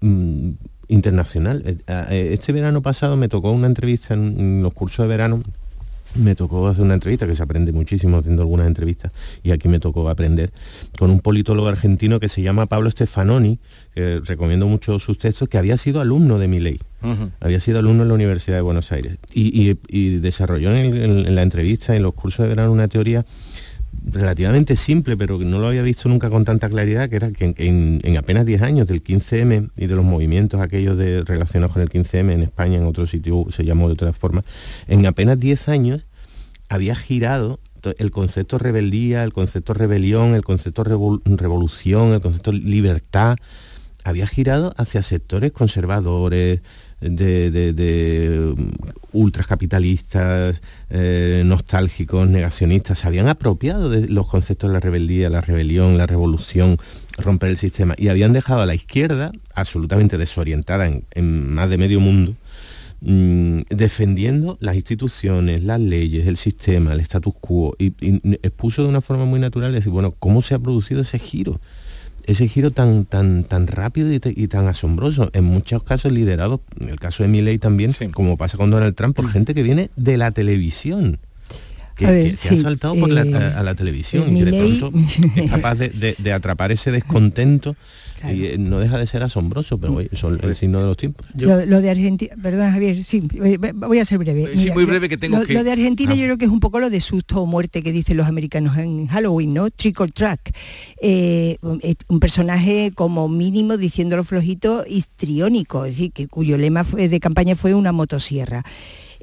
mm, 0.00 0.50
internacional. 0.88 1.62
Este 2.10 2.52
verano 2.52 2.80
pasado 2.80 3.18
me 3.18 3.28
tocó 3.28 3.50
una 3.50 3.66
entrevista 3.66 4.14
en, 4.14 4.40
en 4.40 4.62
los 4.62 4.72
cursos 4.72 5.04
de 5.04 5.08
verano 5.08 5.42
me 6.14 6.34
tocó 6.34 6.66
hacer 6.68 6.84
una 6.84 6.94
entrevista, 6.94 7.26
que 7.26 7.34
se 7.34 7.42
aprende 7.42 7.72
muchísimo 7.72 8.18
haciendo 8.18 8.42
algunas 8.42 8.66
entrevistas, 8.66 9.12
y 9.42 9.50
aquí 9.50 9.68
me 9.68 9.78
tocó 9.80 10.08
aprender, 10.08 10.52
con 10.98 11.10
un 11.10 11.20
politólogo 11.20 11.68
argentino 11.68 12.20
que 12.20 12.28
se 12.28 12.42
llama 12.42 12.66
Pablo 12.66 12.90
Stefanoni, 12.90 13.58
que 13.94 14.20
recomiendo 14.20 14.66
mucho 14.66 14.98
sus 14.98 15.18
textos, 15.18 15.48
que 15.48 15.58
había 15.58 15.76
sido 15.76 16.00
alumno 16.00 16.38
de 16.38 16.48
mi 16.48 16.60
ley, 16.60 16.80
uh 17.02 17.06
-huh. 17.08 17.30
había 17.40 17.60
sido 17.60 17.78
alumno 17.78 18.02
en 18.02 18.08
la 18.08 18.14
Universidad 18.14 18.56
de 18.56 18.62
Buenos 18.62 18.92
Aires, 18.92 19.16
y, 19.32 19.70
y, 19.70 19.78
y 19.88 20.16
desarrolló 20.18 20.74
en, 20.74 20.96
en, 20.96 21.34
la 21.34 21.42
entrevista, 21.42 21.96
en 21.96 22.02
los 22.02 22.14
cursos 22.14 22.44
de 22.44 22.48
verano, 22.48 22.72
una 22.72 22.88
teoría 22.88 23.24
relativamente 24.04 24.76
simple, 24.76 25.16
pero 25.16 25.38
que 25.38 25.44
no 25.44 25.58
lo 25.58 25.68
había 25.68 25.82
visto 25.82 26.08
nunca 26.08 26.30
con 26.30 26.44
tanta 26.44 26.68
claridad, 26.68 27.08
que 27.08 27.16
era 27.16 27.30
que 27.30 27.54
en, 27.56 28.00
en 28.02 28.16
apenas 28.16 28.46
10 28.46 28.62
años 28.62 28.86
del 28.86 29.02
15M 29.02 29.70
y 29.76 29.86
de 29.86 29.94
los 29.94 30.04
movimientos 30.04 30.60
aquellos 30.60 30.96
de, 30.96 31.22
relacionados 31.22 31.72
con 31.72 31.82
el 31.82 31.88
15M 31.88 32.32
en 32.32 32.42
España, 32.42 32.78
en 32.78 32.86
otro 32.86 33.06
sitio 33.06 33.46
se 33.50 33.64
llamó 33.64 33.88
de 33.88 33.94
otra 33.94 34.12
forma, 34.12 34.44
en 34.86 35.06
apenas 35.06 35.38
10 35.38 35.68
años 35.68 36.06
había 36.68 36.94
girado 36.94 37.60
el 37.98 38.10
concepto 38.10 38.58
rebeldía, 38.58 39.24
el 39.24 39.32
concepto 39.32 39.74
rebelión, 39.74 40.34
el 40.34 40.44
concepto 40.44 40.84
revol 40.84 41.20
revolución, 41.24 42.12
el 42.12 42.20
concepto 42.20 42.52
libertad, 42.52 43.36
había 44.04 44.26
girado 44.26 44.72
hacia 44.76 45.02
sectores 45.02 45.52
conservadores, 45.52 46.60
de, 47.02 47.50
de 47.72 48.54
ultracapitalistas, 49.12 50.62
eh, 50.90 51.42
nostálgicos, 51.44 52.28
negacionistas, 52.28 53.00
se 53.00 53.06
habían 53.06 53.28
apropiado 53.28 53.90
de 53.90 54.08
los 54.08 54.26
conceptos 54.26 54.70
de 54.70 54.74
la 54.74 54.80
rebeldía, 54.80 55.30
la 55.30 55.40
rebelión, 55.40 55.98
la 55.98 56.06
revolución, 56.06 56.78
romper 57.18 57.50
el 57.50 57.56
sistema, 57.56 57.94
y 57.98 58.08
habían 58.08 58.32
dejado 58.32 58.62
a 58.62 58.66
la 58.66 58.74
izquierda, 58.74 59.32
absolutamente 59.54 60.16
desorientada 60.18 60.86
en, 60.86 61.54
más 61.54 61.68
de 61.68 61.78
medio 61.78 62.00
mundo, 62.00 62.34
mmm, 63.00 63.60
defendiendo 63.68 64.56
las 64.60 64.76
instituciones, 64.76 65.62
las 65.62 65.80
leyes, 65.80 66.26
el 66.26 66.36
sistema, 66.36 66.92
el 66.92 67.00
status 67.00 67.34
quo, 67.40 67.74
y, 67.78 67.94
y 68.00 68.20
expuso 68.42 68.82
de 68.82 68.88
una 68.88 69.00
forma 69.00 69.24
muy 69.24 69.40
natural 69.40 69.72
decir, 69.72 69.92
bueno, 69.92 70.14
¿cómo 70.18 70.40
se 70.40 70.54
ha 70.54 70.58
producido 70.58 71.02
ese 71.02 71.18
giro? 71.18 71.60
Ese 72.26 72.48
giro 72.48 72.70
tan 72.70 73.04
tan 73.04 73.44
tan 73.44 73.66
rápido 73.66 74.12
y, 74.12 74.20
y, 74.24 74.48
tan 74.48 74.66
asombroso 74.66 75.30
en 75.32 75.44
muchos 75.44 75.82
casos 75.82 76.12
liderado 76.12 76.60
en 76.80 76.88
el 76.88 76.98
caso 76.98 77.22
de 77.22 77.28
Milley 77.28 77.58
también 77.58 77.92
sí. 77.92 78.08
como 78.08 78.36
pasa 78.36 78.56
con 78.56 78.70
Donald 78.70 78.94
Trump 78.94 79.16
por 79.16 79.26
sí. 79.26 79.32
gente 79.32 79.54
que 79.54 79.62
viene 79.62 79.90
de 79.96 80.16
la 80.16 80.30
televisión 80.30 81.18
que, 81.96 82.06
ver, 82.06 82.24
que, 82.24 82.30
que 82.30 82.36
sí. 82.36 82.54
ha 82.54 82.56
saltado 82.58 82.94
por 82.96 83.10
eh, 83.10 83.24
la, 83.24 83.38
a, 83.38 83.60
a, 83.60 83.62
la 83.62 83.74
televisión 83.74 84.36
y 84.36 84.40
que 84.40 84.50
de 84.50 84.58
pronto 84.58 84.92
es 85.36 85.50
capaz 85.50 85.74
de, 85.76 85.88
de, 85.88 86.14
de 86.18 86.32
atrapar 86.32 86.72
ese 86.72 86.90
descontento 86.90 87.76
Claro. 88.22 88.36
Y 88.36 88.56
no 88.56 88.78
deja 88.78 88.98
de 88.98 89.06
ser 89.08 89.24
asombroso, 89.24 89.78
pero 89.78 89.94
oye, 89.94 90.08
son 90.12 90.38
el 90.42 90.54
signo 90.54 90.78
de 90.78 90.86
los 90.86 90.96
tiempos. 90.96 91.26
Yo... 91.34 91.48
Lo, 91.48 91.66
lo, 91.66 91.80
de 91.80 91.90
Argentina, 91.90 92.32
perdón 92.40 92.70
Javier, 92.70 93.02
sí, 93.02 93.20
voy 93.74 93.98
a 93.98 94.04
ser 94.04 94.18
breve. 94.18 94.56
Sí, 94.56 94.70
muy 94.70 94.84
breve 94.84 95.08
que 95.08 95.16
tengo 95.16 95.38
lo, 95.38 95.44
que... 95.44 95.54
Lo 95.54 95.64
de 95.64 95.72
Argentina 95.72 96.12
ah. 96.12 96.14
yo 96.14 96.24
creo 96.26 96.38
que 96.38 96.44
es 96.44 96.50
un 96.50 96.60
poco 96.60 96.78
lo 96.78 96.88
de 96.88 97.00
susto 97.00 97.42
o 97.42 97.46
muerte 97.46 97.82
que 97.82 97.90
dicen 97.90 98.16
los 98.16 98.28
americanos 98.28 98.78
en 98.78 99.08
Halloween, 99.08 99.54
¿no? 99.54 99.70
Trick 99.70 99.98
or 99.98 100.12
track. 100.12 100.56
Eh, 101.00 101.58
un 101.62 102.20
personaje 102.20 102.92
como 102.94 103.28
mínimo, 103.28 103.76
diciéndolo 103.76 104.22
flojito, 104.22 104.84
histriónico, 104.86 105.84
es 105.84 105.94
decir, 105.94 106.12
que 106.12 106.28
cuyo 106.28 106.56
lema 106.58 106.84
fue, 106.84 107.08
de 107.08 107.18
campaña 107.18 107.56
fue 107.56 107.74
una 107.74 107.90
motosierra. 107.90 108.62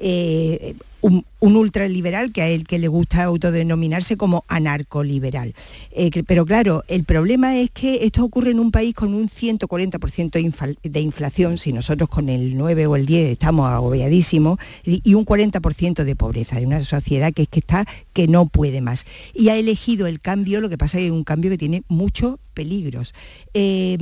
Eh, 0.02 0.74
un, 1.02 1.24
ultraliberal 1.40 2.32
que 2.32 2.42
a 2.42 2.48
él 2.48 2.64
que 2.64 2.78
le 2.78 2.88
gusta 2.88 3.24
autodenominarse 3.24 4.16
como 4.16 4.44
anarcoliberal. 4.48 5.54
Eh, 5.92 6.10
pero 6.26 6.44
claro, 6.44 6.84
el 6.88 7.04
problema 7.04 7.56
es 7.56 7.70
que 7.70 8.04
esto 8.04 8.24
ocurre 8.24 8.50
en 8.50 8.60
un 8.60 8.70
país 8.70 8.94
con 8.94 9.14
un 9.14 9.28
140% 9.28 10.78
de 10.82 11.00
inflación, 11.00 11.58
si 11.58 11.72
nosotros 11.72 12.08
con 12.08 12.28
el 12.28 12.56
9 12.56 12.86
o 12.86 12.96
el 12.96 13.06
10 13.06 13.32
estamos 13.32 13.70
agobiadísimos, 13.70 14.58
y 14.84 15.14
un 15.14 15.24
40% 15.24 16.04
de 16.04 16.16
pobreza, 16.16 16.58
de 16.58 16.66
una 16.66 16.82
sociedad 16.82 17.32
que 17.32 17.42
es 17.42 17.48
que 17.48 17.60
está 17.60 17.86
no 18.28 18.48
puede 18.48 18.80
más. 18.80 19.04
Y 19.34 19.48
ha 19.48 19.56
elegido 19.56 20.06
el 20.06 20.20
cambio, 20.20 20.60
lo 20.60 20.68
que 20.68 20.78
pasa 20.78 20.98
es 20.98 21.02
que 21.02 21.06
es 21.06 21.12
un 21.12 21.24
cambio 21.24 21.50
que 21.50 21.58
tiene 21.58 21.82
muchos 21.88 22.36
peligros. 22.54 23.14
Eh, 23.54 23.96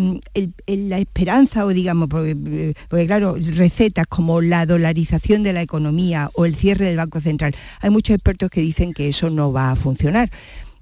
la 0.67 0.99
esperanza, 0.99 1.65
o 1.65 1.69
digamos, 1.69 2.09
porque, 2.09 2.75
porque 2.89 3.07
claro, 3.07 3.37
recetas 3.37 4.07
como 4.07 4.41
la 4.41 4.67
dolarización 4.67 5.43
de 5.43 5.53
la 5.53 5.63
economía 5.63 6.31
o 6.35 6.45
el 6.45 6.55
cierre 6.55 6.87
del 6.87 6.97
Banco 6.97 7.21
Central. 7.21 7.55
Hay 7.81 7.91
muchos 7.91 8.15
expertos 8.15 8.51
que 8.51 8.61
dicen 8.61 8.93
que 8.93 9.09
eso 9.09 9.31
no 9.31 9.53
va 9.53 9.71
a 9.71 9.77
funcionar. 9.77 10.31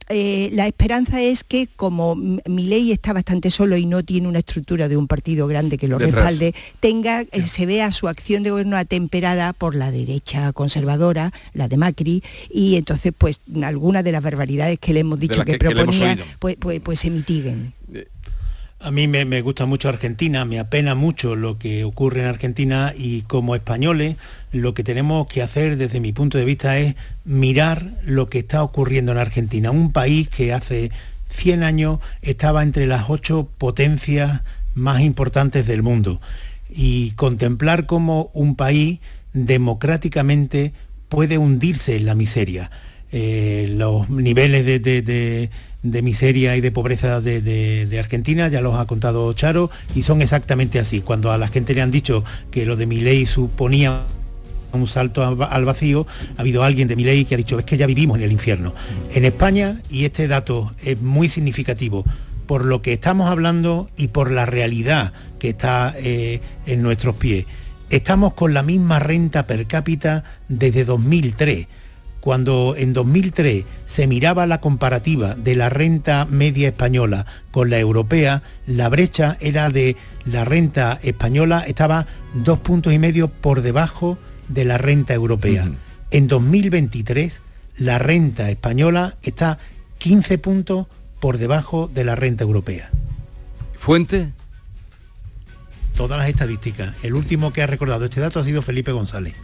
Eh, 0.08 0.50
la 0.52 0.66
esperanza 0.66 1.20
es 1.20 1.42
que 1.42 1.68
como 1.74 2.14
mi 2.14 2.66
ley 2.66 2.92
está 2.92 3.12
bastante 3.12 3.50
solo 3.50 3.76
y 3.76 3.86
no 3.86 4.04
tiene 4.04 4.28
una 4.28 4.38
estructura 4.38 4.88
de 4.88 4.96
un 4.96 5.08
partido 5.08 5.48
grande 5.48 5.78
que 5.78 5.88
lo 5.88 5.98
respalde, 5.98 6.54
tenga, 6.80 7.22
eh, 7.22 7.42
se 7.48 7.66
vea 7.66 7.90
su 7.90 8.08
acción 8.08 8.42
de 8.42 8.50
gobierno 8.50 8.76
atemperada 8.76 9.52
por 9.52 9.74
la 9.74 9.90
derecha 9.90 10.52
conservadora, 10.52 11.32
la 11.54 11.68
de 11.68 11.76
Macri, 11.76 12.22
y 12.50 12.76
entonces 12.76 13.12
pues 13.16 13.40
algunas 13.62 14.04
de 14.04 14.12
las 14.12 14.22
barbaridades 14.22 14.78
que 14.78 14.92
le 14.92 15.00
hemos 15.00 15.18
dicho 15.18 15.44
que, 15.44 15.58
proponía, 15.58 16.16
pues, 16.38 16.56
pues, 16.58 16.80
pues 16.80 17.00
se 17.00 17.10
mitiguen. 17.10 17.72
A 18.78 18.90
mí 18.90 19.08
me, 19.08 19.40
gusta 19.40 19.64
mucho 19.64 19.88
Argentina, 19.88 20.44
me 20.44 20.58
apena 20.58 20.94
mucho 20.94 21.34
lo 21.34 21.58
que 21.58 21.82
ocurre 21.84 22.20
en 22.20 22.26
Argentina 22.26 22.92
y 22.96 23.22
como 23.22 23.54
españoles 23.54 24.16
lo 24.52 24.74
que 24.74 24.84
tenemos 24.84 25.26
que 25.26 25.42
hacer 25.42 25.78
desde 25.78 25.98
mi 25.98 26.12
punto 26.12 26.36
de 26.36 26.44
vista 26.44 26.78
es 26.78 26.94
mirar 27.24 27.86
lo 28.04 28.28
que 28.28 28.40
está 28.40 28.62
ocurriendo 28.62 29.12
en 29.12 29.18
Argentina, 29.18 29.70
un 29.70 29.92
país 29.92 30.28
que 30.28 30.52
hace 30.52 30.90
100 31.30 31.62
años 31.62 32.00
estaba 32.20 32.62
entre 32.62 32.86
las 32.86 33.08
ocho 33.08 33.48
potencias 33.56 34.42
más 34.74 35.00
importantes 35.00 35.66
del 35.66 35.82
mundo 35.82 36.20
y 36.68 37.12
contemplar 37.12 37.86
cómo 37.86 38.30
un 38.34 38.56
país 38.56 39.00
democráticamente 39.32 40.74
puede 41.08 41.38
hundirse 41.38 41.96
en 41.96 42.04
la 42.04 42.14
miseria. 42.14 42.70
Eh, 43.10 43.72
los 43.74 44.10
niveles 44.10 44.66
de 44.66 45.50
miseria 45.82 46.56
y 46.56 46.60
de 46.60 46.72
pobreza 46.72 47.20
de, 47.20 47.96
Argentina, 47.98 48.48
ya 48.48 48.60
los 48.60 48.76
ha 48.76 48.86
contado 48.86 49.32
Charo, 49.32 49.70
y 49.94 50.02
son 50.02 50.22
exactamente 50.22 50.78
así. 50.78 51.00
Cuando 51.00 51.32
a 51.32 51.38
la 51.38 51.48
gente 51.48 51.74
le 51.74 51.82
han 51.82 51.90
dicho 51.90 52.24
que 52.50 52.66
lo 52.66 52.76
de 52.76 52.86
mi 52.86 53.00
ley 53.00 53.26
suponía 53.26 54.06
un 54.72 54.86
salto 54.88 55.24
al 55.24 55.64
vacío, 55.64 56.06
ha 56.36 56.40
habido 56.40 56.62
alguien 56.62 56.88
de 56.88 56.96
mi 56.96 57.04
ley 57.04 57.24
que 57.24 57.34
ha 57.34 57.38
dicho, 57.38 57.58
es 57.58 57.64
que 57.64 57.76
ya 57.76 57.86
vivimos 57.86 58.18
en 58.18 58.24
el 58.24 58.32
infierno. 58.32 58.74
En 59.12 59.24
España, 59.24 59.80
y 59.90 60.04
este 60.04 60.28
dato 60.28 60.74
es 60.84 61.00
muy 61.00 61.28
significativo, 61.28 62.04
por 62.46 62.64
lo 62.64 62.82
que 62.82 62.92
estamos 62.92 63.30
hablando 63.30 63.88
y 63.96 64.08
por 64.08 64.30
la 64.30 64.46
realidad 64.46 65.12
que 65.38 65.50
está 65.50 65.94
eh, 65.98 66.40
en 66.66 66.82
nuestros 66.82 67.16
pies, 67.16 67.46
estamos 67.90 68.34
con 68.34 68.54
la 68.54 68.62
misma 68.62 68.98
renta 68.98 69.46
per 69.46 69.66
cápita 69.66 70.24
desde 70.48 70.84
2003 70.84 71.66
cuando 72.26 72.74
en 72.76 72.92
2003 72.92 73.64
se 73.86 74.08
miraba 74.08 74.48
la 74.48 74.60
comparativa 74.60 75.36
de 75.36 75.54
la 75.54 75.68
renta 75.68 76.24
media 76.24 76.66
española 76.66 77.24
con 77.52 77.70
la 77.70 77.78
europea, 77.78 78.42
la 78.66 78.88
brecha 78.88 79.36
era 79.38 79.70
de 79.70 79.94
la 80.24 80.44
renta 80.44 80.98
española 81.04 81.62
estaba 81.64 82.08
dos 82.34 82.58
puntos 82.58 82.92
y 82.92 82.98
medio 82.98 83.28
por 83.28 83.62
debajo 83.62 84.18
de 84.48 84.64
la 84.64 84.76
renta 84.76 85.14
europea. 85.14 85.70
En 86.10 86.26
2023 86.26 87.42
la 87.76 88.00
renta 88.00 88.50
española 88.50 89.14
está 89.22 89.58
15 89.98 90.38
puntos 90.38 90.88
por 91.20 91.38
debajo 91.38 91.88
de 91.94 92.02
la 92.02 92.16
renta 92.16 92.42
europea. 92.42 92.90
¿Fuente? 93.78 94.32
Todas 95.96 96.18
las 96.18 96.28
estadísticas. 96.28 97.04
El 97.04 97.14
último 97.14 97.52
que 97.52 97.62
ha 97.62 97.68
recordado 97.68 98.04
este 98.04 98.20
dato 98.20 98.40
ha 98.40 98.44
sido 98.44 98.62
Felipe 98.62 98.90
González. 98.90 99.36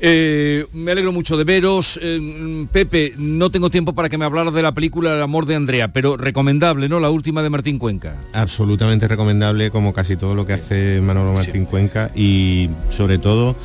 Eh, 0.00 0.66
me 0.72 0.92
alegro 0.92 1.12
mucho 1.12 1.36
de 1.36 1.44
veros. 1.44 1.98
Eh, 2.02 2.66
Pepe, 2.72 3.14
no 3.16 3.50
tengo 3.50 3.70
tiempo 3.70 3.94
para 3.94 4.08
que 4.08 4.18
me 4.18 4.24
hablara 4.24 4.50
de 4.50 4.62
la 4.62 4.72
película 4.72 5.14
El 5.14 5.22
amor 5.22 5.46
de 5.46 5.54
Andrea, 5.54 5.92
pero 5.92 6.16
recomendable, 6.16 6.88
¿no? 6.88 7.00
La 7.00 7.10
última 7.10 7.42
de 7.42 7.50
Martín 7.50 7.78
Cuenca. 7.78 8.16
Absolutamente 8.32 9.08
recomendable, 9.08 9.70
como 9.70 9.92
casi 9.92 10.16
todo 10.16 10.34
lo 10.34 10.46
que 10.46 10.54
hace 10.54 11.00
Manolo 11.00 11.32
Martín 11.32 11.64
Cuenca 11.64 12.10
y 12.14 12.68
sobre 12.90 13.18
todo 13.18 13.56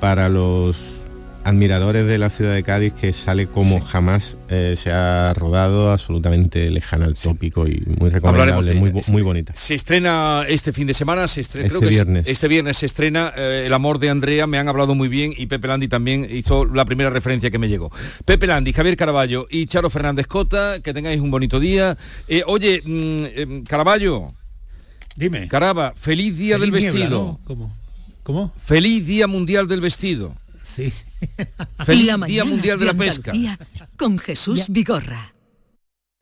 para 0.00 0.28
los 0.28 1.01
admiradores 1.44 2.06
de 2.06 2.18
la 2.18 2.30
ciudad 2.30 2.54
de 2.54 2.62
Cádiz 2.62 2.92
que 2.92 3.12
sale 3.12 3.46
como 3.46 3.80
jamás 3.80 4.36
eh, 4.48 4.74
se 4.76 4.90
ha 4.92 5.32
rodado, 5.34 5.90
absolutamente 5.90 6.70
lejana 6.70 7.06
al 7.06 7.14
tópico 7.14 7.66
y 7.66 7.82
muy 7.98 8.10
recomendable, 8.10 8.74
muy, 8.74 8.92
muy 9.08 9.22
bonita. 9.22 9.52
Se 9.56 9.74
estrena 9.74 10.44
este 10.48 10.72
fin 10.72 10.86
de 10.86 10.94
semana, 10.94 11.28
se 11.28 11.40
estrena, 11.40 11.68
este 11.68 11.86
viernes. 11.86 12.28
este 12.28 12.48
viernes 12.48 12.78
se 12.78 12.86
estrena 12.86 13.32
eh, 13.36 13.64
El 13.66 13.74
amor 13.74 13.98
de 13.98 14.10
Andrea, 14.10 14.46
me 14.46 14.58
han 14.58 14.68
hablado 14.68 14.94
muy 14.94 15.08
bien 15.08 15.32
y 15.36 15.46
Pepe 15.46 15.68
Landi 15.68 15.88
también 15.88 16.26
hizo 16.30 16.64
la 16.64 16.84
primera 16.84 17.10
referencia 17.10 17.50
que 17.50 17.58
me 17.58 17.68
llegó. 17.68 17.90
Pepe 18.24 18.46
Landi, 18.46 18.72
Javier 18.72 18.96
Caraballo 18.96 19.46
y 19.50 19.66
Charo 19.66 19.90
Fernández 19.90 20.26
Cota, 20.26 20.80
que 20.82 20.94
tengáis 20.94 21.20
un 21.20 21.30
bonito 21.30 21.60
día. 21.60 21.96
Eh, 22.28 22.42
oye, 22.46 22.82
mm, 22.84 23.64
Caraballo. 23.64 24.32
Dime. 25.16 25.48
Caraba, 25.48 25.92
feliz 25.94 26.38
día 26.38 26.58
del 26.58 26.70
vestido. 26.70 27.38
¿Cómo? 27.44 27.74
¿Cómo? 28.22 28.52
Feliz 28.56 29.06
día 29.06 29.26
mundial 29.26 29.66
del 29.68 29.80
vestido. 29.80 30.34
Sí. 30.74 30.92
Feliz 31.84 32.16
Día 32.26 32.44
Mundial 32.44 32.78
de, 32.78 32.86
la 32.86 32.94
Pesca. 32.94 33.32
Con 33.96 34.18
Jesús 34.18 34.66
Vigorra. 34.68 35.32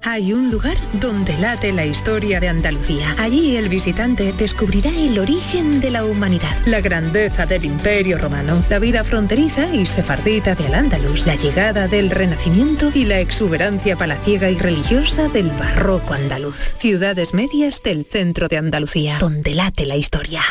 Hay 0.03 0.33
un 0.33 0.51
lugar 0.51 0.79
donde 0.99 1.37
late 1.37 1.75
la 1.75 1.85
historia 1.85 2.41
de 2.41 2.49
Andalucía. 2.49 3.15
Allí 3.19 3.57
el 3.57 3.69
visitante 3.69 4.33
descubrirá 4.33 4.89
el 4.89 5.19
origen 5.19 5.79
de 5.81 5.91
la 5.91 6.07
humanidad, 6.07 6.57
la 6.65 6.81
grandeza 6.81 7.45
del 7.45 7.67
imperio 7.67 8.17
romano, 8.17 8.65
la 8.71 8.79
vida 8.79 9.05
fronteriza 9.05 9.75
y 9.75 9.85
sefardita 9.85 10.55
del 10.55 10.73
Andalus, 10.73 11.27
la 11.27 11.35
llegada 11.35 11.87
del 11.87 12.09
Renacimiento 12.09 12.91
y 12.95 13.05
la 13.05 13.21
exuberancia 13.21 13.95
palaciega 13.95 14.51
y 14.51 14.57
religiosa 14.57 15.29
del 15.29 15.51
barroco 15.51 16.15
andaluz. 16.15 16.75
Ciudades 16.79 17.35
medias 17.35 17.83
del 17.83 18.07
centro 18.07 18.49
de 18.49 18.57
Andalucía, 18.57 19.19
donde 19.19 19.55
late 19.55 19.85
la 19.85 19.97
historia. 19.97 20.43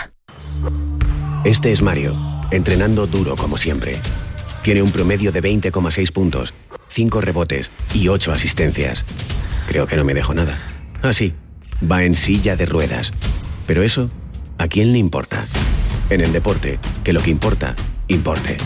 Este 1.44 1.72
es 1.72 1.82
Mario, 1.82 2.39
entrenando 2.52 3.08
duro 3.08 3.36
como 3.36 3.58
siempre 3.58 4.00
tiene 4.62 4.82
un 4.82 4.92
promedio 4.92 5.32
de 5.32 5.42
20,6 5.42 6.12
puntos, 6.12 6.54
5 6.90 7.22
rebotes 7.22 7.72
y 7.94 8.08
8 8.08 8.32
asistencias. 8.32 9.06
Creo 9.68 9.88
que 9.88 9.96
no 9.96 10.04
me 10.04 10.14
dejo 10.14 10.34
nada. 10.34 10.60
Así, 11.02 11.34
ah, 11.34 11.86
va 11.90 12.04
en 12.04 12.16
silla 12.16 12.56
de 12.56 12.66
ruedas. 12.66 13.14
Pero 13.66 13.84
eso, 13.84 14.10
¿a 14.58 14.68
quién 14.68 14.92
le 14.92 15.00
importa? 15.00 15.48
En 16.10 16.22
el 16.22 16.34
deporte, 16.34 16.80
que 17.04 17.14
lo 17.14 17.22
que 17.22 17.30
importa, 17.30 17.76
importe. 18.08 18.58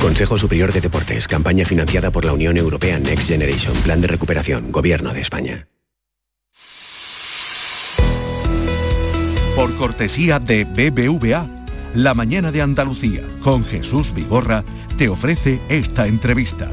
Consejo 0.00 0.38
Superior 0.38 0.72
de 0.72 0.80
Deportes, 0.80 1.28
campaña 1.28 1.64
financiada 1.64 2.10
por 2.10 2.24
la 2.24 2.32
Unión 2.32 2.56
Europea 2.56 2.98
Next 2.98 3.28
Generation, 3.28 3.74
Plan 3.78 4.00
de 4.00 4.08
Recuperación, 4.08 4.72
Gobierno 4.72 5.12
de 5.12 5.20
España. 5.20 5.68
Por 9.54 9.76
cortesía 9.76 10.38
de 10.38 10.64
BBVA, 10.64 11.59
La 11.94 12.14
Mañana 12.14 12.52
de 12.52 12.62
Andalucía, 12.62 13.22
con 13.42 13.64
Jesús 13.64 14.14
Vigorra, 14.14 14.62
te 14.96 15.08
ofrece 15.08 15.60
esta 15.68 16.06
entrevista. 16.06 16.70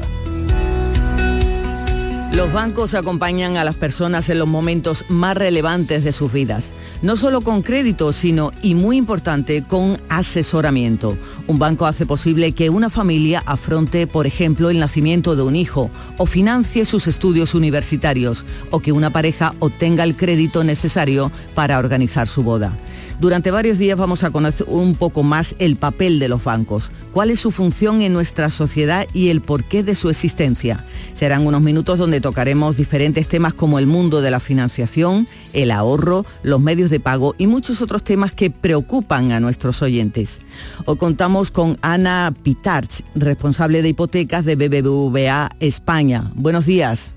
Los 2.38 2.52
bancos 2.52 2.94
acompañan 2.94 3.56
a 3.56 3.64
las 3.64 3.74
personas 3.74 4.28
en 4.28 4.38
los 4.38 4.46
momentos 4.46 5.04
más 5.08 5.36
relevantes 5.36 6.04
de 6.04 6.12
sus 6.12 6.32
vidas, 6.32 6.70
no 7.02 7.16
solo 7.16 7.40
con 7.40 7.62
crédito, 7.62 8.12
sino, 8.12 8.52
y 8.62 8.76
muy 8.76 8.96
importante, 8.96 9.64
con 9.64 10.00
asesoramiento. 10.08 11.18
Un 11.48 11.58
banco 11.58 11.84
hace 11.84 12.06
posible 12.06 12.52
que 12.52 12.70
una 12.70 12.90
familia 12.90 13.42
afronte, 13.44 14.06
por 14.06 14.28
ejemplo, 14.28 14.70
el 14.70 14.78
nacimiento 14.78 15.34
de 15.34 15.42
un 15.42 15.56
hijo, 15.56 15.90
o 16.16 16.26
financie 16.26 16.84
sus 16.84 17.08
estudios 17.08 17.56
universitarios, 17.56 18.44
o 18.70 18.78
que 18.78 18.92
una 18.92 19.10
pareja 19.10 19.54
obtenga 19.58 20.04
el 20.04 20.14
crédito 20.14 20.62
necesario 20.62 21.32
para 21.56 21.76
organizar 21.80 22.28
su 22.28 22.44
boda. 22.44 22.72
Durante 23.20 23.50
varios 23.50 23.78
días 23.78 23.98
vamos 23.98 24.22
a 24.22 24.30
conocer 24.30 24.64
un 24.70 24.94
poco 24.94 25.24
más 25.24 25.56
el 25.58 25.74
papel 25.74 26.20
de 26.20 26.28
los 26.28 26.44
bancos, 26.44 26.92
cuál 27.12 27.30
es 27.30 27.40
su 27.40 27.50
función 27.50 28.00
en 28.02 28.12
nuestra 28.12 28.48
sociedad 28.48 29.08
y 29.12 29.30
el 29.30 29.40
porqué 29.40 29.82
de 29.82 29.96
su 29.96 30.08
existencia. 30.08 30.84
Serán 31.14 31.44
unos 31.44 31.60
minutos 31.60 31.98
donde 31.98 32.20
tocaremos 32.28 32.76
diferentes 32.76 33.26
temas 33.26 33.54
como 33.54 33.78
el 33.78 33.86
mundo 33.86 34.20
de 34.20 34.30
la 34.30 34.38
financiación, 34.38 35.26
el 35.54 35.70
ahorro, 35.70 36.26
los 36.42 36.60
medios 36.60 36.90
de 36.90 37.00
pago 37.00 37.34
y 37.38 37.46
muchos 37.46 37.80
otros 37.80 38.04
temas 38.04 38.32
que 38.32 38.50
preocupan 38.50 39.32
a 39.32 39.40
nuestros 39.40 39.80
oyentes. 39.80 40.42
Hoy 40.84 40.98
contamos 40.98 41.50
con 41.50 41.78
Ana 41.80 42.34
Pitarch, 42.42 43.02
responsable 43.14 43.80
de 43.80 43.88
hipotecas 43.88 44.44
de 44.44 44.56
BBVA 44.56 45.52
España. 45.60 46.30
Buenos 46.34 46.66
días. 46.66 47.12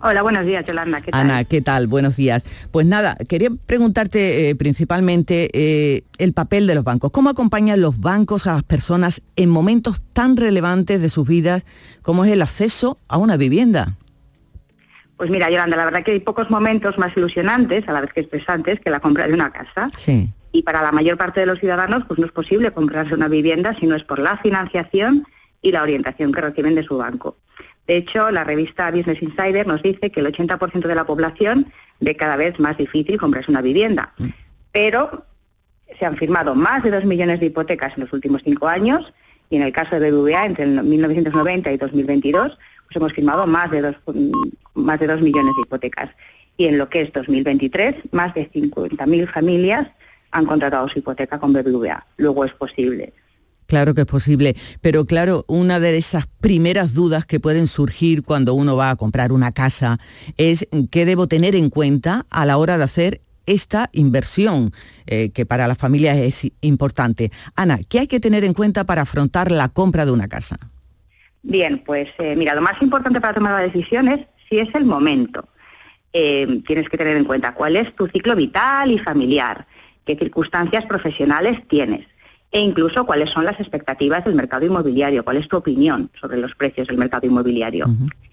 Hola, 0.00 0.22
buenos 0.22 0.46
días, 0.46 0.64
Yolanda. 0.64 1.02
¿Qué 1.02 1.10
tal? 1.10 1.20
Ana, 1.20 1.44
¿qué 1.44 1.60
tal? 1.60 1.86
Buenos 1.86 2.16
días. 2.16 2.42
Pues 2.70 2.86
nada, 2.86 3.16
quería 3.28 3.50
preguntarte 3.66 4.48
eh, 4.48 4.56
principalmente 4.56 5.50
eh, 5.52 6.04
el 6.16 6.32
papel 6.32 6.66
de 6.66 6.74
los 6.74 6.84
bancos. 6.84 7.10
¿Cómo 7.10 7.28
acompañan 7.28 7.82
los 7.82 8.00
bancos 8.00 8.46
a 8.46 8.54
las 8.54 8.62
personas 8.62 9.20
en 9.36 9.50
momentos 9.50 10.00
tan 10.14 10.38
relevantes 10.38 11.02
de 11.02 11.10
sus 11.10 11.28
vidas 11.28 11.64
como 12.00 12.24
es 12.24 12.32
el 12.32 12.40
acceso 12.40 12.96
a 13.08 13.18
una 13.18 13.36
vivienda? 13.36 13.98
Pues 15.22 15.30
mira, 15.30 15.48
Yolanda, 15.48 15.76
la 15.76 15.84
verdad 15.84 16.02
que 16.02 16.10
hay 16.10 16.18
pocos 16.18 16.50
momentos 16.50 16.98
más 16.98 17.16
ilusionantes, 17.16 17.86
a 17.86 17.92
la 17.92 18.00
vez 18.00 18.12
que 18.12 18.22
estresantes, 18.22 18.80
que 18.80 18.90
la 18.90 18.98
compra 18.98 19.28
de 19.28 19.32
una 19.32 19.52
casa. 19.52 19.88
Sí. 19.96 20.28
Y 20.50 20.64
para 20.64 20.82
la 20.82 20.90
mayor 20.90 21.16
parte 21.16 21.38
de 21.38 21.46
los 21.46 21.60
ciudadanos, 21.60 22.02
pues 22.08 22.18
no 22.18 22.26
es 22.26 22.32
posible 22.32 22.72
comprarse 22.72 23.14
una 23.14 23.28
vivienda 23.28 23.72
si 23.78 23.86
no 23.86 23.94
es 23.94 24.02
por 24.02 24.18
la 24.18 24.38
financiación 24.38 25.24
y 25.60 25.70
la 25.70 25.84
orientación 25.84 26.32
que 26.32 26.40
reciben 26.40 26.74
de 26.74 26.82
su 26.82 26.98
banco. 26.98 27.36
De 27.86 27.98
hecho, 27.98 28.32
la 28.32 28.42
revista 28.42 28.90
Business 28.90 29.22
Insider 29.22 29.64
nos 29.64 29.80
dice 29.80 30.10
que 30.10 30.18
el 30.18 30.26
80% 30.26 30.88
de 30.88 30.94
la 30.96 31.04
población 31.04 31.72
ve 32.00 32.16
cada 32.16 32.34
vez 32.34 32.58
más 32.58 32.76
difícil 32.76 33.16
comprarse 33.16 33.52
una 33.52 33.62
vivienda. 33.62 34.14
Pero 34.72 35.24
se 36.00 36.04
han 36.04 36.16
firmado 36.16 36.56
más 36.56 36.82
de 36.82 36.90
2 36.90 37.04
millones 37.04 37.38
de 37.38 37.46
hipotecas 37.46 37.92
en 37.96 38.02
los 38.02 38.12
últimos 38.12 38.42
cinco 38.44 38.66
años 38.66 39.12
y 39.50 39.54
en 39.54 39.62
el 39.62 39.70
caso 39.70 40.00
de 40.00 40.10
BBVA, 40.10 40.46
entre 40.46 40.64
el 40.64 40.82
1990 40.82 41.70
y 41.70 41.76
2022, 41.76 42.58
pues 42.86 42.96
hemos 42.96 43.12
firmado 43.12 43.46
más 43.46 43.70
de 43.70 43.82
2 43.82 43.94
más 44.74 45.00
de 45.00 45.06
2 45.06 45.20
millones 45.20 45.54
de 45.56 45.62
hipotecas. 45.62 46.10
Y 46.56 46.66
en 46.66 46.78
lo 46.78 46.88
que 46.88 47.02
es 47.02 47.12
2023, 47.12 47.94
más 48.12 48.34
de 48.34 48.50
50.000 48.50 49.28
familias 49.28 49.88
han 50.30 50.46
contratado 50.46 50.88
su 50.88 50.98
hipoteca 50.98 51.38
con 51.38 51.52
BBVA. 51.52 52.06
Luego 52.16 52.44
es 52.44 52.52
posible. 52.52 53.12
Claro 53.66 53.94
que 53.94 54.02
es 54.02 54.06
posible, 54.06 54.54
pero 54.82 55.06
claro, 55.06 55.46
una 55.48 55.80
de 55.80 55.96
esas 55.96 56.26
primeras 56.26 56.92
dudas 56.92 57.24
que 57.24 57.40
pueden 57.40 57.66
surgir 57.66 58.22
cuando 58.22 58.52
uno 58.52 58.76
va 58.76 58.90
a 58.90 58.96
comprar 58.96 59.32
una 59.32 59.52
casa 59.52 59.98
es 60.36 60.68
qué 60.90 61.06
debo 61.06 61.26
tener 61.26 61.56
en 61.56 61.70
cuenta 61.70 62.26
a 62.30 62.44
la 62.44 62.58
hora 62.58 62.76
de 62.76 62.84
hacer 62.84 63.20
esta 63.46 63.88
inversión, 63.92 64.72
eh, 65.06 65.30
que 65.30 65.46
para 65.46 65.66
las 65.66 65.78
familias 65.78 66.18
es 66.18 66.52
importante. 66.60 67.30
Ana, 67.56 67.80
¿qué 67.88 68.00
hay 68.00 68.06
que 68.06 68.20
tener 68.20 68.44
en 68.44 68.52
cuenta 68.52 68.84
para 68.84 69.02
afrontar 69.02 69.50
la 69.50 69.68
compra 69.68 70.04
de 70.04 70.12
una 70.12 70.28
casa? 70.28 70.58
Bien, 71.42 71.82
pues 71.84 72.08
eh, 72.18 72.36
mira, 72.36 72.54
lo 72.54 72.62
más 72.62 72.80
importante 72.82 73.20
para 73.20 73.34
tomar 73.34 73.52
la 73.52 73.66
decisión 73.66 74.08
es 74.08 74.20
si 74.52 74.58
es 74.58 74.68
el 74.74 74.84
momento. 74.84 75.48
Eh, 76.12 76.60
tienes 76.66 76.90
que 76.90 76.98
tener 76.98 77.16
en 77.16 77.24
cuenta 77.24 77.54
cuál 77.54 77.74
es 77.74 77.96
tu 77.96 78.06
ciclo 78.06 78.36
vital 78.36 78.90
y 78.90 78.98
familiar, 78.98 79.66
qué 80.04 80.14
circunstancias 80.14 80.84
profesionales 80.84 81.66
tienes 81.68 82.06
e 82.50 82.60
incluso 82.60 83.06
cuáles 83.06 83.30
son 83.30 83.46
las 83.46 83.58
expectativas 83.58 84.22
del 84.26 84.34
mercado 84.34 84.66
inmobiliario, 84.66 85.24
cuál 85.24 85.38
es 85.38 85.48
tu 85.48 85.56
opinión 85.56 86.10
sobre 86.20 86.36
los 86.36 86.54
precios 86.54 86.86
del 86.86 86.98
mercado 86.98 87.26
inmobiliario. 87.26 87.86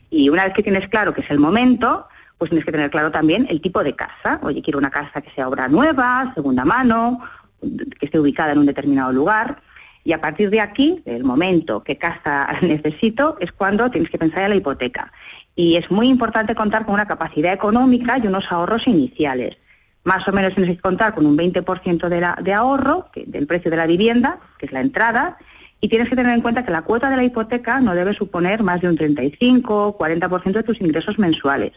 Y 0.10 0.27
una 0.27 0.43
vez 0.43 0.53
que 0.53 0.62
tienes 0.62 0.89
claro 0.89 1.13
que 1.13 1.21
es 1.21 1.29
el 1.32 1.39
momento, 1.39 2.05
pues 2.38 2.49
tienes 2.49 2.65
que 2.65 2.73
tener 2.73 2.89
claro 2.89 3.12
también 3.12 3.47
el 3.49 3.62
tipo 3.62 3.82
de 3.82 3.95
casa. 3.95 4.41
Oye, 4.43 4.62
quiero 4.62 4.77
una 4.77 4.89
casa 4.89 5.21
que 5.21 5.32
sea 5.32 5.47
obra 5.47 5.69
nueva, 5.69 6.34
segunda 6.36 6.65
mano, 6.65 7.21
que 7.62 8.08
esté 8.08 8.19
ubicada 8.19 8.51
en 8.51 8.58
un 8.58 8.65
determinado 8.65 9.13
lugar. 9.13 9.62
Y 10.03 10.13
a 10.13 10.19
partir 10.19 10.49
de 10.49 10.60
aquí, 10.60 11.01
el 11.05 11.23
momento 11.23 11.84
que 11.84 11.97
casa 11.97 12.49
necesito, 12.62 13.38
es 13.39 13.53
cuando 13.53 13.89
tienes 13.89 14.10
que 14.10 14.17
pensar 14.17 14.43
en 14.43 14.49
la 14.49 14.55
hipoteca. 14.58 15.13
Y 15.60 15.76
es 15.76 15.91
muy 15.91 16.08
importante 16.08 16.56
contar 16.56 16.86
con 16.86 16.93
una 16.93 17.06
capacidad 17.06 17.52
económica 17.52 18.17
y 18.17 18.28
unos 18.28 18.50
ahorros 18.50 18.88
iniciales 18.88 19.58
más 20.04 20.28
o 20.28 20.32
menos 20.32 20.56
tienes 20.56 20.76
que 20.76 20.82
contar 20.82 21.13
con 21.13 21.26
un 21.26 21.38
20% 21.38 22.08
de, 22.08 22.43
de 22.43 22.54
ahorro 22.54 23.10
del 23.13 23.48
precio 23.48 23.69
de 23.69 23.78
la 23.78 23.86
vivienda, 23.86 24.39
que 24.58 24.65
es 24.65 24.72
la 24.72 24.82
entrada, 24.82 25.38
y 25.82 25.88
tienes 25.88 26.10
que 26.10 26.15
tener 26.15 26.34
en 26.34 26.41
cuenta 26.41 26.65
que 26.65 26.72
la 26.72 26.82
cuota 26.82 27.10
de 27.10 27.17
la 27.17 27.24
hipoteca 27.24 27.80
no 27.80 27.95
debe 27.95 28.13
suponer 28.13 28.63
más 28.63 28.82
de 28.82 28.89
un 28.89 28.98
35 28.98 29.98
40% 29.98 30.52
de 30.52 30.63
tus 30.63 30.82
ingresos 30.82 31.19
mensuales, 31.19 31.74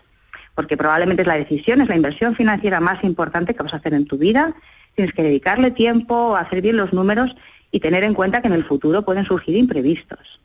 porque 0.55 0.77
probablemente 0.77 1.23
es 1.23 1.29
la 1.29 1.37
decisión, 1.37 1.81
es 1.81 1.89
la 1.89 1.97
inversión 1.97 2.35
financiera 2.35 2.81
más 2.81 3.05
importante 3.05 3.55
que 3.55 3.63
vas 3.63 3.75
a 3.75 3.77
hacer 3.77 3.95
en 3.95 4.07
tu 4.07 4.19
vida. 4.19 4.55
Tienes 4.95 5.15
que 5.15 5.23
dedicarle 5.23 5.71
tiempo, 5.71 6.37
hacer 6.37 6.63
bien 6.63 6.77
los 6.77 6.93
números 6.93 7.37
y 7.71 7.81
tener 7.81 8.03
en 8.03 8.15
cuenta 8.15 8.41
que 8.41 8.49
en 8.49 8.55
el 8.55 8.65
futuro 8.65 9.03
pueden 9.03 9.25
surgir 9.25 9.57
imprevistos. 9.57 10.41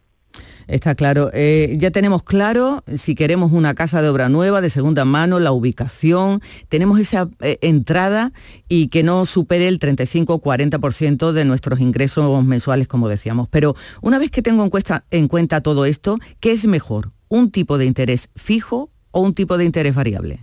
Está 0.67 0.95
claro. 0.95 1.31
Eh, 1.33 1.75
ya 1.77 1.91
tenemos 1.91 2.23
claro 2.23 2.83
si 2.93 3.15
queremos 3.15 3.51
una 3.53 3.73
casa 3.73 4.01
de 4.01 4.09
obra 4.09 4.27
nueva, 4.27 4.59
de 4.59 4.69
segunda 4.69 5.05
mano, 5.05 5.39
la 5.39 5.51
ubicación, 5.51 6.41
tenemos 6.67 6.99
esa 6.99 7.29
eh, 7.39 7.57
entrada 7.61 8.33
y 8.67 8.89
que 8.89 9.03
no 9.03 9.25
supere 9.25 9.67
el 9.67 9.79
35-40% 9.79 11.31
de 11.31 11.45
nuestros 11.45 11.79
ingresos 11.79 12.43
mensuales, 12.43 12.87
como 12.87 13.07
decíamos. 13.07 13.47
Pero 13.49 13.75
una 14.01 14.19
vez 14.19 14.29
que 14.29 14.41
tengo 14.41 14.63
en 14.63 14.71
en 15.11 15.27
cuenta 15.27 15.61
todo 15.61 15.85
esto, 15.85 16.17
¿qué 16.39 16.51
es 16.51 16.65
mejor? 16.67 17.11
¿Un 17.29 17.51
tipo 17.51 17.77
de 17.77 17.85
interés 17.85 18.29
fijo 18.35 18.89
o 19.11 19.21
un 19.21 19.33
tipo 19.33 19.57
de 19.57 19.65
interés 19.65 19.95
variable? 19.95 20.39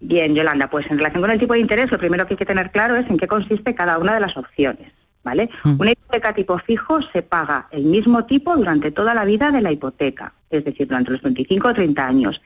Bien, 0.00 0.34
Yolanda, 0.34 0.70
pues 0.70 0.86
en 0.90 0.98
relación 0.98 1.20
con 1.20 1.30
el 1.30 1.38
tipo 1.38 1.54
de 1.54 1.60
interés, 1.60 1.90
lo 1.90 1.98
primero 1.98 2.26
que 2.26 2.34
hay 2.34 2.38
que 2.38 2.46
tener 2.46 2.70
claro 2.70 2.96
es 2.96 3.08
en 3.10 3.18
qué 3.18 3.28
consiste 3.28 3.74
cada 3.74 3.98
una 3.98 4.14
de 4.14 4.20
las 4.20 4.36
opciones. 4.36 4.92
¿Vale? 5.22 5.50
Mm. 5.64 5.80
Una 5.80 5.92
hipoteca 5.92 6.34
tipo 6.34 6.58
fijo 6.58 7.00
se 7.02 7.22
paga 7.22 7.68
el 7.70 7.84
mismo 7.84 8.24
tipo 8.24 8.56
durante 8.56 8.90
toda 8.90 9.14
la 9.14 9.24
vida 9.24 9.50
de 9.50 9.62
la 9.62 9.72
hipoteca, 9.72 10.32
es 10.50 10.64
decir, 10.64 10.88
durante 10.88 11.12
los 11.12 11.22
25 11.22 11.68
o 11.68 11.74
30 11.74 12.06
años. 12.06 12.40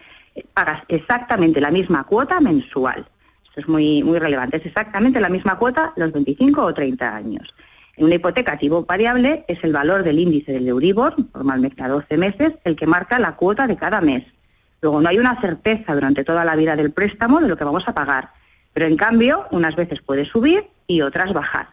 Pagas 0.52 0.82
exactamente 0.88 1.60
la 1.60 1.70
misma 1.70 2.04
cuota 2.04 2.40
mensual. 2.40 3.06
Esto 3.44 3.60
es 3.60 3.68
muy, 3.68 4.02
muy 4.02 4.18
relevante. 4.18 4.56
Es 4.56 4.66
exactamente 4.66 5.20
la 5.20 5.28
misma 5.28 5.58
cuota 5.58 5.92
los 5.96 6.12
25 6.12 6.62
o 6.62 6.74
30 6.74 7.16
años. 7.16 7.54
En 7.96 8.06
una 8.06 8.16
hipoteca 8.16 8.58
tipo 8.58 8.84
variable 8.84 9.44
es 9.46 9.62
el 9.62 9.72
valor 9.72 10.02
del 10.02 10.18
índice 10.18 10.52
del 10.52 10.66
Euribor, 10.66 11.14
normalmente 11.32 11.80
a 11.82 11.88
12 11.88 12.16
meses, 12.16 12.52
el 12.64 12.74
que 12.74 12.88
marca 12.88 13.20
la 13.20 13.36
cuota 13.36 13.68
de 13.68 13.76
cada 13.76 14.00
mes. 14.00 14.24
Luego 14.80 15.00
no 15.00 15.08
hay 15.08 15.18
una 15.18 15.40
certeza 15.40 15.94
durante 15.94 16.24
toda 16.24 16.44
la 16.44 16.56
vida 16.56 16.74
del 16.74 16.90
préstamo 16.90 17.40
de 17.40 17.48
lo 17.48 17.56
que 17.56 17.64
vamos 17.64 17.86
a 17.86 17.94
pagar, 17.94 18.30
pero 18.72 18.86
en 18.86 18.96
cambio 18.96 19.46
unas 19.50 19.76
veces 19.76 20.02
puede 20.02 20.24
subir 20.24 20.66
y 20.88 21.00
otras 21.02 21.32
bajar. 21.32 21.68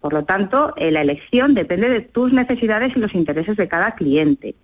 Por 0.00 0.12
lo 0.12 0.24
tanto, 0.24 0.72
eh, 0.76 0.90
la 0.90 1.02
elección 1.02 1.54
depende 1.54 1.88
de 1.88 2.00
tus 2.00 2.32
necesidades 2.32 2.96
y 2.96 3.00
los 3.00 3.14
intereses 3.14 3.56
de 3.56 3.68
cada 3.68 3.94
cliente. 3.94 4.54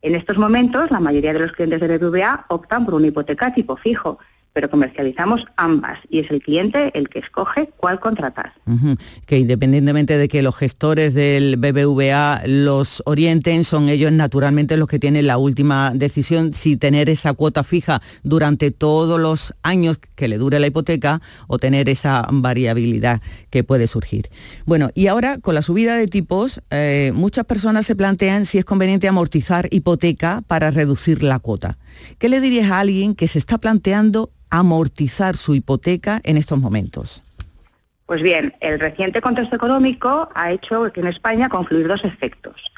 En 0.00 0.14
estos 0.14 0.38
momentos, 0.38 0.90
la 0.90 1.00
mayoría 1.00 1.32
de 1.32 1.40
los 1.40 1.52
clientes 1.52 1.80
de 1.80 1.98
BBVA 1.98 2.46
optan 2.48 2.84
por 2.84 2.94
una 2.94 3.08
hipoteca 3.08 3.52
tipo 3.52 3.76
fijo, 3.76 4.18
pero 4.58 4.70
comercializamos 4.70 5.46
ambas 5.56 6.00
y 6.10 6.18
es 6.18 6.32
el 6.32 6.42
cliente 6.42 6.90
el 6.98 7.08
que 7.08 7.20
escoge 7.20 7.70
cuál 7.76 8.00
contratar. 8.00 8.54
Que 9.24 9.38
independientemente 9.38 10.18
de 10.18 10.26
que 10.26 10.42
los 10.42 10.56
gestores 10.56 11.14
del 11.14 11.58
BBVA 11.58 12.42
los 12.44 13.00
orienten, 13.06 13.62
son 13.62 13.88
ellos 13.88 14.10
naturalmente 14.10 14.76
los 14.76 14.88
que 14.88 14.98
tienen 14.98 15.28
la 15.28 15.38
última 15.38 15.92
decisión 15.94 16.52
si 16.52 16.76
tener 16.76 17.08
esa 17.08 17.34
cuota 17.34 17.62
fija 17.62 18.02
durante 18.24 18.72
todos 18.72 19.20
los 19.20 19.54
años 19.62 20.00
que 20.16 20.26
le 20.26 20.38
dure 20.38 20.58
la 20.58 20.66
hipoteca 20.66 21.22
o 21.46 21.60
tener 21.60 21.88
esa 21.88 22.26
variabilidad 22.28 23.22
que 23.50 23.62
puede 23.62 23.86
surgir. 23.86 24.28
Bueno, 24.66 24.90
y 24.92 25.06
ahora 25.06 25.38
con 25.38 25.54
la 25.54 25.62
subida 25.62 25.96
de 25.96 26.08
tipos, 26.08 26.60
eh, 26.70 27.12
muchas 27.14 27.44
personas 27.44 27.86
se 27.86 27.94
plantean 27.94 28.44
si 28.44 28.58
es 28.58 28.64
conveniente 28.64 29.06
amortizar 29.06 29.68
hipoteca 29.70 30.42
para 30.48 30.72
reducir 30.72 31.22
la 31.22 31.38
cuota. 31.38 31.78
¿Qué 32.18 32.28
le 32.28 32.40
dirías 32.40 32.70
a 32.70 32.80
alguien 32.80 33.14
que 33.14 33.28
se 33.28 33.38
está 33.38 33.58
planteando 33.58 34.30
amortizar 34.50 35.36
su 35.36 35.54
hipoteca 35.54 36.20
en 36.24 36.36
estos 36.36 36.58
momentos? 36.58 37.22
Pues 38.06 38.22
bien, 38.22 38.54
el 38.60 38.80
reciente 38.80 39.20
contexto 39.20 39.56
económico 39.56 40.30
ha 40.34 40.50
hecho 40.50 40.90
que 40.92 41.00
en 41.00 41.08
España 41.08 41.48
confluir 41.48 41.86
dos 41.86 42.04
efectos, 42.04 42.72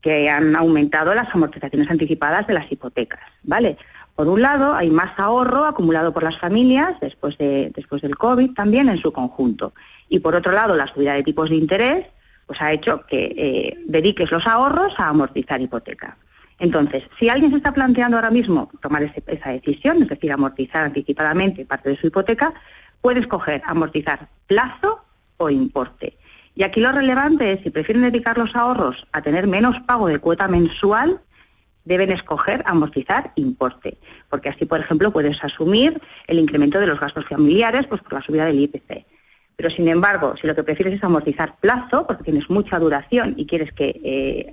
que 0.00 0.30
han 0.30 0.54
aumentado 0.54 1.14
las 1.14 1.34
amortizaciones 1.34 1.90
anticipadas 1.90 2.46
de 2.46 2.54
las 2.54 2.70
hipotecas, 2.70 3.20
¿vale? 3.42 3.76
Por 4.14 4.28
un 4.28 4.42
lado, 4.42 4.74
hay 4.74 4.90
más 4.90 5.18
ahorro 5.18 5.64
acumulado 5.64 6.12
por 6.12 6.22
las 6.22 6.38
familias 6.38 6.94
después, 7.00 7.36
de, 7.36 7.72
después 7.74 8.00
del 8.00 8.16
COVID 8.16 8.52
también 8.54 8.88
en 8.88 8.98
su 8.98 9.12
conjunto. 9.12 9.72
Y 10.08 10.20
por 10.20 10.36
otro 10.36 10.52
lado, 10.52 10.76
la 10.76 10.86
subida 10.86 11.14
de 11.14 11.24
tipos 11.24 11.50
de 11.50 11.56
interés 11.56 12.06
pues 12.46 12.60
ha 12.60 12.72
hecho 12.72 13.04
que 13.06 13.34
eh, 13.36 13.78
dediques 13.86 14.30
los 14.30 14.46
ahorros 14.46 14.94
a 14.98 15.08
amortizar 15.08 15.60
hipoteca. 15.60 16.16
Entonces, 16.58 17.04
si 17.18 17.28
alguien 17.28 17.50
se 17.50 17.56
está 17.58 17.72
planteando 17.72 18.16
ahora 18.16 18.30
mismo 18.30 18.70
tomar 18.80 19.02
esa 19.02 19.50
decisión, 19.50 20.02
es 20.02 20.08
decir, 20.08 20.32
amortizar 20.32 20.84
anticipadamente 20.84 21.64
parte 21.64 21.90
de 21.90 21.96
su 21.96 22.06
hipoteca, 22.06 22.54
puede 23.00 23.20
escoger 23.20 23.62
amortizar 23.66 24.28
plazo 24.46 25.04
o 25.36 25.50
importe. 25.50 26.16
Y 26.54 26.62
aquí 26.62 26.80
lo 26.80 26.92
relevante 26.92 27.52
es, 27.52 27.60
si 27.62 27.70
prefieren 27.70 28.02
dedicar 28.02 28.38
los 28.38 28.54
ahorros 28.54 29.06
a 29.12 29.22
tener 29.22 29.46
menos 29.48 29.80
pago 29.80 30.06
de 30.06 30.20
cuota 30.20 30.46
mensual, 30.46 31.20
deben 31.84 32.10
escoger 32.10 32.62
amortizar 32.66 33.32
importe, 33.34 33.98
porque 34.30 34.48
así, 34.48 34.64
por 34.64 34.80
ejemplo, 34.80 35.12
puedes 35.12 35.42
asumir 35.42 36.00
el 36.28 36.38
incremento 36.38 36.80
de 36.80 36.86
los 36.86 37.00
gastos 37.00 37.26
familiares 37.26 37.86
pues, 37.88 38.00
por 38.02 38.14
la 38.14 38.22
subida 38.22 38.46
del 38.46 38.60
IPC. 38.60 39.04
Pero 39.56 39.70
sin 39.70 39.88
embargo, 39.88 40.34
si 40.40 40.46
lo 40.46 40.54
que 40.54 40.64
prefieres 40.64 40.94
es 40.94 41.04
amortizar 41.04 41.56
plazo, 41.60 42.06
porque 42.06 42.24
tienes 42.24 42.50
mucha 42.50 42.78
duración 42.78 43.34
y 43.36 43.46
quieres 43.46 43.72
que, 43.72 44.00
eh, 44.04 44.50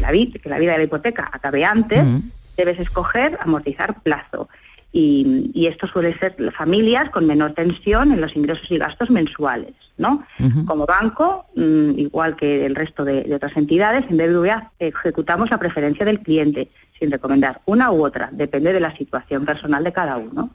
la, 0.00 0.10
vida 0.10 0.72
de 0.72 0.78
la 0.78 0.84
hipoteca 0.84 1.28
acabe 1.32 1.64
antes, 1.64 2.04
debes 2.56 2.78
escoger 2.78 3.38
amortizar 3.40 4.00
plazo. 4.02 4.48
Y, 4.92 5.66
esto 5.66 5.86
suele 5.86 6.16
ser 6.18 6.36
familias 6.52 7.08
con 7.10 7.26
menor 7.26 7.54
tensión 7.54 8.12
en 8.12 8.20
los 8.20 8.36
ingresos 8.36 8.70
y 8.70 8.78
gastos 8.78 9.10
mensuales. 9.10 9.74
¿no? 9.98 10.24
Como 10.66 10.86
banco, 10.86 11.46
mm, 11.54 11.98
igual 11.98 12.34
que 12.34 12.66
el 12.66 12.74
resto 12.74 13.04
de, 13.04 13.32
otras 13.34 13.56
entidades, 13.56 14.04
en 14.10 14.16
BBVA 14.16 14.72
ejecutamos 14.78 15.50
la 15.50 15.58
preferencia 15.58 16.04
del 16.04 16.20
cliente. 16.20 16.68
Sin 17.02 17.10
recomendar 17.10 17.60
una 17.64 17.90
u 17.90 18.04
otra, 18.04 18.28
depende 18.30 18.72
de 18.72 18.78
la 18.78 18.94
situación 18.96 19.44
personal 19.44 19.82
de 19.82 19.92
cada 19.92 20.18
uno. 20.18 20.50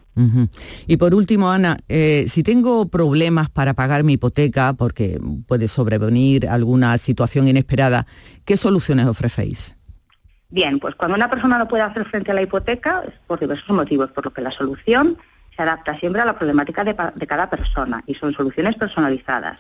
Y 0.88 0.96
por 0.96 1.14
último, 1.14 1.52
Ana, 1.52 1.78
eh, 1.90 2.24
si 2.30 2.42
tengo 2.42 2.88
problemas 2.88 3.50
para 3.50 3.74
pagar 3.74 4.06
mi 4.06 4.14
hipoteca, 4.14 4.72
porque 4.74 5.20
puede 5.46 5.68
sobrevenir 5.68 6.48
alguna 6.48 6.98
situación 6.98 7.50
inesperada, 7.50 8.08
¿qué 8.46 8.56
soluciones 8.56 9.08
ofrecéis? 9.08 9.76
Bien, 10.50 10.80
pues 10.80 10.96
cuando 10.96 11.18
una 11.18 11.30
persona 11.30 11.58
no 11.58 11.68
puede 11.68 11.84
hacer 11.84 12.06
frente 12.06 12.32
a 12.32 12.34
la 12.34 12.44
hipoteca 12.44 13.04
es 13.06 13.14
por 13.28 13.42
diversos 13.42 13.76
motivos, 13.76 14.10
por 14.12 14.24
lo 14.24 14.32
que 14.32 14.42
la 14.42 14.52
solución 14.52 15.18
se 15.54 15.62
adapta 15.62 16.00
siempre 16.00 16.22
a 16.22 16.26
la 16.26 16.38
problemática 16.38 16.86
de, 16.86 16.96
de 17.14 17.28
cada 17.28 17.50
persona 17.50 18.04
y 18.08 18.16
son 18.16 18.32
soluciones 18.32 18.76
personalizadas. 18.76 19.60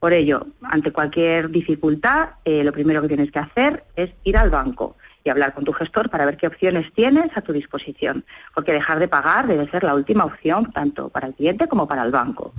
Por 0.00 0.14
ello, 0.14 0.46
ante 0.62 0.90
cualquier 0.90 1.50
dificultad, 1.50 2.30
eh, 2.46 2.64
lo 2.64 2.72
primero 2.72 3.02
que 3.02 3.08
tienes 3.08 3.30
que 3.30 3.40
hacer 3.40 3.84
es 3.94 4.10
ir 4.24 4.38
al 4.38 4.48
banco 4.48 4.96
y 5.24 5.30
hablar 5.30 5.54
con 5.54 5.64
tu 5.64 5.72
gestor 5.72 6.10
para 6.10 6.26
ver 6.26 6.36
qué 6.36 6.46
opciones 6.46 6.92
tienes 6.92 7.34
a 7.36 7.40
tu 7.40 7.52
disposición, 7.52 8.24
porque 8.54 8.72
dejar 8.72 8.98
de 8.98 9.08
pagar 9.08 9.46
debe 9.46 9.68
ser 9.70 9.82
la 9.82 9.94
última 9.94 10.24
opción 10.24 10.70
tanto 10.70 11.08
para 11.08 11.26
el 11.26 11.34
cliente 11.34 11.66
como 11.66 11.88
para 11.88 12.04
el 12.04 12.12
banco. 12.12 12.52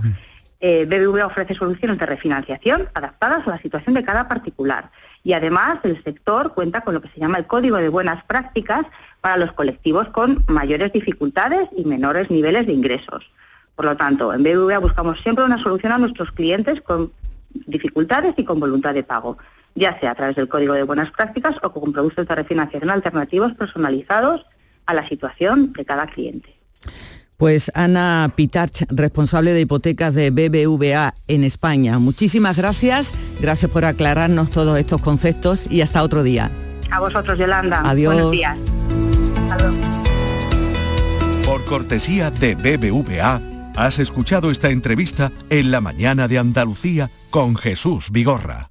Eh, 0.58 0.84
BBVA 0.84 1.26
ofrece 1.26 1.54
soluciones 1.54 1.98
de 1.98 2.06
refinanciación 2.06 2.88
adaptadas 2.94 3.46
a 3.46 3.50
la 3.50 3.58
situación 3.60 3.94
de 3.94 4.02
cada 4.02 4.26
particular 4.26 4.90
y 5.22 5.34
además 5.34 5.78
el 5.82 6.02
sector 6.02 6.54
cuenta 6.54 6.80
con 6.80 6.94
lo 6.94 7.02
que 7.02 7.08
se 7.08 7.20
llama 7.20 7.38
el 7.38 7.46
Código 7.46 7.76
de 7.76 7.88
Buenas 7.88 8.24
Prácticas 8.24 8.86
para 9.20 9.36
los 9.36 9.52
colectivos 9.52 10.08
con 10.08 10.44
mayores 10.48 10.92
dificultades 10.92 11.68
y 11.76 11.84
menores 11.84 12.30
niveles 12.30 12.66
de 12.66 12.72
ingresos. 12.72 13.30
Por 13.74 13.84
lo 13.84 13.96
tanto, 13.96 14.32
en 14.32 14.42
BBVA 14.42 14.78
buscamos 14.78 15.20
siempre 15.20 15.44
una 15.44 15.62
solución 15.62 15.92
a 15.92 15.98
nuestros 15.98 16.32
clientes 16.32 16.80
con 16.80 17.12
dificultades 17.66 18.34
y 18.38 18.44
con 18.44 18.58
voluntad 18.58 18.94
de 18.94 19.02
pago, 19.02 19.36
ya 19.76 19.98
sea 20.00 20.10
a 20.10 20.14
través 20.14 20.34
del 20.34 20.48
Código 20.48 20.74
de 20.74 20.82
Buenas 20.82 21.10
Prácticas 21.12 21.54
o 21.62 21.70
con 21.70 21.92
productos 21.92 22.26
de 22.26 22.34
refinanciación 22.34 22.90
alternativos 22.90 23.52
personalizados 23.52 24.44
a 24.86 24.94
la 24.94 25.06
situación 25.06 25.72
de 25.72 25.84
cada 25.84 26.06
cliente. 26.06 26.56
Pues 27.36 27.70
Ana 27.74 28.32
Pitach, 28.34 28.84
responsable 28.88 29.52
de 29.52 29.60
hipotecas 29.60 30.14
de 30.14 30.30
BBVA 30.30 31.14
en 31.28 31.44
España. 31.44 31.98
Muchísimas 31.98 32.56
gracias, 32.56 33.12
gracias 33.40 33.70
por 33.70 33.84
aclararnos 33.84 34.50
todos 34.50 34.78
estos 34.78 35.02
conceptos 35.02 35.70
y 35.70 35.82
hasta 35.82 36.02
otro 36.02 36.22
día. 36.22 36.50
A 36.90 37.00
vosotros, 37.00 37.38
Yolanda. 37.38 37.82
Adiós. 37.84 38.14
Buenos 38.14 38.32
días. 38.32 38.56
Luego. 39.60 39.76
Por 41.44 41.64
cortesía 41.64 42.30
de 42.30 42.54
BBVA, 42.54 43.40
has 43.76 43.98
escuchado 43.98 44.50
esta 44.50 44.70
entrevista 44.70 45.30
en 45.50 45.70
la 45.70 45.82
mañana 45.82 46.28
de 46.28 46.38
Andalucía 46.38 47.10
con 47.30 47.56
Jesús 47.56 48.10
Vigorra. 48.10 48.70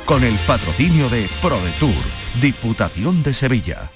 Con 0.11 0.25
el 0.25 0.37
patrocinio 0.39 1.07
de 1.07 1.29
ProDetour, 1.41 1.95
Diputación 2.41 3.23
de 3.23 3.33
Sevilla. 3.33 3.89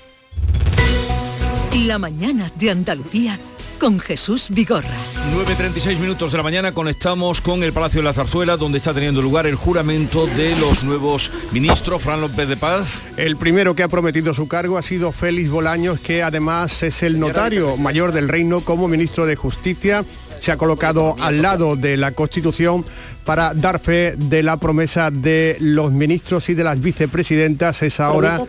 La 1.86 2.00
mañana 2.00 2.50
de 2.56 2.72
Andalucía 2.72 3.38
con 3.80 4.00
Jesús 4.00 4.48
Vigorra. 4.50 4.96
9.36 5.32 6.00
minutos 6.00 6.32
de 6.32 6.38
la 6.38 6.44
mañana 6.44 6.72
conectamos 6.72 7.42
con 7.42 7.64
el 7.64 7.74
Palacio 7.74 8.00
de 8.00 8.06
la 8.06 8.14
Zarzuela 8.14 8.56
donde 8.56 8.78
está 8.78 8.94
teniendo 8.94 9.22
lugar 9.22 9.46
el 9.46 9.56
juramento 9.56 10.26
de 10.28 10.56
los 10.56 10.86
nuevos 10.86 11.32
ministros. 11.52 12.02
Fran 12.02 12.22
López 12.22 12.48
de 12.48 12.56
Paz. 12.56 13.08
El 13.18 13.36
primero 13.36 13.76
que 13.76 13.84
ha 13.84 13.90
prometido 13.90 14.34
su 14.34 14.48
cargo 14.48 14.78
ha 14.78 14.82
sido 14.82 15.12
Félix 15.12 15.50
Bolaños, 15.50 16.00
que 16.00 16.24
además 16.24 16.82
es 16.84 17.04
el 17.04 17.20
notario 17.20 17.76
mayor 17.76 18.14
del 18.14 18.30
reino 18.30 18.62
como 18.62 18.88
ministro 18.88 19.26
de 19.26 19.36
Justicia. 19.36 20.06
Se 20.40 20.52
ha 20.52 20.58
colocado 20.58 21.16
al 21.20 21.42
lado 21.42 21.76
de 21.76 21.98
la 21.98 22.12
Constitución 22.12 22.86
para 23.26 23.54
dar 23.54 23.80
fe 23.80 24.16
de 24.16 24.44
la 24.44 24.58
promesa 24.58 25.10
de 25.10 25.58
los 25.60 25.92
ministros 25.92 26.48
y 26.50 26.54
de 26.54 26.64
las 26.64 26.80
vicepresidentas. 26.80 27.82
Es 27.82 28.00
ahora 28.00 28.46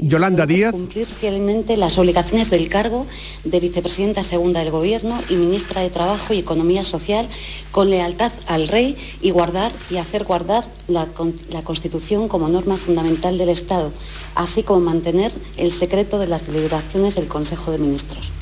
Yolanda 0.00 0.46
Díaz. 0.46 0.72
cumplir 0.72 1.06
fielmente 1.06 1.76
las 1.76 1.96
obligaciones 1.96 2.50
del 2.50 2.68
cargo 2.68 3.06
de 3.44 3.60
vicepresidenta 3.60 4.24
segunda 4.24 4.60
del 4.60 4.72
Gobierno 4.72 5.16
y 5.30 5.36
ministra 5.36 5.80
de 5.80 5.90
Trabajo 5.90 6.34
y 6.34 6.38
Economía 6.38 6.82
Social 6.82 7.28
con 7.70 7.88
lealtad 7.88 8.32
al 8.48 8.66
Rey 8.68 8.96
y 9.22 9.30
guardar 9.30 9.72
y 9.90 9.98
hacer 9.98 10.24
guardar 10.24 10.64
la, 10.88 11.06
la 11.50 11.62
Constitución 11.62 12.28
como 12.28 12.48
norma 12.48 12.76
fundamental 12.76 13.38
del 13.38 13.50
Estado, 13.50 13.92
así 14.34 14.64
como 14.64 14.80
mantener 14.80 15.32
el 15.56 15.70
secreto 15.70 16.18
de 16.18 16.26
las 16.26 16.46
deliberaciones 16.46 17.14
del 17.14 17.28
Consejo 17.28 17.70
de 17.70 17.78
Ministros. 17.78 18.35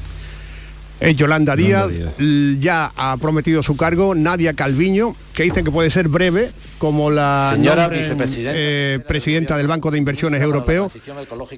Es 1.00 1.16
Yolanda 1.16 1.56
Díaz, 1.56 1.90
l- 2.18 2.58
ya 2.60 2.92
ha 2.96 3.16
prometido 3.16 3.62
su 3.62 3.76
cargo, 3.76 4.14
Nadia 4.14 4.54
Calviño, 4.54 5.14
que 5.34 5.42
dicen 5.42 5.64
que 5.64 5.70
puede 5.70 5.90
ser 5.90 6.08
breve, 6.08 6.50
como 6.78 7.10
la 7.10 7.50
Señora 7.52 7.82
nombren, 7.82 8.02
vicepresidenta. 8.02 8.52
eh, 8.54 9.00
presidenta 9.06 9.56
del 9.56 9.66
Banco 9.66 9.90
de 9.90 9.98
Inversiones 9.98 10.40
Europeo. 10.42 10.90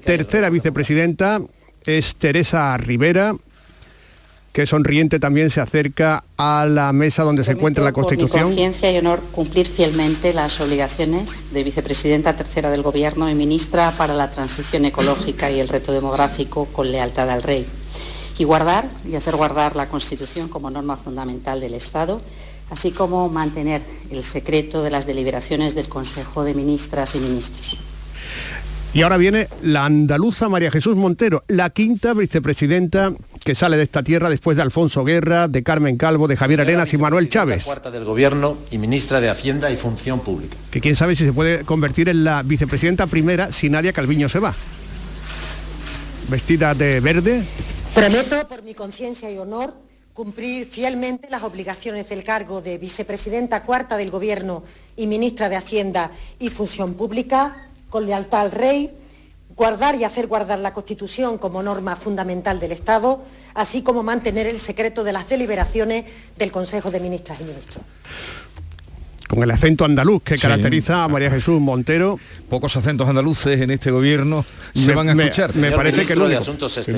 Tercera 0.03 0.49
vicepresidenta 0.49 1.39
es 1.85 2.15
Teresa 2.15 2.75
Rivera, 2.77 3.35
que 4.51 4.65
sonriente 4.65 5.19
también 5.19 5.51
se 5.51 5.61
acerca 5.61 6.23
a 6.35 6.65
la 6.67 6.91
mesa 6.91 7.21
donde 7.23 7.43
se 7.43 7.51
encuentra 7.51 7.83
la 7.83 7.91
Constitución. 7.93 8.43
conciencia 8.43 8.91
y 8.91 8.97
honor 8.97 9.21
cumplir 9.31 9.67
fielmente 9.67 10.33
las 10.33 10.59
obligaciones 10.59 11.45
de 11.53 11.63
vicepresidenta 11.63 12.35
tercera 12.35 12.71
del 12.71 12.81
Gobierno 12.81 13.29
y 13.29 13.35
ministra 13.35 13.91
para 13.91 14.15
la 14.15 14.31
transición 14.31 14.85
ecológica 14.85 15.51
y 15.51 15.59
el 15.59 15.69
reto 15.69 15.93
demográfico 15.93 16.65
con 16.65 16.91
lealtad 16.91 17.29
al 17.29 17.43
Rey. 17.43 17.67
Y 18.37 18.43
guardar 18.43 18.89
y 19.09 19.15
hacer 19.15 19.35
guardar 19.35 19.75
la 19.75 19.87
Constitución 19.87 20.47
como 20.47 20.69
norma 20.69 20.95
fundamental 20.95 21.59
del 21.59 21.73
Estado, 21.73 22.21
así 22.69 22.91
como 22.91 23.29
mantener 23.29 23.81
el 24.11 24.23
secreto 24.23 24.83
de 24.83 24.91
las 24.91 25.07
deliberaciones 25.07 25.73
del 25.73 25.89
Consejo 25.89 26.43
de 26.43 26.53
Ministras 26.53 27.15
y 27.15 27.19
Ministros. 27.19 27.77
Y 28.93 29.01
ahora 29.01 29.17
viene 29.17 29.47
la 29.61 29.85
andaluza 29.85 30.49
María 30.49 30.71
Jesús 30.71 30.95
Montero, 30.95 31.43
la 31.47 31.69
quinta 31.69 32.13
vicepresidenta 32.13 33.13
que 33.43 33.53
sale 33.53 33.77
de 33.77 33.83
esta 33.83 34.01
tierra 34.01 34.29
después 34.29 34.57
de 34.57 34.63
Alfonso 34.63 35.03
Guerra, 35.03 35.47
de 35.47 35.61
Carmen 35.61 35.97
Calvo, 35.97 36.27
de 36.27 36.35
Javier 36.37 36.61
Arenas 36.61 36.93
y 36.93 36.97
Manuel 36.97 37.29
Chávez. 37.29 37.65
cuarta 37.65 37.91
del 37.91 38.05
Gobierno 38.05 38.57
y 38.71 38.77
ministra 38.77 39.21
de 39.21 39.29
Hacienda 39.29 39.69
y 39.71 39.77
Función 39.77 40.21
Pública. 40.21 40.57
que 40.71 40.81
quién 40.81 40.95
sabe 40.95 41.15
si 41.15 41.25
se 41.25 41.33
puede 41.33 41.63
convertir 41.63 42.09
en 42.09 42.23
la 42.23 42.43
vicepresidenta 42.43 43.07
primera 43.07 43.51
si 43.51 43.69
Nadia 43.69 43.93
Calviño 43.93 44.29
se 44.29 44.39
va. 44.39 44.53
Vestida 46.29 46.73
de 46.73 46.99
verde, 46.99 47.43
Prometo, 47.97 48.47
por 48.47 48.61
mi 48.61 48.75
conciencia 48.75 49.31
y 49.31 49.39
honor, 49.39 49.73
cumplir 50.13 50.67
fielmente 50.67 51.31
las 51.31 51.41
obligaciones 51.41 52.07
del 52.07 52.23
cargo 52.23 52.61
de 52.61 52.77
vicepresidenta 52.77 53.63
cuarta 53.63 53.97
del 53.97 54.11
Gobierno 54.11 54.63
y 54.95 55.07
ministra 55.07 55.49
de 55.49 55.55
Hacienda 55.55 56.11
y 56.37 56.49
Función 56.49 56.93
Pública, 56.93 57.69
con 57.89 58.05
lealtad 58.05 58.41
al 58.41 58.51
Rey, 58.51 58.91
guardar 59.55 59.95
y 59.95 60.03
hacer 60.03 60.27
guardar 60.27 60.59
la 60.59 60.75
Constitución 60.75 61.39
como 61.39 61.63
norma 61.63 61.95
fundamental 61.95 62.59
del 62.59 62.73
Estado, 62.73 63.23
así 63.55 63.81
como 63.81 64.03
mantener 64.03 64.45
el 64.45 64.59
secreto 64.59 65.03
de 65.03 65.13
las 65.13 65.27
deliberaciones 65.27 66.05
del 66.37 66.51
Consejo 66.51 66.91
de 66.91 66.99
Ministras 66.99 67.41
y 67.41 67.45
Ministros. 67.45 67.83
Con 69.27 69.43
el 69.43 69.51
acento 69.51 69.85
andaluz 69.85 70.23
que 70.23 70.35
Sí. 70.37 70.41
caracteriza 70.41 71.03
a 71.03 71.07
María 71.07 71.29
Jesús 71.29 71.59
Montero. 71.59 72.19
Pocos 72.49 72.75
acentos 72.77 73.07
andaluces 73.07 73.59
en 73.59 73.71
este 73.71 73.91
gobierno 73.91 74.45
se 74.73 74.93
van 74.93 75.09
a 75.09 75.11
escuchar. 75.23 75.53
Me, 75.55 75.71
parece 75.71 76.05
que. 76.05 76.15
Exteriores, 76.15 76.49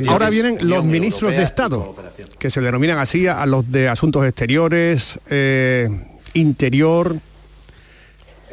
Ahora 0.07 0.29
vienen 0.29 0.57
los 0.61 0.79
Unión 0.79 0.91
ministros 0.91 1.31
de 1.31 1.37
Europea 1.37 1.41
y 1.41 1.43
Estado, 1.43 1.95
que 2.37 2.49
se 2.49 2.61
denominan 2.61 2.99
así 2.99 3.27
a 3.27 3.45
los 3.45 3.69
de 3.71 3.89
Asuntos 3.89 4.25
Exteriores, 4.25 5.19
eh, 5.29 5.89
Interior, 6.35 7.15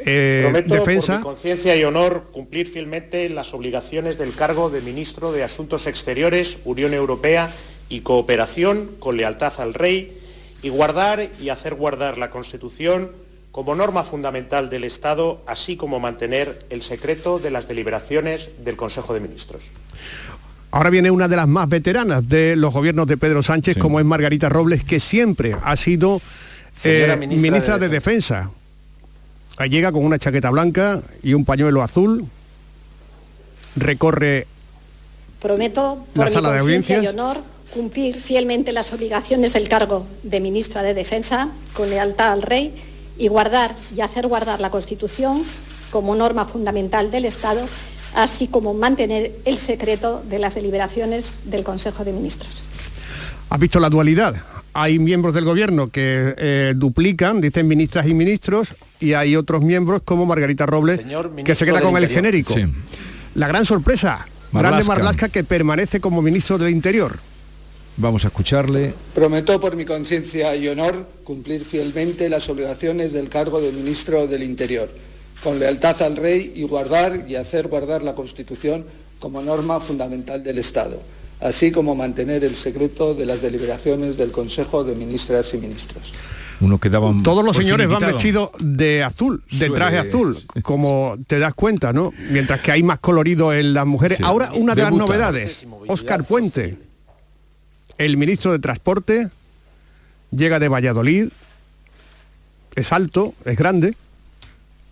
eh, 0.05 0.41
Prometo, 0.43 0.67
por 0.69 0.79
Defensa. 0.79 1.17
mi 1.17 1.23
conciencia 1.23 1.75
y 1.75 1.83
honor, 1.83 2.29
cumplir 2.31 2.67
fielmente 2.67 3.29
las 3.29 3.53
obligaciones 3.53 4.17
del 4.17 4.33
cargo 4.33 4.69
de 4.69 4.81
Ministro 4.81 5.31
de 5.31 5.43
Asuntos 5.43 5.87
Exteriores, 5.87 6.57
Unión 6.65 6.93
Europea 6.93 7.49
y 7.89 8.01
Cooperación, 8.01 8.91
con 8.99 9.17
lealtad 9.17 9.53
al 9.59 9.73
Rey, 9.73 10.17
y 10.61 10.69
guardar 10.69 11.29
y 11.39 11.49
hacer 11.49 11.75
guardar 11.75 12.17
la 12.17 12.31
Constitución 12.31 13.11
como 13.57 13.73
norma 13.73 14.03
fundamental 14.03 14.69
del 14.69 14.83
Estado, 14.83 15.41
así 15.47 15.77
como 15.77 15.99
mantener 15.99 16.59
el 16.69 16.83
secreto 16.83 17.39
de 17.39 17.49
las 17.49 17.67
deliberaciones 17.67 18.51
del 18.63 18.77
Consejo 18.77 19.15
de 19.15 19.19
Ministros. 19.19 19.71
Ahora 20.69 20.91
viene 20.91 21.09
una 21.09 21.27
de 21.27 21.37
las 21.37 21.47
más 21.47 21.67
veteranas 21.67 22.27
de 22.27 22.55
los 22.55 22.71
gobiernos 22.71 23.07
de 23.07 23.17
Pedro 23.17 23.41
Sánchez, 23.41 23.79
como 23.79 23.99
es 23.99 24.05
Margarita 24.05 24.47
Robles, 24.47 24.83
que 24.83 24.99
siempre 24.99 25.55
ha 25.63 25.75
sido 25.75 26.21
eh, 26.83 27.15
ministra 27.17 27.49
ministra, 27.49 27.77
de 27.79 27.87
de, 27.87 27.95
Defensa. 27.95 28.51
Ahí 29.57 29.71
llega 29.71 29.91
con 29.91 30.05
una 30.05 30.19
chaqueta 30.19 30.51
blanca 30.51 31.01
y 31.23 31.33
un 31.33 31.43
pañuelo 31.43 31.81
azul, 31.81 32.27
recorre 33.75 34.45
Prometo, 35.41 36.05
por 36.13 36.19
La 36.19 36.25
mi 36.25 36.31
sala 36.31 36.51
de 36.51 36.59
conciencia 36.59 36.93
y 36.93 36.97
audiencias. 36.97 37.13
honor, 37.15 37.43
cumplir 37.73 38.21
fielmente 38.21 38.71
las 38.71 38.93
obligaciones 38.93 39.53
del 39.53 39.67
cargo 39.67 40.05
de 40.21 40.41
ministra 40.41 40.83
de 40.83 40.93
Defensa 40.93 41.49
con 41.73 41.89
lealtad 41.89 42.33
al 42.33 42.43
Rey 42.43 42.71
y 43.17 43.27
guardar 43.27 43.75
y 43.95 44.01
hacer 44.01 44.27
guardar 44.27 44.59
la 44.59 44.69
Constitución 44.69 45.43
como 45.91 46.15
norma 46.15 46.45
fundamental 46.45 47.11
del 47.11 47.25
Estado, 47.25 47.61
así 48.13 48.47
como 48.47 48.73
mantener 48.73 49.33
el 49.45 49.57
secreto 49.57 50.23
de 50.29 50.39
las 50.39 50.55
deliberaciones 50.55 51.41
del 51.45 51.63
Consejo 51.63 52.03
de 52.03 52.13
Ministros. 52.13 52.65
¿Has 53.49 53.59
visto 53.59 53.79
la 53.79 53.89
dualidad? 53.89 54.35
Hay 54.73 54.99
miembros 54.99 55.33
del 55.33 55.45
gobierno 55.45 55.89
que 55.89 56.35
eh, 56.37 56.73
duplican, 56.75 57.41
dicen 57.41 57.67
ministras 57.67 58.05
y 58.05 58.13
ministros, 58.13 58.75
y 58.99 59.13
hay 59.13 59.35
otros 59.35 59.63
miembros 59.63 60.01
como 60.03 60.25
Margarita 60.25 60.65
Robles 60.65 60.97
Señor 60.97 61.33
que 61.43 61.55
se 61.55 61.65
queda 61.65 61.81
con 61.81 61.95
el 61.97 62.07
genérico. 62.07 62.53
Sí. 62.53 62.65
La 63.33 63.47
gran 63.47 63.65
sorpresa, 63.65 64.25
Grande 64.51 64.83
Marlaska. 64.83 64.93
Marlasca 64.93 65.29
que 65.29 65.43
permanece 65.43 65.99
como 65.99 66.21
ministro 66.21 66.57
del 66.57 66.71
Interior. 66.71 67.17
Vamos 67.97 68.25
a 68.25 68.27
escucharle. 68.27 68.93
Prometo 69.15 69.59
por 69.59 69.75
mi 69.75 69.83
conciencia 69.83 70.55
y 70.55 70.67
honor 70.67 71.07
cumplir 71.23 71.65
fielmente 71.65 72.29
las 72.29 72.47
obligaciones 72.47 73.11
del 73.11 73.27
cargo 73.27 73.59
de 73.59 73.71
ministro 73.71 74.27
del 74.27 74.43
Interior, 74.43 74.89
con 75.43 75.57
lealtad 75.57 75.99
al 76.03 76.15
Rey 76.15 76.53
y 76.55 76.61
guardar 76.63 77.25
y 77.27 77.35
hacer 77.35 77.67
guardar 77.67 78.03
la 78.03 78.13
Constitución 78.13 78.85
como 79.19 79.41
norma 79.41 79.79
fundamental 79.79 80.43
del 80.43 80.59
Estado, 80.59 81.01
así 81.39 81.71
como 81.71 81.95
mantener 81.95 82.43
el 82.43 82.55
secreto 82.55 83.15
de 83.15 83.25
las 83.25 83.41
deliberaciones 83.41 84.15
del 84.15 84.31
Consejo 84.31 84.83
de 84.83 84.93
Ministras 84.93 85.51
y 85.55 85.57
Ministros. 85.57 86.13
Uno 86.59 86.79
Todos 87.23 87.43
los 87.43 87.55
señores 87.55 87.87
van 87.87 88.01
vestidos 88.01 88.49
de 88.59 89.03
azul, 89.03 89.43
de 89.51 89.69
traje 89.69 89.97
azul, 89.97 90.37
como 90.63 91.15
te 91.27 91.39
das 91.39 91.53
cuenta, 91.53 91.93
¿no? 91.93 92.13
Mientras 92.31 92.61
que 92.61 92.71
hay 92.71 92.83
más 92.83 92.99
colorido 92.99 93.53
en 93.53 93.73
las 93.73 93.85
mujeres. 93.85 94.17
Sí. 94.17 94.23
Ahora, 94.23 94.51
una 94.53 94.73
de 94.73 94.83
las 94.83 94.93
novedades, 94.93 95.67
Óscar 95.87 96.23
Puente, 96.23 96.86
el 97.97 98.17
ministro 98.17 98.51
de 98.51 98.59
Transporte, 98.59 99.29
llega 100.31 100.59
de 100.59 100.67
Valladolid, 100.67 101.29
es 102.75 102.91
alto, 102.91 103.33
es 103.45 103.57
grande, 103.57 103.93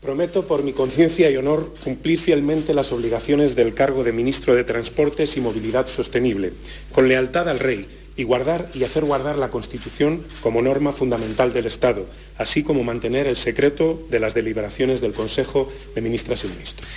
Prometo 0.06 0.46
por 0.46 0.62
mi 0.62 0.72
conciencia 0.72 1.32
y 1.32 1.36
honor 1.36 1.74
cumplir 1.84 2.20
fielmente 2.20 2.76
las 2.76 2.92
obligaciones 2.92 3.56
del 3.56 3.74
cargo 3.74 4.04
de 4.04 4.12
ministro 4.12 4.54
de 4.54 4.64
Transportes 4.64 5.36
y 5.36 5.42
Movilidad 5.42 5.88
Sostenible, 5.88 6.54
con 6.92 7.08
lealtad 7.08 7.50
al 7.50 7.58
Rey 7.58 7.88
y 8.16 8.24
guardar 8.24 8.70
y 8.76 8.84
hacer 8.84 9.04
guardar 9.04 9.40
la 9.40 9.50
Constitución 9.50 10.24
como 10.42 10.62
norma 10.62 10.92
fundamental 10.92 11.54
del 11.54 11.66
Estado, 11.66 12.06
así 12.38 12.62
como 12.62 12.84
mantener 12.84 13.26
el 13.26 13.36
secreto 13.36 14.06
de 14.12 14.20
las 14.20 14.36
deliberaciones 14.36 15.02
del 15.02 15.14
Consejo 15.14 15.72
de 15.96 16.02
Ministras 16.02 16.44
y 16.44 16.50
Ministros. 16.50 16.88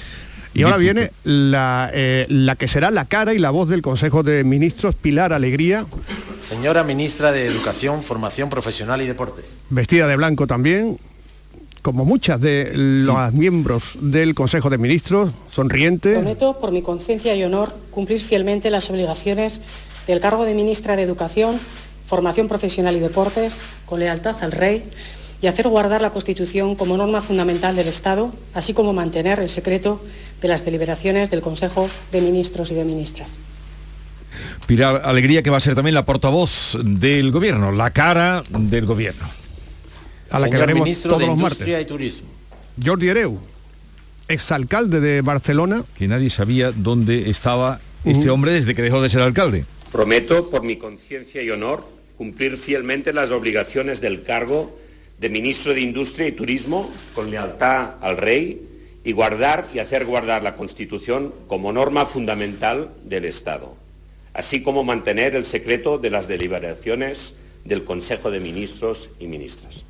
Y 0.55 0.63
ahora 0.63 0.77
viene 0.77 1.13
la, 1.25 1.91
eh, 1.93 2.27
la 2.29 2.57
que 2.57 2.67
será 2.69 2.91
la 2.91 3.05
cara 3.05 3.35
y 3.35 3.39
la 3.39 3.51
voz 3.51 3.69
del 3.69 3.83
Consejo 3.83 4.23
de 4.23 4.45
Ministros, 4.45 4.95
Pilar 4.95 5.33
Alegría, 5.33 5.87
Señora 6.41 6.85
ministra 6.85 7.33
de 7.33 7.47
Educación, 7.47 8.03
Formación 8.03 8.49
Profesional 8.49 9.03
y 9.03 9.07
Deportes. 9.07 9.47
vestida 9.71 10.07
de 10.07 10.17
blanco 10.17 10.47
también, 10.47 10.99
como 11.83 12.05
muchas 12.05 12.41
de 12.41 12.71
los 12.75 13.33
miembros 13.33 13.99
del 14.01 14.35
Consejo 14.35 14.71
de 14.71 14.79
Ministros, 14.79 15.33
sonriente. 15.49 16.15
Prometo, 16.15 16.59
por 16.59 16.71
mi 16.73 16.83
conciencia 16.83 17.35
y 17.35 17.43
honor, 17.45 17.75
cumplir 17.91 18.21
fielmente 18.21 18.71
las 18.71 18.89
obligaciones 18.91 19.61
del 20.07 20.21
cargo 20.21 20.45
de 20.45 20.55
ministra 20.55 20.97
de 20.97 21.03
Educación, 21.03 21.59
Formación 22.07 22.49
Profesional 22.49 22.97
y 22.97 23.01
Deportes, 23.01 23.61
con 23.85 24.01
lealtad 24.01 24.37
al 24.43 24.53
Rey, 24.53 24.85
y 25.41 25.47
hacer 25.47 25.69
guardar 25.69 26.03
la 26.03 26.11
Constitución 26.11 26.75
como 26.75 26.97
norma 26.97 27.21
fundamental 27.21 27.77
del 27.77 27.89
Estado, 27.89 28.33
así 28.55 28.75
como 28.75 28.93
mantener 28.93 29.39
el 29.39 29.49
secreto 29.49 30.03
de 30.43 30.49
las 30.49 30.65
deliberaciones 30.65 31.31
del 31.31 31.41
Consejo 31.41 31.89
de 32.13 32.21
Ministros 32.21 32.71
y 32.71 32.75
de 32.75 32.85
Ministras. 32.85 33.31
Pilar 34.67 35.03
Alegría, 35.05 35.43
que 35.43 35.51
va 35.51 35.57
a 35.57 35.61
ser 35.61 35.75
también 35.75 35.95
la 35.95 36.05
portavoz 36.05 36.77
del 36.83 37.31
gobierno, 37.31 37.73
la 37.73 37.91
cara 37.91 38.43
del 38.51 38.87
gobierno. 38.87 39.27
a 40.31 40.39
la 40.41 40.47
que 40.47 40.53
Señor 40.53 40.67
veremos 40.67 40.85
ministro 40.85 41.11
todos 41.11 41.21
de 41.23 41.27
los 41.27 41.37
Industria 41.37 41.77
martes. 41.77 41.87
y 41.87 41.89
Turismo. 41.89 42.29
Jordi 42.85 43.09
Hereu, 43.09 43.41
exalcalde 44.29 45.01
de 45.01 45.23
Barcelona. 45.23 45.85
Que 45.97 46.07
nadie 46.07 46.31
sabía 46.31 46.71
dónde 46.71 47.31
estaba 47.31 47.81
este 48.05 48.29
hombre 48.31 48.53
desde 48.53 48.75
que 48.75 48.83
dejó 48.83 49.01
de 49.01 49.09
ser 49.09 49.23
alcalde. 49.23 49.65
Prometo, 49.91 50.51
por 50.51 50.63
mi 50.63 50.77
conciencia 50.77 51.43
y 51.43 51.51
honor, 51.51 51.85
cumplir 52.19 52.59
fielmente 52.59 53.13
las 53.13 53.31
obligaciones 53.31 54.01
del 54.01 54.23
cargo 54.23 54.79
de 55.19 55.29
ministro 55.29 55.75
de 55.75 55.81
Industria 55.81 56.29
y 56.29 56.33
Turismo 56.33 56.91
con 57.15 57.31
lealtad 57.31 57.95
al 58.01 58.17
Rey 58.17 58.63
y 59.05 59.13
guardar 59.13 59.67
y 59.75 59.79
hacer 59.79 60.05
guardar 60.05 60.43
la 60.43 60.57
Constitución 60.57 61.33
como 61.47 61.73
norma 61.73 62.07
fundamental 62.07 62.91
del 63.05 63.25
Estado, 63.25 63.75
así 64.35 64.63
como 64.63 64.85
mantener 64.85 65.35
el 65.35 65.45
secreto 65.45 65.99
de 65.99 66.11
las 66.11 66.29
deliberaciones 66.29 67.35
del 67.65 67.85
Consejo 67.85 68.31
de 68.31 68.41
Ministros 68.41 69.09
y 69.19 69.27
Ministras. 69.27 69.83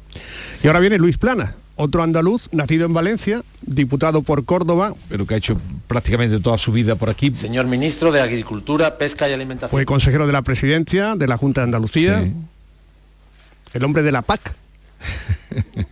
Y 0.62 0.66
ahora 0.66 0.80
viene 0.80 0.98
Luis 0.98 1.18
Plana, 1.18 1.54
otro 1.76 2.02
andaluz, 2.02 2.48
nacido 2.52 2.86
en 2.86 2.94
Valencia, 2.94 3.42
diputado 3.62 4.22
por 4.22 4.44
Córdoba. 4.44 4.94
Pero 5.08 5.26
que 5.26 5.34
ha 5.34 5.36
hecho 5.36 5.60
prácticamente 5.86 6.40
toda 6.40 6.58
su 6.58 6.72
vida 6.72 6.96
por 6.96 7.08
aquí. 7.08 7.32
Señor 7.34 7.66
ministro 7.66 8.10
de 8.10 8.20
Agricultura, 8.20 8.98
Pesca 8.98 9.28
y 9.28 9.32
Alimentación. 9.32 9.70
Fue 9.70 9.84
consejero 9.84 10.26
de 10.26 10.32
la 10.32 10.42
presidencia 10.42 11.14
de 11.14 11.28
la 11.28 11.36
Junta 11.36 11.60
de 11.60 11.66
Andalucía. 11.66 12.22
Sí. 12.22 12.32
El 13.74 13.84
hombre 13.84 14.02
de 14.02 14.12
la 14.12 14.22
PAC. 14.22 14.56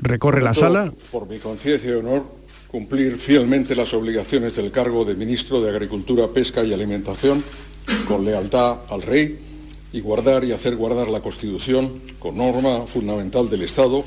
Recorre 0.00 0.42
la 0.42 0.54
sala. 0.54 0.92
Por 1.10 1.28
mi 1.28 1.38
conciencia 1.38 1.90
y 1.90 1.94
honor, 1.94 2.24
cumplir 2.68 3.16
fielmente 3.16 3.74
las 3.74 3.92
obligaciones 3.92 4.56
del 4.56 4.70
cargo 4.70 5.04
de 5.04 5.14
Ministro 5.14 5.60
de 5.60 5.70
Agricultura, 5.70 6.28
Pesca 6.28 6.64
y 6.64 6.72
Alimentación, 6.72 7.42
con 8.06 8.24
lealtad 8.24 8.78
al 8.88 9.02
Rey, 9.02 9.38
y 9.92 10.00
guardar 10.00 10.44
y 10.44 10.52
hacer 10.52 10.76
guardar 10.76 11.08
la 11.08 11.20
Constitución 11.20 12.00
con 12.18 12.36
norma 12.36 12.86
fundamental 12.86 13.50
del 13.50 13.62
Estado, 13.62 14.04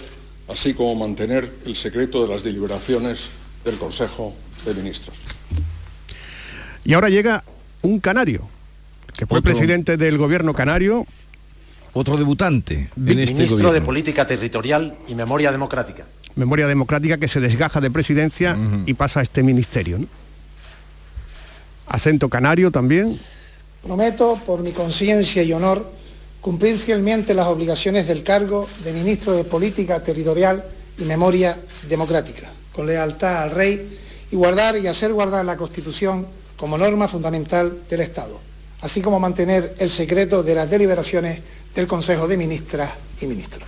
así 0.47 0.73
como 0.73 0.95
mantener 0.95 1.51
el 1.65 1.75
secreto 1.75 2.25
de 2.25 2.33
las 2.33 2.43
deliberaciones 2.43 3.29
del 3.65 3.77
Consejo 3.77 4.33
de 4.65 4.73
Ministros. 4.75 5.17
Y 6.85 6.93
ahora 6.93 7.09
llega 7.09 7.43
un 7.81 7.99
canario, 7.99 8.47
que 9.15 9.25
fue 9.25 9.39
Otro. 9.39 9.51
presidente 9.51 9.97
del 9.97 10.17
gobierno 10.17 10.53
canario. 10.53 11.05
Otro 11.93 12.17
debutante 12.17 12.89
en 12.97 13.19
este 13.19 13.43
ministro 13.43 13.71
de. 13.71 13.81
Política 13.81 14.25
Territorial 14.25 14.95
y 15.07 15.13
Memoria 15.13 15.51
Democrática. 15.51 16.05
Memoria 16.35 16.67
Democrática 16.67 17.17
que 17.17 17.27
se 17.27 17.39
desgaja 17.39 17.79
de 17.81 17.91
presidencia 17.91 18.57
y 18.87 18.95
pasa 18.95 19.19
a 19.19 19.23
este 19.23 19.43
ministerio. 19.43 19.99
¿no? 19.99 20.07
Acento 21.87 22.29
canario 22.29 22.71
también. 22.71 23.19
Prometo, 23.83 24.39
por 24.45 24.61
mi 24.61 24.71
conciencia 24.71 25.43
y 25.43 25.53
honor, 25.53 25.91
cumplir 26.41 26.79
fielmente 26.79 27.35
las 27.35 27.47
obligaciones 27.47 28.07
del 28.07 28.23
cargo 28.23 28.67
de 28.83 28.91
Ministro 28.93 29.33
de 29.33 29.43
Política 29.43 30.01
Territorial 30.01 30.63
y 30.97 31.03
Memoria 31.03 31.57
Democrática, 31.87 32.49
con 32.73 32.87
lealtad 32.87 33.43
al 33.43 33.51
Rey 33.51 33.99
y 34.31 34.35
guardar 34.35 34.77
y 34.77 34.87
hacer 34.87 35.13
guardar 35.13 35.45
la 35.45 35.57
Constitución 35.57 36.25
como 36.57 36.77
norma 36.77 37.07
fundamental 37.07 37.77
del 37.89 38.01
Estado, 38.01 38.39
así 38.81 39.01
como 39.01 39.19
mantener 39.19 39.75
el 39.77 39.89
secreto 39.89 40.41
de 40.41 40.55
las 40.55 40.69
deliberaciones 40.69 41.39
del 41.75 41.87
Consejo 41.87 42.27
de 42.27 42.37
Ministras 42.37 42.91
y 43.21 43.27
Ministros. 43.27 43.67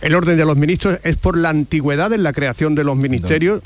El 0.00 0.14
orden 0.14 0.36
de 0.36 0.44
los 0.44 0.56
ministros 0.56 0.98
es 1.04 1.16
por 1.16 1.36
la 1.38 1.50
antigüedad 1.50 2.12
en 2.12 2.22
la 2.22 2.32
creación 2.32 2.74
de 2.74 2.82
los 2.84 2.96
ministerios. 2.96 3.62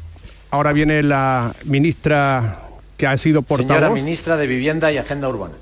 Ahora 0.50 0.72
viene 0.72 1.02
la 1.02 1.54
ministra 1.64 2.62
que 2.96 3.06
ha 3.06 3.16
sido 3.16 3.42
Señora 3.46 3.66
portavoz, 3.78 3.94
ministra 3.98 4.36
de 4.36 4.46
Vivienda 4.46 4.92
y 4.92 4.98
Agenda 4.98 5.28
Urbana. 5.28 5.54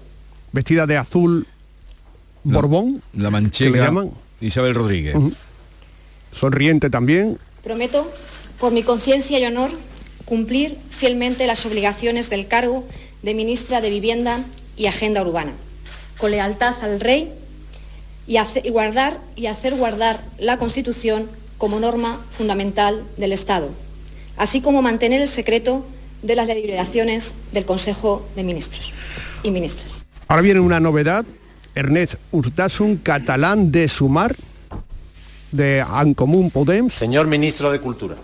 vestida 0.53 0.87
de 0.87 0.97
azul 0.97 1.47
La- 2.45 2.55
Borbón, 2.55 3.03
La 3.13 3.19
que 3.19 3.19
le 3.25 3.31
manchega 3.31 3.85
llaman. 3.87 4.11
Isabel 4.41 4.75
Rodríguez. 4.75 5.15
Sonriente 6.33 6.91
también. 6.91 7.39
Prometo, 7.63 8.11
por 8.59 8.73
mi 8.73 8.83
conciencia 8.83 9.39
y 9.39 9.45
honor, 9.47 9.71
cumplir 10.25 10.77
fielmente 10.91 11.47
las 11.47 11.65
obligaciones 11.67 12.31
del 12.31 12.47
cargo 12.49 12.85
de 13.23 13.35
ministra 13.35 13.81
de 13.81 13.91
Vivienda 13.91 14.45
y 14.77 14.87
Agenda 14.87 15.23
Urbana, 15.23 15.53
con 16.19 16.31
lealtad 16.31 16.75
al 16.83 17.01
Rey 17.01 17.33
y, 18.27 18.37
hace- 18.39 18.63
y 18.65 18.71
guardar 18.71 19.19
y 19.37 19.47
hacer 19.47 19.75
guardar 19.75 20.21
la 20.39 20.59
Constitución 20.59 21.29
como 21.59 21.81
norma 21.81 22.21
fundamental 22.31 23.03
del 23.17 23.33
Estado, 23.33 23.71
así 24.37 24.61
como 24.61 24.83
mantener 24.83 25.21
el 25.23 25.29
secreto 25.29 25.85
de 26.23 26.35
las 26.35 26.47
deliberaciones 26.47 27.35
del 27.53 27.65
Consejo 27.65 28.27
de 28.35 28.43
Ministros 28.45 28.93
y 29.43 29.51
Ministras. 29.51 30.01
Ahora 30.29 30.43
viene 30.43 30.61
una 30.61 30.81
novedad. 30.81 31.25
Ernest 31.75 32.15
Urtasun, 32.31 32.97
catalán 32.99 33.73
de 33.73 33.89
Sumar, 33.89 34.35
de 35.53 35.81
Ancomún 35.83 36.51
Podem. 36.51 36.89
Señor 36.89 37.27
ministro 37.27 37.71
de 37.73 37.81
Cultura. 37.81 38.17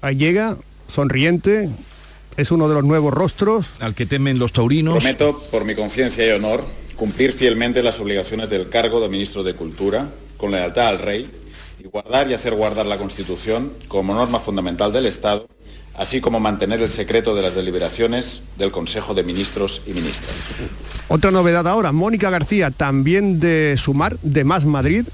Ahí 0.00 0.16
llega, 0.16 0.56
sonriente. 0.88 1.68
Es 2.36 2.50
uno 2.52 2.68
de 2.68 2.74
los 2.74 2.84
nuevos 2.84 3.12
rostros. 3.12 3.66
Al 3.80 3.94
que 3.94 4.06
temen 4.06 4.38
los 4.38 4.52
taurinos. 4.52 4.94
Prometo, 4.94 5.42
por 5.50 5.64
mi 5.64 5.74
conciencia 5.74 6.26
y 6.26 6.30
honor, 6.30 6.64
cumplir 7.00 7.32
fielmente 7.32 7.82
las 7.82 7.98
obligaciones 7.98 8.50
del 8.50 8.68
cargo 8.68 9.00
de 9.00 9.08
ministro 9.08 9.42
de 9.42 9.54
Cultura, 9.54 10.10
con 10.36 10.50
lealtad 10.50 10.88
al 10.88 10.98
Rey, 10.98 11.30
y 11.82 11.84
guardar 11.84 12.30
y 12.30 12.34
hacer 12.34 12.54
guardar 12.54 12.84
la 12.84 12.98
Constitución 12.98 13.72
como 13.88 14.12
norma 14.12 14.38
fundamental 14.38 14.92
del 14.92 15.06
Estado, 15.06 15.48
así 15.94 16.20
como 16.20 16.40
mantener 16.40 16.82
el 16.82 16.90
secreto 16.90 17.34
de 17.34 17.40
las 17.40 17.54
deliberaciones 17.54 18.42
del 18.58 18.70
Consejo 18.70 19.14
de 19.14 19.22
Ministros 19.22 19.80
y 19.86 19.94
Ministras. 19.94 20.48
Otra 21.08 21.30
novedad 21.30 21.66
ahora, 21.66 21.90
Mónica 21.90 22.28
García, 22.28 22.70
también 22.70 23.40
de 23.40 23.76
Sumar, 23.78 24.18
de 24.20 24.44
Más 24.44 24.66
Madrid, 24.66 25.06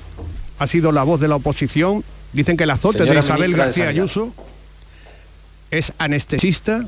ha 0.59 0.67
sido 0.67 0.91
la 0.91 1.05
voz 1.05 1.21
de 1.21 1.29
la 1.29 1.37
oposición. 1.37 2.03
Dicen 2.33 2.57
que 2.57 2.65
el 2.65 2.71
azote 2.71 2.99
Señora 2.99 3.21
de 3.21 3.21
Isabel 3.21 3.53
de 3.53 3.59
García. 3.59 3.89
Ayuso 3.91 4.35
es 5.71 5.93
anestesista, 5.99 6.85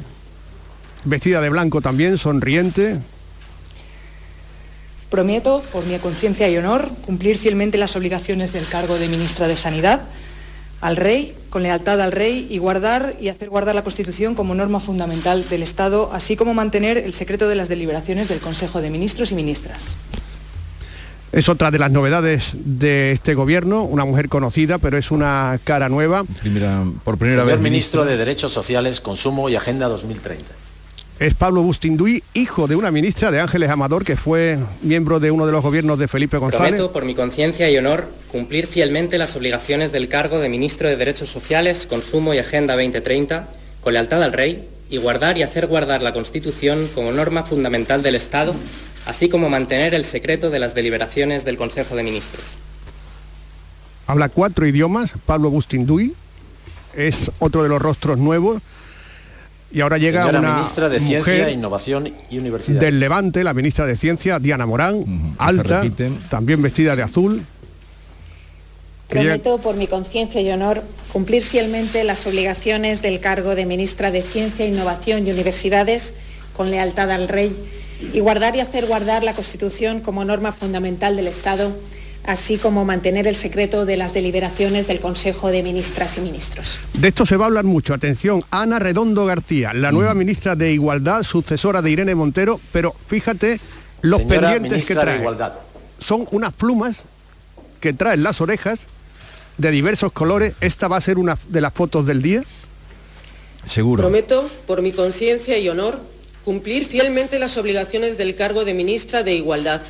vestida 1.05 1.41
de 1.41 1.51
blanco 1.51 1.81
también, 1.83 2.19
sonriente. 2.19 2.99
Prometo, 5.11 5.63
por 5.73 5.87
mi 5.87 5.97
conciencia 5.99 6.49
y 6.49 6.57
honor, 6.57 6.91
cumplir 7.05 7.39
fielmente 7.39 7.79
las 7.79 7.97
obligaciones 7.97 8.53
del 8.53 8.67
cargo 8.67 8.99
de 8.99 9.09
ministra 9.09 9.49
de 9.49 9.57
Sanidad 9.57 10.03
al 10.81 10.97
Rey, 10.97 11.35
con 11.51 11.63
lealtad 11.63 12.01
al 12.01 12.13
Rey, 12.13 12.47
y 12.51 12.59
guardar 12.59 13.17
y 13.21 13.29
hacer 13.29 13.49
guardar 13.49 13.75
la 13.75 13.83
Constitución 13.83 14.35
como 14.35 14.55
norma 14.55 14.81
fundamental 14.81 15.49
del 15.49 15.63
Estado, 15.63 16.11
así 16.13 16.37
como 16.37 16.55
mantener 16.55 16.99
el 16.99 17.15
secreto 17.15 17.49
de 17.49 17.57
las 17.57 17.69
deliberaciones 17.69 18.29
del 18.29 18.39
Consejo 18.39 18.81
de 18.81 18.91
Ministros 18.91 19.33
y 19.33 19.35
Ministras. 19.35 19.97
Es 21.31 21.49
otra 21.49 21.71
de 21.71 21.79
las 21.79 21.91
novedades 21.91 22.57
de 22.65 23.13
este 23.13 23.35
gobierno, 23.35 23.83
una 23.83 24.05
mujer 24.05 24.29
conocida, 24.29 24.79
pero 24.79 24.97
es 24.97 25.11
una 25.11 25.59
cara 25.63 25.89
nueva. 25.89 26.25
por 27.05 27.19
Señor 27.19 27.59
ministro 27.59 28.05
de 28.05 28.17
Derechos 28.17 28.53
Sociales, 28.53 29.01
Consumo 29.01 29.49
y 29.51 29.57
Agenda 29.57 29.89
2030. 29.89 30.68
Es 31.19 31.35
Pablo 31.35 31.63
Bustinduy, 31.63 32.23
hijo 32.35 32.69
de 32.69 32.77
una 32.77 32.93
ministra 32.93 33.33
de 33.33 33.41
Ángeles 33.41 33.71
Amador, 33.71 34.05
que 34.05 34.17
fue 34.17 34.57
miembro 34.83 35.19
de 35.19 35.33
uno 35.33 35.47
de 35.47 35.53
los 35.53 35.63
gobiernos 35.63 35.99
de 35.99 36.07
Felipe 36.07 36.37
González. 36.39 36.69
Prometo, 36.69 36.93
por 36.93 37.05
mi 37.05 37.17
conciencia 37.17 37.69
y 37.69 37.77
honor, 37.77 38.09
cumplir 38.31 38.69
fielmente 38.69 39.19
las 39.19 39.35
obligaciones 39.35 39.91
del 39.91 40.09
cargo 40.09 40.39
de 40.39 40.49
Ministro 40.49 40.89
de 40.89 40.97
Derechos 40.97 41.29
Sociales, 41.29 41.87
Consumo 41.87 42.35
y 42.35 42.39
Agenda 42.39 42.77
2030, 42.77 43.49
con 43.81 43.95
lealtad 43.95 44.23
al 44.23 44.33
Rey, 44.33 44.69
y 44.91 44.99
guardar 44.99 45.37
y 45.37 45.43
hacer 45.43 45.67
guardar 45.67 46.03
la 46.03 46.13
Constitución 46.13 46.89
como 46.95 47.11
norma 47.11 47.43
fundamental 47.43 48.01
del 48.01 48.15
Estado, 48.15 48.55
así 49.05 49.29
como 49.29 49.51
mantener 49.51 49.95
el 49.95 50.05
secreto 50.05 50.51
de 50.51 50.61
las 50.61 50.77
deliberaciones 50.77 51.45
del 51.45 51.57
Consejo 51.57 51.97
de 51.97 52.05
Ministros. 52.05 52.57
Habla 54.07 54.29
cuatro 54.29 54.69
idiomas, 54.69 55.11
Pablo 55.27 55.51
Bustinduy, 55.51 56.15
es 56.95 57.33
otro 57.41 57.65
de 57.65 57.69
los 57.69 57.83
rostros 57.83 58.19
nuevos. 58.19 58.63
Y 59.71 59.83
ahora 59.83 59.99
llega 59.99 60.23
Señora 60.23 60.39
una 60.41 60.55
ministra 60.57 60.89
de 60.89 60.99
Ciencia, 60.99 61.19
mujer 61.19 61.53
Innovación 61.53 62.15
y 62.31 62.39
Universidad. 62.39 62.81
del 62.81 63.01
Levante, 63.01 63.45
la 63.45 63.53
ministra 63.53 63.85
de 63.85 63.97
Ciencia, 63.97 64.39
Diana 64.39 64.65
Morán, 64.65 65.35
alta, 65.39 65.85
también 66.31 66.63
vestida 66.63 66.97
de 66.97 67.03
azul. 67.03 67.43
Prometo, 69.09 69.59
por 69.59 69.77
mi 69.77 69.87
conciencia 69.87 70.41
y 70.41 70.51
honor, 70.51 70.83
cumplir 71.13 71.43
fielmente 71.43 72.05
las 72.05 72.27
obligaciones 72.27 73.01
del 73.01 73.21
cargo 73.21 73.55
de 73.55 73.65
ministra 73.65 74.11
de 74.11 74.23
Ciencia, 74.23 74.67
Innovación 74.67 75.27
y 75.27 75.31
Universidades 75.31 76.15
con 76.55 76.71
lealtad 76.71 77.11
al 77.11 77.29
Rey 77.29 77.57
y 78.13 78.21
guardar 78.21 78.57
y 78.57 78.61
hacer 78.61 78.87
guardar 78.87 79.23
la 79.23 79.33
Constitución 79.33 80.01
como 80.01 80.25
norma 80.25 80.53
fundamental 80.53 81.17
del 81.17 81.27
Estado, 81.27 81.73
así 82.25 82.59
como 82.59 82.85
mantener 82.85 83.27
el 83.27 83.35
secreto 83.35 83.87
de 83.87 83.97
las 83.97 84.13
deliberaciones 84.15 84.87
del 84.87 85.01
Consejo 85.01 85.49
de 85.49 85.63
Ministras 85.63 86.19
y 86.19 86.21
Ministros. 86.21 86.79
De 86.95 87.09
esto 87.09 87.25
se 87.25 87.37
va 87.37 87.47
a 87.47 87.49
hablar 87.49 87.65
mucho. 87.65 87.95
Atención, 87.95 88.45
Ana 88.51 88.79
Redondo 88.79 89.25
García, 89.25 89.73
la 89.73 89.93
nueva 89.93 90.15
ministra 90.15 90.55
de 90.57 90.73
Igualdad, 90.73 91.23
sucesora 91.23 91.83
de 91.83 91.91
Irene 91.91 92.15
Montero, 92.15 92.61
pero 92.73 92.95
fíjate 93.07 93.61
los 94.03 94.23
Señora 94.23 94.53
pendientes 94.53 94.87
que 94.87 94.95
trae. 94.95 95.19
Igualdad. 95.19 95.55
Son 95.99 96.29
unas 96.31 96.53
plumas 96.53 96.99
que 97.81 97.93
traen 97.93 98.23
las 98.23 98.41
orejas 98.41 98.81
de 99.57 99.71
diversos 99.71 100.13
colores. 100.13 100.55
Esta 100.61 100.89
va 100.89 100.97
a 100.97 101.01
ser 101.01 101.19
una 101.19 101.39
de 101.49 101.61
las 101.61 101.73
fotos 101.73 102.07
del 102.07 102.23
día. 102.23 102.43
Seguro. 103.65 104.03
Prometo, 104.03 104.49
por 104.67 104.83
mi 104.83 104.93
conciencia 104.93 105.59
y 105.59 105.69
honor, 105.69 106.01
cumplir 106.45 106.87
fielmente 106.87 107.39
las 107.39 107.57
obligaciones 107.59 108.17
del 108.17 108.35
cargo 108.35 108.65
de 108.65 108.73
ministra 108.73 109.23
de 109.23 109.35
Igualdad, 109.35 109.83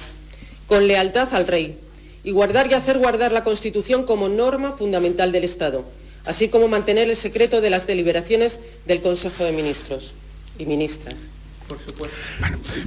con 0.66 0.88
lealtad 0.88 1.32
al 1.34 1.46
Rey, 1.46 1.78
y 2.28 2.30
guardar 2.30 2.70
y 2.70 2.74
hacer 2.74 2.98
guardar 2.98 3.32
la 3.32 3.42
Constitución 3.42 4.04
como 4.04 4.28
norma 4.28 4.72
fundamental 4.72 5.32
del 5.32 5.44
Estado, 5.44 5.86
así 6.26 6.50
como 6.50 6.68
mantener 6.68 7.08
el 7.08 7.16
secreto 7.16 7.62
de 7.62 7.70
las 7.70 7.86
deliberaciones 7.86 8.60
del 8.84 9.00
Consejo 9.00 9.44
de 9.44 9.52
Ministros 9.52 10.12
y 10.58 10.66
Ministras. 10.66 11.30
Por 11.66 11.78
supuesto. 11.78 12.16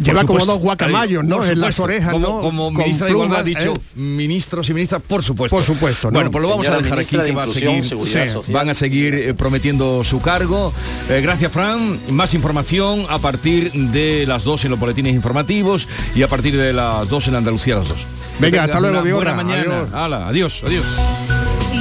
Lleva 0.03 0.21
Por 0.21 0.27
como 0.27 0.45
dos 0.45 0.59
guacamayos, 0.59 1.23
¿no? 1.23 1.43
En 1.43 1.59
las 1.59 1.79
orejas, 1.79 2.11
como, 2.11 2.27
¿no? 2.27 2.39
Como 2.39 2.69
ministra 2.69 3.07
de 3.07 3.13
Igualdad 3.13 3.39
ha 3.39 3.43
plumas, 3.43 3.63
dicho, 3.63 3.75
¿eh? 3.75 3.81
ministros 3.95 4.69
y 4.69 4.73
ministras, 4.75 5.01
por 5.01 5.23
supuesto. 5.23 5.55
Por 5.55 5.65
supuesto, 5.65 6.11
¿no? 6.11 6.13
Bueno, 6.13 6.29
pues 6.29 6.43
lo 6.43 6.49
vamos 6.49 6.65
Señora 6.67 6.79
a 6.79 6.83
dejar 6.83 6.99
aquí, 6.99 7.17
que 7.17 7.31
va 7.31 7.43
a 7.43 7.47
seguir, 7.47 7.83
sí, 7.83 8.51
van 8.51 8.69
a 8.69 8.75
seguir 8.75 9.15
eh, 9.15 9.33
prometiendo 9.33 10.03
su 10.03 10.19
cargo. 10.19 10.71
Eh, 11.09 11.19
gracias, 11.21 11.51
Fran. 11.51 11.99
Más 12.11 12.35
información 12.35 13.07
a 13.09 13.17
partir 13.17 13.71
de 13.71 14.27
las 14.27 14.43
dos 14.43 14.65
en 14.65 14.69
los 14.71 14.79
boletines 14.79 15.15
informativos 15.15 15.87
y 16.13 16.21
a 16.21 16.27
partir 16.27 16.55
de 16.57 16.73
las 16.73 17.09
dos 17.09 17.27
en 17.27 17.33
Andalucía 17.33 17.75
a 17.75 17.79
las 17.79 17.89
dos. 17.89 18.20
Venga, 18.41 18.63
hasta 18.63 18.79
luego, 18.79 19.03
Vigorra. 19.03 19.35
Buena 19.35 19.43
mañana. 19.43 19.77
Adiós. 19.77 19.93
Hala, 19.93 20.27
adiós, 20.27 20.63
adiós. 20.65 20.85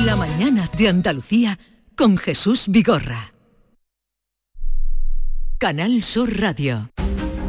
La 0.05 0.15
mañana 0.17 0.69
de 0.77 0.89
Andalucía 0.89 1.59
con 1.97 2.19
Jesús 2.19 2.67
Vigorra. 2.69 3.33
Canal 5.59 6.03
Sur 6.05 6.39
Radio. 6.39 6.91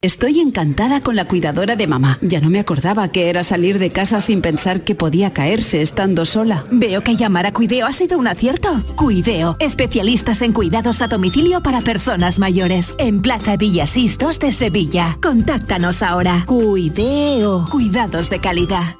Estoy 0.00 0.38
encantada 0.38 1.00
con 1.00 1.16
la 1.16 1.24
cuidadora 1.24 1.74
de 1.74 1.88
mamá. 1.88 2.20
Ya 2.22 2.40
no 2.40 2.50
me 2.50 2.60
acordaba 2.60 3.08
que 3.08 3.30
era 3.30 3.42
salir 3.42 3.80
de 3.80 3.90
casa 3.90 4.20
sin 4.20 4.42
pensar 4.42 4.84
que 4.84 4.94
podía 4.94 5.32
caerse 5.32 5.82
estando 5.82 6.24
sola. 6.24 6.66
Veo 6.70 7.02
que 7.02 7.16
llamar 7.16 7.46
a 7.46 7.52
Cuideo 7.52 7.84
ha 7.84 7.92
sido 7.92 8.16
un 8.16 8.28
acierto. 8.28 8.80
Cuideo, 8.94 9.56
especialistas 9.58 10.40
en 10.42 10.52
cuidados 10.52 11.02
a 11.02 11.08
domicilio 11.08 11.64
para 11.64 11.80
personas 11.80 12.38
mayores. 12.38 12.94
En 13.00 13.22
Plaza 13.22 13.56
Villasís 13.56 14.18
2 14.18 14.38
de 14.38 14.52
Sevilla. 14.52 15.18
Contáctanos 15.20 16.00
ahora. 16.00 16.44
Cuideo, 16.46 17.66
cuidados 17.68 18.30
de 18.30 18.38
calidad. 18.38 18.94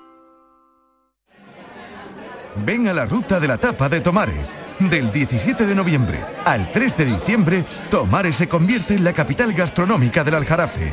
Ven 2.65 2.89
a 2.89 2.93
la 2.93 3.07
ruta 3.07 3.39
de 3.41 3.49
la 3.49 3.59
tapa 3.59 3.89
de 3.89 4.01
Tomares. 4.01 4.57
Del 4.79 5.11
17 5.11 5.67
de 5.67 5.75
noviembre 5.75 6.21
al 6.45 6.71
3 6.73 6.97
de 6.97 7.05
diciembre, 7.05 7.65
Tomares 7.91 8.37
se 8.37 8.49
convierte 8.49 8.95
en 8.95 9.05
la 9.05 9.13
capital 9.13 9.53
gastronómica 9.53 10.25
del 10.25 10.35
Aljarafe. 10.35 10.93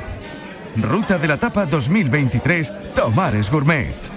Ruta 0.77 1.17
de 1.17 1.27
la 1.27 1.37
tapa 1.37 1.65
2023, 1.65 2.93
Tomares 2.93 3.49
Gourmet. 3.49 4.14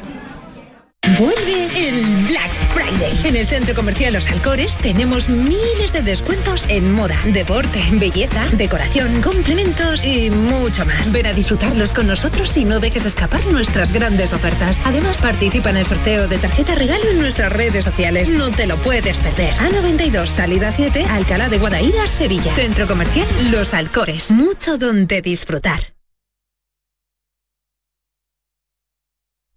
Vuelve 1.17 1.89
el 1.89 2.27
Black 2.27 2.53
Friday. 2.75 3.13
En 3.25 3.37
el 3.37 3.47
Centro 3.47 3.75
Comercial 3.75 4.13
Los 4.13 4.29
Alcores 4.29 4.77
tenemos 4.77 5.29
miles 5.29 5.93
de 5.93 6.03
descuentos 6.03 6.67
en 6.69 6.93
moda, 6.93 7.17
deporte, 7.27 7.83
belleza, 7.93 8.47
decoración, 8.53 9.23
complementos 9.23 10.05
y 10.05 10.31
mucho 10.31 10.85
más. 10.85 11.13
Ven 11.13 11.27
a 11.27 11.33
disfrutarlos 11.33 11.93
con 11.93 12.09
nosotros 12.09 12.57
y 12.57 12.65
no 12.65 12.81
dejes 12.81 13.07
escapar 13.07 13.47
nuestras 13.47 13.93
grandes 13.93 14.33
ofertas. 14.33 14.81
Además, 14.85 15.19
participa 15.19 15.71
en 15.71 15.79
el 15.79 15.87
sorteo 15.87 16.29
de 16.29 16.39
tarjeta 16.39 16.75
regalo 16.75 17.05
en 17.11 17.21
nuestras 17.21 17.53
redes 17.53 17.85
sociales. 17.85 18.29
No 18.29 18.51
te 18.51 18.67
lo 18.67 18.77
puedes 18.77 19.21
perder. 19.21 19.51
A92, 19.55 20.27
salida 20.27 20.73
7, 20.73 21.05
Alcalá 21.05 21.49
de 21.49 21.59
Guadaira, 21.59 22.07
Sevilla. 22.07 22.55
Centro 22.55 22.87
Comercial 22.87 23.29
Los 23.51 23.73
Alcores. 23.73 24.31
Mucho 24.31 24.79
donde 24.79 25.23
disfrutar. 25.23 25.98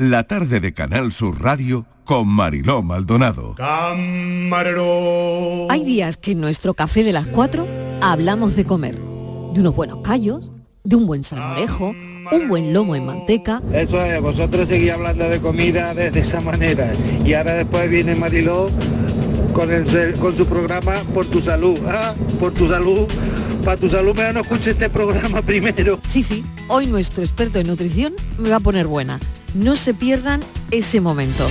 La 0.02 0.24
tarde 0.24 0.60
de 0.60 0.74
Canal 0.74 1.12
Sur 1.12 1.44
Radio 1.44 1.86
con 2.06 2.28
Mariló 2.28 2.82
Maldonado. 2.82 3.54
Hay 5.70 5.86
días 5.86 6.18
que 6.18 6.32
en 6.32 6.42
nuestro 6.42 6.74
café 6.74 7.04
de 7.04 7.14
las 7.14 7.28
4 7.28 7.68
hablamos 8.02 8.56
de 8.56 8.66
comer, 8.66 8.96
de 8.96 9.60
unos 9.60 9.76
buenos 9.76 10.00
callos, 10.02 10.50
de 10.84 10.96
un 10.96 11.06
buen 11.06 11.24
salmorejo, 11.24 11.94
un 12.32 12.48
buen 12.48 12.74
lomo 12.74 12.96
en 12.96 13.06
manteca. 13.06 13.62
Eso 13.72 14.02
es, 14.04 14.20
vosotros 14.20 14.70
seguís 14.70 14.90
hablando 14.90 15.30
de 15.30 15.40
comida 15.40 15.94
de, 15.94 16.10
de 16.10 16.20
esa 16.20 16.42
manera. 16.42 16.92
Y 17.24 17.36
ahora 17.36 17.54
después 17.54 17.88
viene 17.88 18.16
Mariló 18.16 18.72
con, 19.54 19.72
el, 19.72 20.16
con 20.18 20.36
su 20.36 20.48
programa 20.48 20.94
Por 21.14 21.28
tu 21.28 21.44
salud. 21.44 21.78
Ah, 21.88 22.16
por 22.40 22.56
tu 22.56 22.68
salud. 22.68 23.08
Para 23.64 23.78
tu 23.78 23.88
salud, 23.88 24.16
mejor 24.16 24.34
no 24.34 24.40
escuche 24.40 24.72
este 24.72 24.90
programa 24.90 25.42
primero. 25.46 26.00
Sí, 26.08 26.24
sí, 26.24 26.44
hoy 26.70 26.88
nuestro 26.88 27.22
experto 27.22 27.60
en 27.60 27.68
nutrición 27.68 28.16
me 28.40 28.50
va 28.50 28.56
a 28.56 28.62
poner 28.62 28.88
buena. 28.88 29.20
No 29.54 29.76
se 29.76 29.94
pierdan 29.94 30.42
ese 30.72 31.02
momento. 31.02 31.46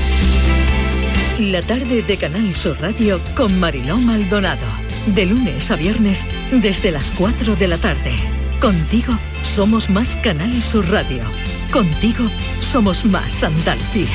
La 1.38 1.61
tarde 1.61 2.03
de 2.03 2.16
Canal 2.16 2.55
Sur 2.57 2.80
Radio 2.80 3.20
con 3.36 3.61
Mariló 3.61 3.98
Maldonado. 3.98 4.66
De 5.14 5.26
lunes 5.26 5.70
a 5.70 5.76
viernes 5.76 6.26
desde 6.51 6.92
las 6.92 7.11
4 7.12 7.57
de 7.57 7.68
la 7.68 7.76
tarde. 7.76 8.12
Contigo 8.59 9.12
somos 9.42 9.90
más 9.90 10.16
Canal 10.16 10.62
Sur 10.62 10.88
Radio. 10.88 11.22
Contigo 11.70 12.24
somos 12.61 13.05
más 13.05 13.42
Andalucía. 13.42 14.09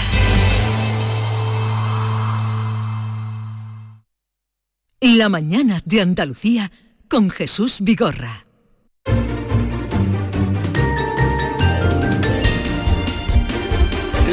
La 4.99 5.29
mañana 5.29 5.83
de 5.85 6.01
Andalucía 6.01 6.71
con 7.07 7.29
Jesús 7.29 7.77
Vigorra. 7.81 8.44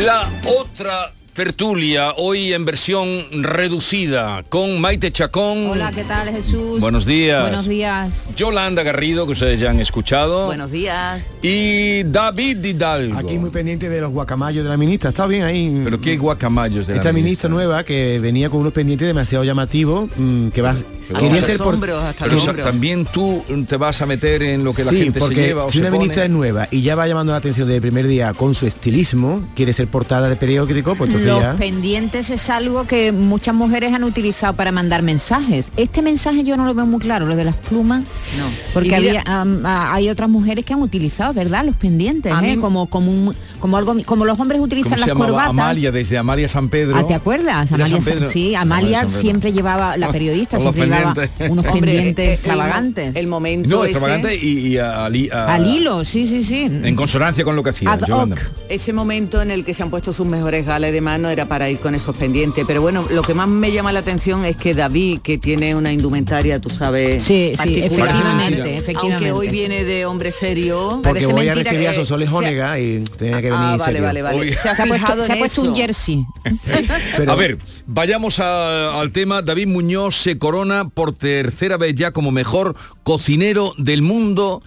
La 0.03 0.29
otra 0.49 1.13
tertulia, 1.33 2.13
hoy 2.19 2.53
en 2.53 2.67
versión 2.67 3.09
reducida, 3.43 4.43
con 4.51 4.79
Maite 4.83 5.11
Chacón. 5.11 5.71
Hola, 5.71 5.91
¿qué 5.91 6.05
tal 6.05 6.29
Jesús? 6.31 6.79
Buenos 6.79 7.07
días. 7.07 7.41
Buenos 7.43 7.67
días. 7.67 8.29
Yolanda 8.37 8.83
Garrido, 8.83 9.25
que 9.25 9.33
ustedes 9.33 9.59
ya 9.59 9.71
han 9.71 9.81
escuchado. 9.81 10.47
Buenos 10.47 10.71
días. 10.71 11.23
Y 11.41 12.03
David 12.03 12.63
Hidalgo. 12.63 13.17
Aquí 13.19 13.39
muy 13.39 13.49
pendiente 13.49 13.89
de 13.89 14.01
los 14.03 14.11
guacamayos 14.11 14.63
de 14.63 14.69
la 14.71 14.77
ministra. 14.77 15.09
Está 15.09 15.27
bien 15.27 15.45
ahí. 15.45 15.81
¿Pero 15.83 15.99
qué 16.01 16.19
guacamayos 16.19 16.87
de 16.87 16.93
la 16.95 16.99
Esta 16.99 17.13
ministra 17.15 17.49
nueva 17.49 17.83
que 17.83 18.19
venía 18.21 18.51
con 18.51 18.61
unos 18.61 18.75
pendientes 18.75 19.07
demasiado 19.09 19.43
llamativos, 19.43 20.11
mm, 20.15 20.49
que 20.49 20.61
va 20.61 20.77
quería 21.19 21.43
ser 21.43 21.59
por 21.59 21.79
Pero 21.81 22.39
sa- 22.39 22.55
también 22.57 23.05
tú 23.07 23.43
te 23.69 23.77
vas 23.77 24.01
a 24.03 24.07
meter 24.07 24.43
en 24.43 24.65
lo 24.65 24.73
que 24.73 24.85
la 24.85 24.91
Sí, 24.91 24.99
gente 25.05 25.19
se 25.21 25.27
porque 25.27 25.43
lleva 25.47 25.65
o 25.65 25.69
si 25.69 25.75
se 25.75 25.81
una 25.81 25.89
pone. 25.91 25.99
ministra 25.99 26.25
es 26.25 26.31
nueva 26.31 26.69
y 26.71 26.83
ya 26.83 26.95
va 26.95 27.07
llamando 27.07 27.33
la 27.33 27.39
atención 27.39 27.67
desde 27.69 27.77
el 27.77 27.83
primer 27.83 28.07
día 28.07 28.33
con 28.35 28.55
su 28.55 28.67
estilismo, 28.67 29.47
quiere 29.55 29.73
ser 29.73 29.89
portada 29.89 30.29
de 30.29 30.37
periódico, 30.37 30.95
pues 30.95 31.09
entonces 31.22 31.22
Los 31.27 31.55
pendientes 31.57 32.31
es 32.31 32.51
algo 32.51 32.87
que 32.87 33.13
muchas 33.13 33.55
mujeres 33.55 33.93
han 33.95 34.05
utilizado 34.05 34.55
para 34.55 34.73
mandar 34.73 35.03
mensajes. 35.03 35.69
Este 35.77 36.03
mensaje 36.03 36.45
yo 36.45 36.57
no 36.57 36.65
lo 36.65 36.75
veo 36.75 36.87
muy 36.87 37.01
claro, 37.01 37.27
lo 37.27 37.37
de 37.37 37.45
las 37.45 37.57
plumas. 37.57 38.05
No. 38.39 38.45
Porque 38.75 38.95
había, 38.97 39.23
a- 39.27 39.95
hay 39.95 40.09
otras 40.09 40.29
mujeres 40.29 40.65
que 40.65 40.73
han 40.73 40.83
utilizado, 40.83 41.33
¿verdad? 41.35 41.65
Los 41.65 41.77
pendientes, 41.77 42.33
¿eh? 42.33 42.57
mí- 42.57 42.57
como, 42.59 42.87
como, 42.89 43.11
un- 43.11 43.37
como 43.59 43.77
algo, 43.77 43.95
como 44.05 44.25
los 44.25 44.39
hombres 44.39 44.57
¿Cómo 44.59 44.65
utilizan 44.67 44.99
las 45.01 45.09
corbatas. 45.11 45.51
Amalia, 45.51 45.91
desde 45.93 46.19
Amalia 46.19 46.49
San 46.49 46.69
Pedro. 46.69 46.97
Ah, 46.97 47.07
¿te 47.07 47.15
acuerdas? 47.15 47.71
Amalia, 47.73 47.97
San 47.97 48.05
Pedro. 48.05 48.29
sí, 48.29 48.55
Amalia 48.55 48.63
Amalia 48.83 48.99
San 49.01 49.09
Pedro. 49.09 49.21
siempre 49.21 49.53
llevaba, 49.53 49.97
la 49.97 50.11
periodista 50.13 50.59
siempre 50.59 50.85
llevaba 50.85 51.15
unos 51.51 51.65
Hombre, 51.67 51.73
pendientes 51.81 52.27
eh, 52.27 52.31
eh, 52.31 52.35
extravagantes. 52.35 53.17
El 53.17 53.27
momento 53.27 53.69
No, 53.69 53.85
ese- 53.85 53.93
extravagante 53.93 54.35
y, 54.37 54.67
y 54.69 54.79
a- 54.79 55.07
al 55.07 55.17
hi- 55.17 55.31
a- 55.31 55.55
Al 55.55 55.67
hilo, 55.67 56.05
sí, 56.05 56.27
sí, 56.27 56.43
sí. 56.45 56.63
En 56.65 56.97
consonancia 56.97 57.45
con 57.45 57.57
lo 57.57 57.63
que 57.63 57.71
hacía. 57.71 57.93
Ad 57.93 58.01
Yolanda. 58.07 58.37
hoc. 58.37 58.43
Ese 58.69 58.93
momento 58.93 59.43
en 59.43 59.51
el 59.51 59.65
que 59.65 59.75
se 59.75 59.83
han 59.83 59.91
puesto 59.91 60.13
sus 60.13 60.27
mejores 60.27 60.65
galas 60.67 60.93
de 60.93 61.01
mano 61.13 61.29
era 61.31 61.45
para 61.47 61.69
ir 61.69 61.79
con 61.79 61.95
esos 61.95 62.17
pendientes. 62.17 62.65
Pero 62.67 62.81
bueno, 62.81 63.07
lo 63.11 63.23
que 63.23 63.35
más 63.35 63.47
me 63.49 63.71
llama 63.71 63.93
la 63.93 64.01
atención 64.01 64.45
es 64.47 64.57
que 64.57 64.73
David, 64.75 65.21
que 65.21 65.37
tiene 65.39 65.75
una 65.75 65.93
indumentaria, 65.93 66.59
tú 66.59 66.71
sabes, 66.71 67.23
Sí, 67.23 67.53
sí, 67.63 67.81
efectivamente, 67.81 68.77
efectivamente. 68.77 68.95
aunque 68.97 69.33
hoy 69.33 69.49
viene 69.49 69.85
de 69.85 70.07
hombre 70.07 70.33
serio. 70.33 71.01
Porque 71.03 71.27
voy 71.27 71.49
a 71.49 71.55
recibir 71.55 71.89
a 71.89 71.91
ha- 71.93 72.33
Honega 72.35 72.79
y 72.79 73.05
tenía 73.19 73.37
que 73.43 73.51
venir 73.51 73.57
Ah, 73.59 73.77
vale, 73.77 73.85
serio. 73.85 74.03
vale, 74.03 74.23
vale. 74.23 74.39
Uy. 74.41 74.53
Se 74.53 74.69
ha, 74.69 74.75
Se 74.75 74.83
ha 74.83 74.87
puesto, 74.87 75.23
se 75.25 75.33
ha 75.33 75.37
puesto 75.39 75.63
un 75.63 75.75
jersey. 75.75 76.25
a 77.29 77.35
ver, 77.35 77.59
vayamos 77.87 78.39
a- 78.39 78.99
al 79.01 79.13
tema. 79.13 79.43
David 79.43 79.67
Muñoz 79.67 80.17
se 80.17 80.39
corona 80.39 80.89
por 80.89 81.13
tercera 81.13 81.77
vez 81.77 81.95
ya 81.95 82.11
como 82.11 82.31
mejor 82.31 82.75
cocinero 83.03 83.75
del 83.77 84.01
mundo. 84.03 84.63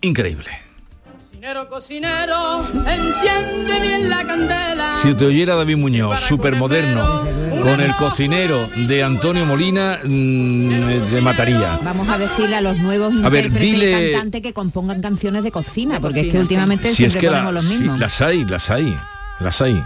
Increíble. 0.00 0.50
Cocinero, 1.46 1.68
cocinero, 1.68 2.60
enciende 2.88 3.80
bien 3.80 4.10
la 4.10 4.26
candela. 4.26 4.94
Si 5.00 5.14
te 5.14 5.26
oyera 5.26 5.54
David 5.54 5.76
Muñoz, 5.76 6.18
supermoderno, 6.22 7.24
con 7.62 7.80
el 7.80 7.94
cocinero 7.94 8.68
de 8.74 9.04
Antonio 9.04 9.46
Molina, 9.46 10.00
mm, 10.02 11.04
te 11.08 11.20
mataría. 11.20 11.78
Vamos 11.84 12.08
a 12.08 12.18
decirle 12.18 12.56
a 12.56 12.60
los 12.62 12.76
nuevos 12.78 13.14
A 13.22 13.28
ver, 13.28 13.44
intérpretes 13.46 13.60
dile- 13.80 14.08
y 14.08 14.12
cantantes 14.12 14.42
que 14.42 14.52
compongan 14.52 15.00
canciones 15.00 15.44
de 15.44 15.52
cocina, 15.52 16.00
porque 16.00 16.22
es 16.22 16.32
que 16.32 16.40
últimamente 16.40 16.86
Si 16.92 17.04
es 17.04 17.12
siempre 17.12 17.20
que 17.20 17.26
la- 17.26 17.44
ponemos 17.44 17.54
los 17.54 17.64
mismos. 17.64 18.00
las 18.00 18.20
hay, 18.22 18.44
las 18.44 18.68
hay, 18.70 18.96
las 19.38 19.60
hay. 19.62 19.84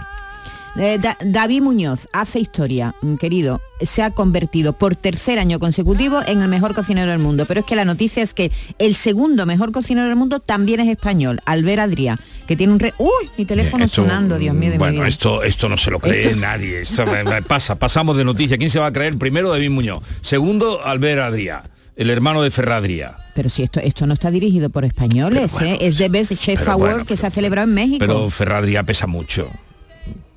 Eh, 0.77 0.97
Da- 1.01 1.17
David 1.21 1.61
Muñoz 1.61 2.07
hace 2.13 2.39
historia, 2.39 2.95
mm, 3.01 3.15
querido. 3.15 3.59
Se 3.81 4.03
ha 4.03 4.11
convertido 4.11 4.71
por 4.73 4.95
tercer 4.95 5.37
año 5.37 5.59
consecutivo 5.59 6.21
en 6.25 6.41
el 6.41 6.47
mejor 6.47 6.73
cocinero 6.73 7.11
del 7.11 7.19
mundo. 7.19 7.45
Pero 7.45 7.59
es 7.59 7.65
que 7.65 7.75
la 7.75 7.83
noticia 7.83 8.23
es 8.23 8.33
que 8.33 8.51
el 8.79 8.95
segundo 8.95 9.45
mejor 9.45 9.71
cocinero 9.73 10.07
del 10.07 10.15
mundo 10.15 10.39
también 10.39 10.79
es 10.79 10.87
español, 10.87 11.41
Albert 11.45 11.81
Adrià, 11.81 12.17
que 12.47 12.55
tiene 12.55 12.71
un 12.71 12.79
re... 12.79 12.93
¡Uy! 12.99 13.09
Mi 13.37 13.45
teléfono 13.45 13.83
Esto, 13.83 14.03
sonando, 14.03 14.37
Dios 14.37 14.55
mío 14.55 14.69
de 14.69 14.75
mi 14.75 14.79
Bueno, 14.79 14.99
vida. 14.99 15.07
esto, 15.09 15.43
esto 15.43 15.67
no 15.67 15.75
se 15.77 15.91
lo 15.91 15.99
cree 15.99 16.21
Esto- 16.21 16.35
nadie. 16.37 16.81
Esto 16.81 17.05
pasa, 17.47 17.75
pasamos 17.77 18.15
de 18.15 18.23
noticia. 18.23 18.57
¿Quién 18.57 18.69
se 18.69 18.79
va 18.79 18.87
a 18.87 18.93
creer? 18.93 19.17
Primero 19.17 19.49
David 19.49 19.71
Muñoz. 19.71 20.03
Segundo, 20.21 20.79
Albert 20.85 21.19
Adrià, 21.21 21.63
el 21.97 22.09
hermano 22.09 22.41
de 22.43 22.49
Ferradrià. 22.49 23.17
Pero 23.35 23.49
si 23.49 23.63
esto, 23.63 23.79
esto 23.81 24.07
no 24.07 24.13
está 24.13 24.31
dirigido 24.31 24.69
por 24.69 24.85
españoles, 24.85 25.53
¿eh? 25.61 25.79
es 25.81 25.97
de 25.97 26.07
Best 26.07 26.33
Chef 26.35 26.67
Award 26.67 26.77
bueno, 26.93 27.05
que 27.05 27.17
se 27.17 27.27
ha 27.27 27.31
celebrado 27.31 27.67
en 27.67 27.73
México. 27.73 27.97
Pero 27.99 28.29
Ferradrià 28.29 28.83
pesa 28.85 29.05
mucho. 29.07 29.49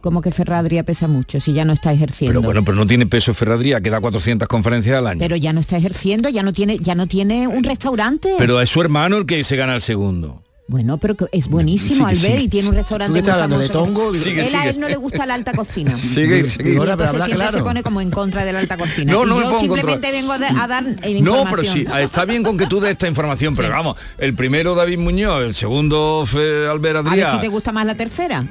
Como 0.05 0.21
que 0.21 0.33
Ferradria 0.33 0.83
pesa 0.83 1.09
mucho, 1.09 1.41
si 1.41 1.55
ya 1.55 1.65
no 1.65 1.73
está 1.73 1.91
ejerciendo. 1.91 2.39
Pero 2.39 2.45
bueno, 2.45 2.63
pero 2.63 2.77
no 2.77 2.87
tiene 2.87 3.07
peso 3.07 3.33
Ferradrià, 3.33 3.81
que 3.81 3.89
da 3.89 4.03
400 4.03 4.47
conferencias 4.49 4.99
al 4.99 5.07
año. 5.07 5.19
Pero 5.19 5.35
ya 5.35 5.55
no 5.55 5.61
está 5.61 5.79
ejerciendo, 5.79 6.29
ya 6.29 6.43
no 6.43 6.53
tiene, 6.53 6.77
ya 6.79 6.95
no 6.95 7.07
tiene 7.07 7.49
un 7.49 7.65
restaurante. 7.65 8.35
Pero 8.37 8.61
es 8.61 8.69
su 8.69 8.83
hermano 8.83 9.17
el 9.17 9.25
que 9.25 9.43
se 9.45 9.57
gana 9.57 9.75
el 9.75 9.81
segundo. 9.81 10.43
Bueno, 10.67 10.97
pero 10.97 11.15
que 11.15 11.27
es 11.33 11.49
buenísimo 11.49 12.09
Sigue, 12.09 12.19
Albert 12.19 12.33
sigue. 12.37 12.43
y 12.45 12.49
tiene 12.49 12.69
un 12.71 12.75
restaurante 12.75 13.19
¿Tú 13.21 13.25
qué 13.27 13.31
muy 13.31 13.31
hablando, 13.43 13.59
de 13.59 13.69
famoso. 13.69 13.85
tongo? 13.85 14.15
Sigue, 14.15 14.49
él 14.49 14.55
a 14.55 14.67
él 14.71 14.81
no 14.81 14.89
le 14.89 14.97
gusta 14.97 15.27
la 15.27 15.35
alta 15.35 15.53
cocina. 15.53 15.91
Sigue, 15.99 16.49
sigue. 16.49 16.73
Y 16.73 16.77
Ahora, 16.79 16.97
pero 16.97 17.11
habla 17.11 17.27
siempre 17.27 17.47
se 17.47 17.51
claro. 17.53 17.65
pone 17.67 17.83
como 17.83 18.01
en 18.01 18.11
contra 18.11 18.47
de 18.47 18.53
la 18.55 18.61
alta 18.61 18.79
cocina. 18.79 19.13
No, 19.13 19.27
no 19.27 19.43
yo 19.43 19.59
simplemente 19.59 20.09
contra. 20.09 20.11
vengo 20.11 20.33
a, 20.33 20.65
a 20.65 20.67
dar 20.67 20.85
eh, 21.03 21.21
No, 21.21 21.37
información. 21.41 21.45
pero 21.51 21.63
sí, 21.97 22.03
está 22.03 22.25
bien 22.25 22.43
con 22.43 22.57
que 22.57 22.67
tú 22.67 22.81
des 22.81 22.93
esta 22.93 23.07
información, 23.07 23.55
pero 23.55 23.69
vamos, 23.69 23.99
el 24.17 24.35
primero 24.35 24.75
David 24.75 24.99
Muñoz, 25.01 25.43
el 25.45 25.53
segundo 25.53 26.25
fue 26.27 26.67
Albert 26.67 27.07
A 27.09 27.15
ver 27.15 27.27
si 27.31 27.39
te 27.41 27.49
gusta 27.49 27.71
más 27.71 27.85
la 27.85 27.95
tercera. 27.97 28.47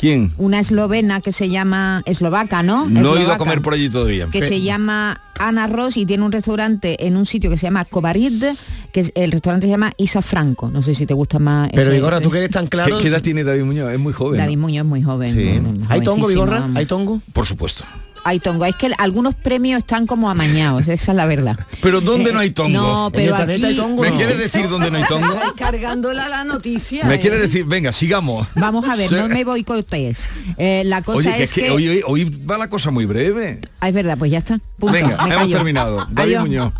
¿Quién? 0.00 0.32
Una 0.38 0.58
eslovena 0.58 1.20
que 1.20 1.30
se 1.30 1.48
llama 1.48 2.02
eslovaca, 2.06 2.64
¿no? 2.64 2.88
No 2.88 3.16
he 3.16 3.22
ido 3.22 3.32
a 3.32 3.38
comer 3.38 3.62
por 3.62 3.74
allí 3.74 3.88
todavía. 3.88 4.26
que 4.32 4.42
se 4.42 4.60
llama 4.62 5.20
Ana 5.38 5.66
Ross 5.68 5.96
y 5.96 6.06
tiene 6.06 6.24
un 6.24 6.32
restaurante 6.32 7.06
en 7.06 7.16
un 7.16 7.24
sitio 7.26 7.50
que 7.50 7.58
se 7.58 7.66
llama 7.68 7.84
Cobarid, 7.84 8.42
que 8.90 9.00
es- 9.00 9.12
el 9.14 9.30
restaurante 9.30 9.66
se 9.66 9.70
llama 9.70 9.92
Isa 9.98 10.22
Franco. 10.22 10.70
No 10.70 10.80
sé 10.82 10.94
si 10.94 11.04
te 11.06 11.12
gusta 11.14 11.35
más. 11.40 11.70
Pero 11.72 11.90
Vigorra, 11.90 12.20
tú 12.20 12.30
que 12.30 12.38
eres 12.38 12.50
tan 12.50 12.66
¿Qué, 12.66 12.70
claro... 12.70 12.98
qué 12.98 13.08
edad 13.08 13.22
tiene 13.22 13.44
David 13.44 13.64
Muñoz? 13.64 13.92
Es 13.92 13.98
muy 13.98 14.12
joven. 14.12 14.38
David 14.38 14.56
¿no? 14.56 14.62
Muñoz 14.62 14.84
es 14.84 14.88
muy 14.88 15.02
joven. 15.02 15.32
Sí. 15.32 15.60
¿Hay 15.88 16.00
tongo, 16.02 16.28
Vigorra? 16.28 16.68
¿Hay 16.74 16.86
tongo? 16.86 17.20
Por 17.32 17.46
supuesto. 17.46 17.84
Hay 18.28 18.40
tongo. 18.40 18.64
Es 18.64 18.74
que 18.74 18.90
algunos 18.98 19.36
premios 19.36 19.78
están 19.78 20.06
como 20.06 20.28
amañados, 20.28 20.88
esa 20.88 21.12
es 21.12 21.16
la 21.16 21.26
verdad. 21.26 21.56
Pero 21.80 22.00
¿dónde 22.00 22.32
no 22.32 22.40
hay 22.40 22.50
tongo? 22.50 22.72
No, 22.80 23.06
¿En 23.06 23.12
pero 23.12 23.36
aquí 23.36 23.64
hay 23.64 23.76
tongo? 23.76 24.02
¿Me 24.02 24.10
no? 24.10 24.16
quieres 24.16 24.38
decir 24.38 24.68
dónde 24.68 24.90
no 24.90 24.98
hay 24.98 25.04
tongo? 25.04 25.32
Estáis 25.32 25.52
cargándola 25.56 26.28
la 26.28 26.42
noticia. 26.42 27.04
¿Me 27.04 27.14
¿eh? 27.14 27.20
quieres 27.20 27.40
decir? 27.40 27.64
Venga, 27.66 27.92
sigamos. 27.92 28.48
vamos 28.56 28.84
a 28.88 28.96
ver, 28.96 29.08
Sí. 29.08 29.14
no 29.14 29.28
me 29.28 29.44
boicotees. 29.44 30.28
Eh, 30.58 30.82
la 30.86 31.02
cosa 31.02 31.18
Oye, 31.18 31.36
que 31.36 31.42
es 31.44 31.50
es 31.50 31.52
que, 31.54 31.70
hoy, 31.70 31.88
hoy- 31.88 32.02
hoy 32.04 32.24
va 32.24 32.58
la 32.58 32.68
cosa 32.68 32.90
muy 32.90 33.04
breve. 33.06 33.60
Ah, 33.78 33.88
es 33.88 33.94
verdad, 33.94 34.18
pues 34.18 34.32
ya 34.32 34.38
está. 34.38 34.58
Punto. 34.78 34.92
Venga, 34.92 35.16
Me 35.18 35.34
hemos 35.34 35.36
callo. 35.44 35.56
terminado. 35.56 35.96
David 36.10 36.34
Adiós. 36.36 36.42
Muñoz. 36.42 36.72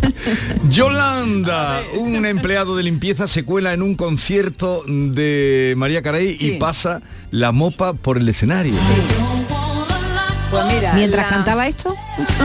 Yolanda, 0.70 1.82
un 1.98 2.24
empleado 2.24 2.76
de 2.76 2.82
limpieza 2.82 3.28
se 3.28 3.44
cuela 3.44 3.72
en 3.74 3.82
un 3.82 3.94
concierto 3.94 4.84
de 4.86 5.74
María 5.76 6.00
Carey 6.02 6.36
y 6.40 6.52
pasa 6.52 7.02
la 7.30 7.52
mopa 7.52 7.92
por 7.92 8.16
el 8.16 8.28
escenario. 8.28 8.74
Pues 10.50 10.64
mira, 10.74 10.94
Mientras 10.94 11.24
la- 11.26 11.36
cantaba 11.36 11.66
esto, 11.68 11.94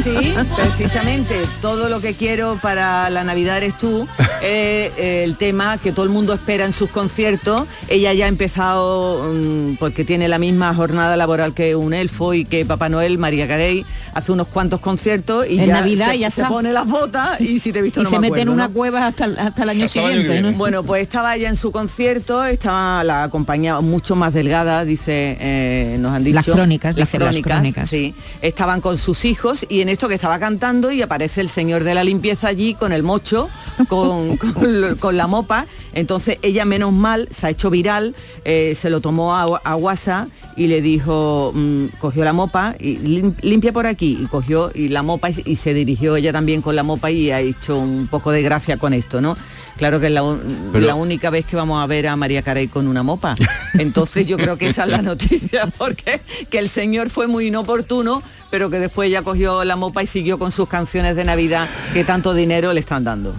Sí, 0.04 0.36
precisamente. 0.56 1.42
Todo 1.62 1.90
lo 1.90 2.00
que 2.02 2.14
quiero 2.16 2.60
para 2.62 3.10
la 3.10 3.24
Navidad 3.24 3.58
eres 3.58 3.78
tú. 3.78 4.08
eh, 4.42 4.92
eh, 4.98 5.24
el 5.24 5.38
tema 5.38 5.78
que 5.78 5.92
todo 5.92 6.04
el 6.06 6.12
mundo 6.12 6.34
espera 6.34 6.66
en 6.66 6.74
sus 6.74 6.90
conciertos. 6.92 7.66
Ella 7.88 8.14
ya 8.14 8.26
ha 8.26 8.28
empezado, 8.28 9.32
mm, 9.34 9.76
porque 9.78 10.04
tiene 10.04 10.28
la 10.28 10.38
misma 10.38 10.76
jornada 10.76 11.16
laboral 11.16 11.54
que 11.54 11.76
un 11.76 11.94
elfo 11.94 12.34
y 12.34 12.46
que 12.46 12.66
Papá 12.66 12.90
Noel, 12.90 13.18
María 13.18 13.48
Carey, 13.48 13.86
hace 14.14 14.32
unos 14.32 14.48
cuantos 14.50 14.80
conciertos 14.82 15.48
y 15.50 15.60
En 15.60 15.68
ya 15.68 15.74
Navidad 15.80 16.12
se, 16.12 16.20
ya 16.20 16.30
se 16.30 16.42
está. 16.42 16.50
pone 16.54 16.72
las 16.74 16.86
botas 16.86 17.40
y 17.42 17.60
si 17.60 17.72
te 17.72 17.80
he 17.80 17.82
visto 17.82 18.02
y 18.02 18.04
no 18.04 18.10
se 18.10 18.20
me 18.20 18.30
mete 18.30 18.42
en 18.42 18.50
una 18.50 18.68
¿no? 18.68 18.74
cueva 18.74 19.08
hasta, 19.08 19.26
el- 19.26 19.40
hasta 19.40 19.64
el 19.64 19.70
año 19.70 19.86
Hasta 19.86 20.00
el 20.02 20.06
año 20.06 20.16
que 20.18 20.28
siguiente. 20.28 20.58
Bueno, 20.58 20.84
pues 20.84 21.02
estaba 21.04 21.36
ella 21.36 21.50
en 21.50 21.56
su 21.56 21.72
concierto, 21.72 22.44
estaba 22.44 23.04
la 23.06 23.24
acompañaba 23.24 23.82
mucho 23.82 24.16
más 24.16 24.34
delgada, 24.34 24.84
dice, 24.86 25.38
eh, 25.40 25.98
nos 26.00 26.12
han 26.12 26.24
dicho. 26.24 26.36
Las 26.36 26.46
crónicas, 26.46 26.96
dice, 26.96 27.18
las 27.18 27.40
crónicas. 27.40 27.93
Sí, 27.94 28.16
estaban 28.42 28.82
con 28.82 28.98
sus 28.98 29.24
hijos 29.24 29.68
y 29.70 29.82
en 29.82 29.90
esto 29.90 30.08
que 30.08 30.16
estaba 30.16 30.40
cantando 30.40 30.92
y 30.92 31.04
aparece 31.04 31.42
el 31.42 31.48
señor 31.48 31.84
de 31.84 31.94
la 31.94 32.04
limpieza 32.04 32.48
allí 32.48 32.74
con 32.74 32.92
el 32.92 33.04
mocho, 33.04 33.50
con, 33.88 34.36
con 35.00 35.16
la 35.16 35.28
mopa. 35.28 35.68
Entonces 35.94 36.40
ella 36.42 36.66
menos 36.66 36.92
mal 36.92 37.28
se 37.30 37.46
ha 37.46 37.50
hecho 37.52 37.70
viral, 37.70 38.16
eh, 38.46 38.74
se 38.76 38.90
lo 38.90 39.00
tomó 39.00 39.36
a, 39.36 39.44
a 39.64 39.76
WhatsApp 39.76 40.28
y 40.58 40.66
le 40.66 40.82
dijo, 40.82 41.52
mm, 41.54 41.86
cogió 42.00 42.24
la 42.24 42.34
mopa 42.34 42.76
y 42.80 42.98
lim- 42.98 43.36
limpia 43.44 43.72
por 43.72 43.86
aquí 43.86 44.18
y 44.20 44.26
cogió 44.26 44.72
y 44.74 44.90
la 44.90 45.04
mopa 45.04 45.30
y, 45.30 45.36
y 45.46 45.56
se 45.56 45.76
dirigió 45.76 46.16
ella 46.16 46.32
también 46.34 46.64
con 46.64 46.76
la 46.76 46.82
mopa 46.82 47.12
y 47.12 47.30
ha 47.30 47.42
hecho 47.42 47.78
un 47.78 48.08
poco 48.08 48.32
de 48.32 48.42
gracia 48.42 48.78
con 48.78 48.94
esto, 48.94 49.22
¿no? 49.22 49.38
Claro 49.78 50.00
que 50.00 50.08
es 50.08 50.12
la, 50.12 50.24
un- 50.24 50.70
Pero- 50.72 50.86
la 50.86 50.96
única 50.96 51.30
vez 51.30 51.46
que 51.46 51.56
vamos 51.56 51.82
a 51.84 51.88
ver 51.88 52.08
a 52.08 52.16
María 52.16 52.42
Carey 52.44 52.68
con 52.68 52.88
una 52.88 53.02
mopa. 53.04 53.36
Entonces 53.74 54.28
yo 54.28 54.38
creo 54.38 54.58
que 54.58 54.68
esa 54.68 54.84
es 54.84 54.90
la 54.90 55.02
noticia, 55.02 55.66
porque 55.78 56.22
que 56.50 56.60
el 56.60 56.70
señor 56.70 57.10
fue 57.10 57.28
muy 57.28 57.48
inoportuno, 57.48 58.22
pero 58.52 58.70
que 58.70 58.80
después 58.80 59.10
ya 59.10 59.24
cogió 59.24 59.64
la 59.64 59.76
mopa 59.76 60.04
y 60.04 60.08
siguió 60.08 60.38
con 60.38 60.52
sus 60.52 60.68
canciones 60.70 61.16
de 61.16 61.24
Navidad 61.26 61.68
que 61.94 62.04
tanto 62.04 62.34
dinero 62.34 62.72
le 62.74 62.80
están 62.80 63.04
dando. 63.04 63.34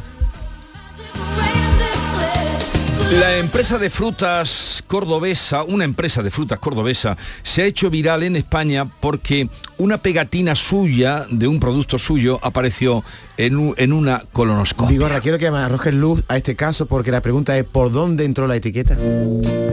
La 3.12 3.36
empresa 3.38 3.78
de 3.78 3.90
frutas 3.90 4.82
cordobesa, 4.88 5.62
una 5.62 5.84
empresa 5.84 6.22
de 6.22 6.30
frutas 6.32 6.58
cordobesa, 6.58 7.16
se 7.42 7.62
ha 7.62 7.64
hecho 7.64 7.88
viral 7.88 8.22
en 8.24 8.34
España 8.34 8.86
porque 9.00 9.48
una 9.78 9.98
pegatina 9.98 10.54
suya, 10.56 11.26
de 11.30 11.46
un 11.46 11.60
producto 11.60 11.98
suyo, 11.98 12.40
apareció 12.42 13.04
en, 13.36 13.56
un- 13.56 13.74
en 13.76 13.92
una 13.92 14.24
colonoscopia. 14.32 14.90
Vigorra, 14.92 15.20
quiero 15.20 15.38
que 15.38 15.48
me 15.50 15.58
arrojes 15.58 15.94
luz 15.94 16.22
a 16.28 16.36
este 16.36 16.56
caso 16.56 16.86
porque 16.86 17.12
la 17.12 17.20
pregunta 17.20 17.56
es 17.56 17.64
¿por 17.64 17.92
dónde 17.92 18.24
entró 18.24 18.48
la 18.48 18.56
etiqueta? 18.56 18.96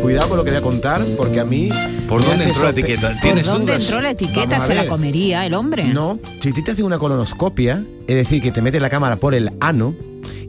Cuidado 0.02 0.28
con 0.30 0.38
lo 0.38 0.44
que 0.44 0.52
voy 0.52 0.60
a 0.60 0.62
contar 0.62 1.02
porque 1.18 1.40
a 1.40 1.46
mí... 1.46 1.70
¿Por 2.08 2.22
dónde 2.22 2.36
hace 2.44 2.50
entró 2.50 2.64
la 2.64 2.70
etiqueta? 2.72 3.10
¿Por 3.12 3.22
¿Tienes 3.22 3.46
dónde 3.48 3.66
dudas? 3.74 3.82
entró 3.82 4.02
la 4.02 4.10
etiqueta? 4.12 4.60
¿Se 4.60 4.76
la 4.76 4.88
comería 4.88 5.46
el 5.46 5.54
hombre? 5.56 5.86
No, 5.86 6.20
si 6.42 6.52
te 6.54 6.72
haces 6.72 6.84
una 6.84 7.00
colonoscopia, 7.00 7.84
es 8.08 8.16
decir, 8.16 8.42
que 8.44 8.52
te 8.52 8.62
metes 8.62 8.82
la 8.82 8.90
cámara 8.90 9.16
por 9.16 9.34
el 9.34 9.50
ano 9.62 9.96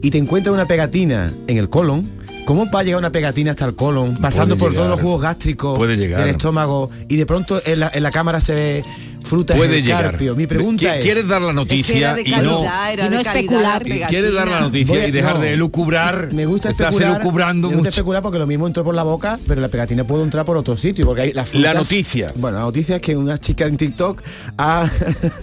y 0.01 0.11
te 0.11 0.17
encuentras 0.19 0.53
una 0.53 0.65
pegatina 0.67 1.31
en 1.47 1.57
el 1.57 1.69
colon, 1.69 2.22
¿cómo 2.45 2.69
va 2.69 2.79
a 2.81 2.83
llegar 2.83 2.99
una 2.99 3.11
pegatina 3.11 3.51
hasta 3.51 3.65
el 3.65 3.75
colon, 3.75 4.17
pasando 4.17 4.57
por 4.57 4.73
todos 4.73 4.89
los 4.89 4.99
jugos 4.99 5.21
gástricos 5.21 5.77
Puede 5.77 5.97
llegar. 5.97 6.19
del 6.21 6.29
estómago 6.29 6.89
y 7.07 7.15
de 7.17 7.25
pronto 7.25 7.61
en 7.65 7.79
la, 7.79 7.91
en 7.93 8.03
la 8.03 8.11
cámara 8.11 8.41
se 8.41 8.53
ve 8.53 8.83
frutas 9.23 9.57
Puede 9.57 9.81
llegar. 9.81 10.03
carpio? 10.11 10.35
Mi 10.35 10.47
pregunta 10.47 10.85
¿Qui- 10.85 10.97
es... 10.97 11.03
¿Quieres 11.03 11.27
dar 11.27 11.41
la 11.41 11.53
noticia 11.53 12.15
y 12.23 12.31
no... 12.31 12.63
Y 12.63 13.15
especular. 13.15 13.87
la 13.87 14.07
¿Quieres 14.07 14.33
dar 14.33 14.47
la 14.47 14.61
noticia 14.61 14.95
Voy 14.99 15.05
y 15.07 15.11
dejar 15.11 15.35
no. 15.35 15.41
de 15.41 15.55
lucubrar? 15.57 16.31
Me 16.33 16.45
gusta 16.45 16.69
Estás 16.69 16.89
especular, 16.93 17.21
elucubrando 17.21 17.67
me 17.69 17.75
gusta 17.75 17.87
mucho. 17.87 17.89
especular 17.89 18.21
porque 18.21 18.39
lo 18.39 18.47
mismo 18.47 18.67
entró 18.67 18.83
por 18.83 18.95
la 18.95 19.03
boca, 19.03 19.39
pero 19.47 19.61
la 19.61 19.69
pegatina 19.69 20.03
puede 20.05 20.23
entrar 20.23 20.45
por 20.45 20.57
otro 20.57 20.75
sitio, 20.77 21.05
porque 21.05 21.21
hay 21.23 21.33
las 21.33 21.53
La 21.53 21.71
frutas- 21.71 21.75
noticia. 21.75 22.33
Bueno, 22.35 22.57
la 22.59 22.63
noticia 22.65 22.95
es 22.97 23.01
que 23.01 23.15
una 23.17 23.37
chica 23.37 23.65
en 23.65 23.77
TikTok 23.77 24.21
ha, 24.57 24.89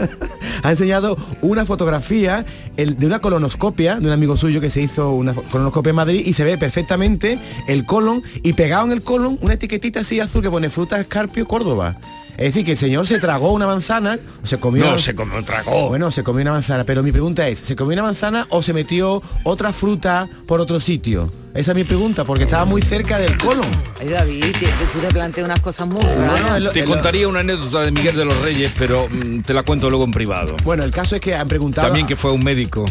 ha 0.63 0.71
enseñado 0.71 1.17
una 1.43 1.65
fotografía 1.65 2.45
el- 2.77 2.97
de 2.97 3.07
una 3.07 3.21
colonoscopia 3.21 3.97
de 3.97 4.07
un 4.07 4.13
amigo 4.13 4.37
suyo 4.37 4.61
que 4.61 4.71
se 4.71 4.81
hizo 4.83 5.13
una 5.13 5.35
colonoscopia 5.35 5.91
en 5.91 5.97
Madrid 5.97 6.23
y 6.25 6.33
se 6.33 6.45
ve 6.45 6.59
perfectamente 6.59 7.39
el 7.69 7.85
colon 7.85 8.23
y 8.43 8.53
pegado 8.53 8.85
en 8.87 8.93
el 8.93 9.03
colon 9.03 9.39
una 9.41 9.55
etiquetita 9.55 10.01
así 10.01 10.21
azul 10.21 10.43
que 10.43 10.51
pone 10.51 10.71
fruta 10.71 11.01
escarpio 11.01 11.47
Córdoba. 11.47 11.97
Es 12.37 12.47
decir, 12.47 12.65
que 12.65 12.73
el 12.73 12.77
señor 12.77 13.07
se 13.07 13.19
tragó 13.19 13.53
una 13.53 13.67
manzana, 13.67 14.19
o 14.43 14.47
se 14.47 14.59
comió... 14.59 14.85
No, 14.85 14.99
se 14.99 15.15
comió, 15.15 15.45
tragó. 15.45 15.89
Bueno, 15.89 16.11
se 16.11 16.23
comió 16.23 16.43
una 16.43 16.53
manzana, 16.53 16.85
pero 16.85 17.03
mi 17.03 17.13
pregunta 17.13 17.47
es, 17.49 17.59
¿se 17.59 17.77
comió 17.77 17.95
una 17.95 18.03
manzana 18.03 18.47
o 18.51 18.63
se 18.63 18.73
metió 18.73 19.23
otra 19.45 19.73
fruta 19.73 20.29
por 20.47 20.61
otro 20.61 20.81
sitio? 20.81 21.31
Esa 21.53 21.73
es 21.73 21.75
mi 21.75 21.85
pregunta, 21.85 22.25
porque 22.25 22.45
estaba 22.45 22.65
muy 22.65 22.81
cerca 22.81 23.19
del 23.19 23.37
colon. 23.37 23.69
Ay, 24.01 24.09
David, 24.09 24.55
tú 24.93 25.01
te 25.01 25.09
planteas 25.09 25.47
unas 25.47 25.61
cosas 25.61 25.89
muy 25.89 26.03
raras. 26.03 26.73
Te 26.73 26.85
contaría 26.85 27.27
una 27.27 27.41
anécdota 27.41 27.83
de 27.83 27.91
Miguel 27.91 28.17
de 28.17 28.25
los 28.25 28.41
Reyes, 28.41 28.73
pero 28.79 29.09
mm, 29.11 29.41
te 29.41 29.53
la 29.53 29.63
cuento 29.65 29.91
luego 29.91 30.05
en 30.05 30.13
privado. 30.13 30.57
Bueno, 30.65 30.85
el 30.85 30.93
caso 30.93 31.17
es 31.17 31.21
que 31.21 31.35
han 31.35 31.49
preguntado... 31.49 31.89
También 31.89 32.07
que 32.07 32.17
fue 32.17 32.31
un 32.33 32.45
médico, 32.45 32.85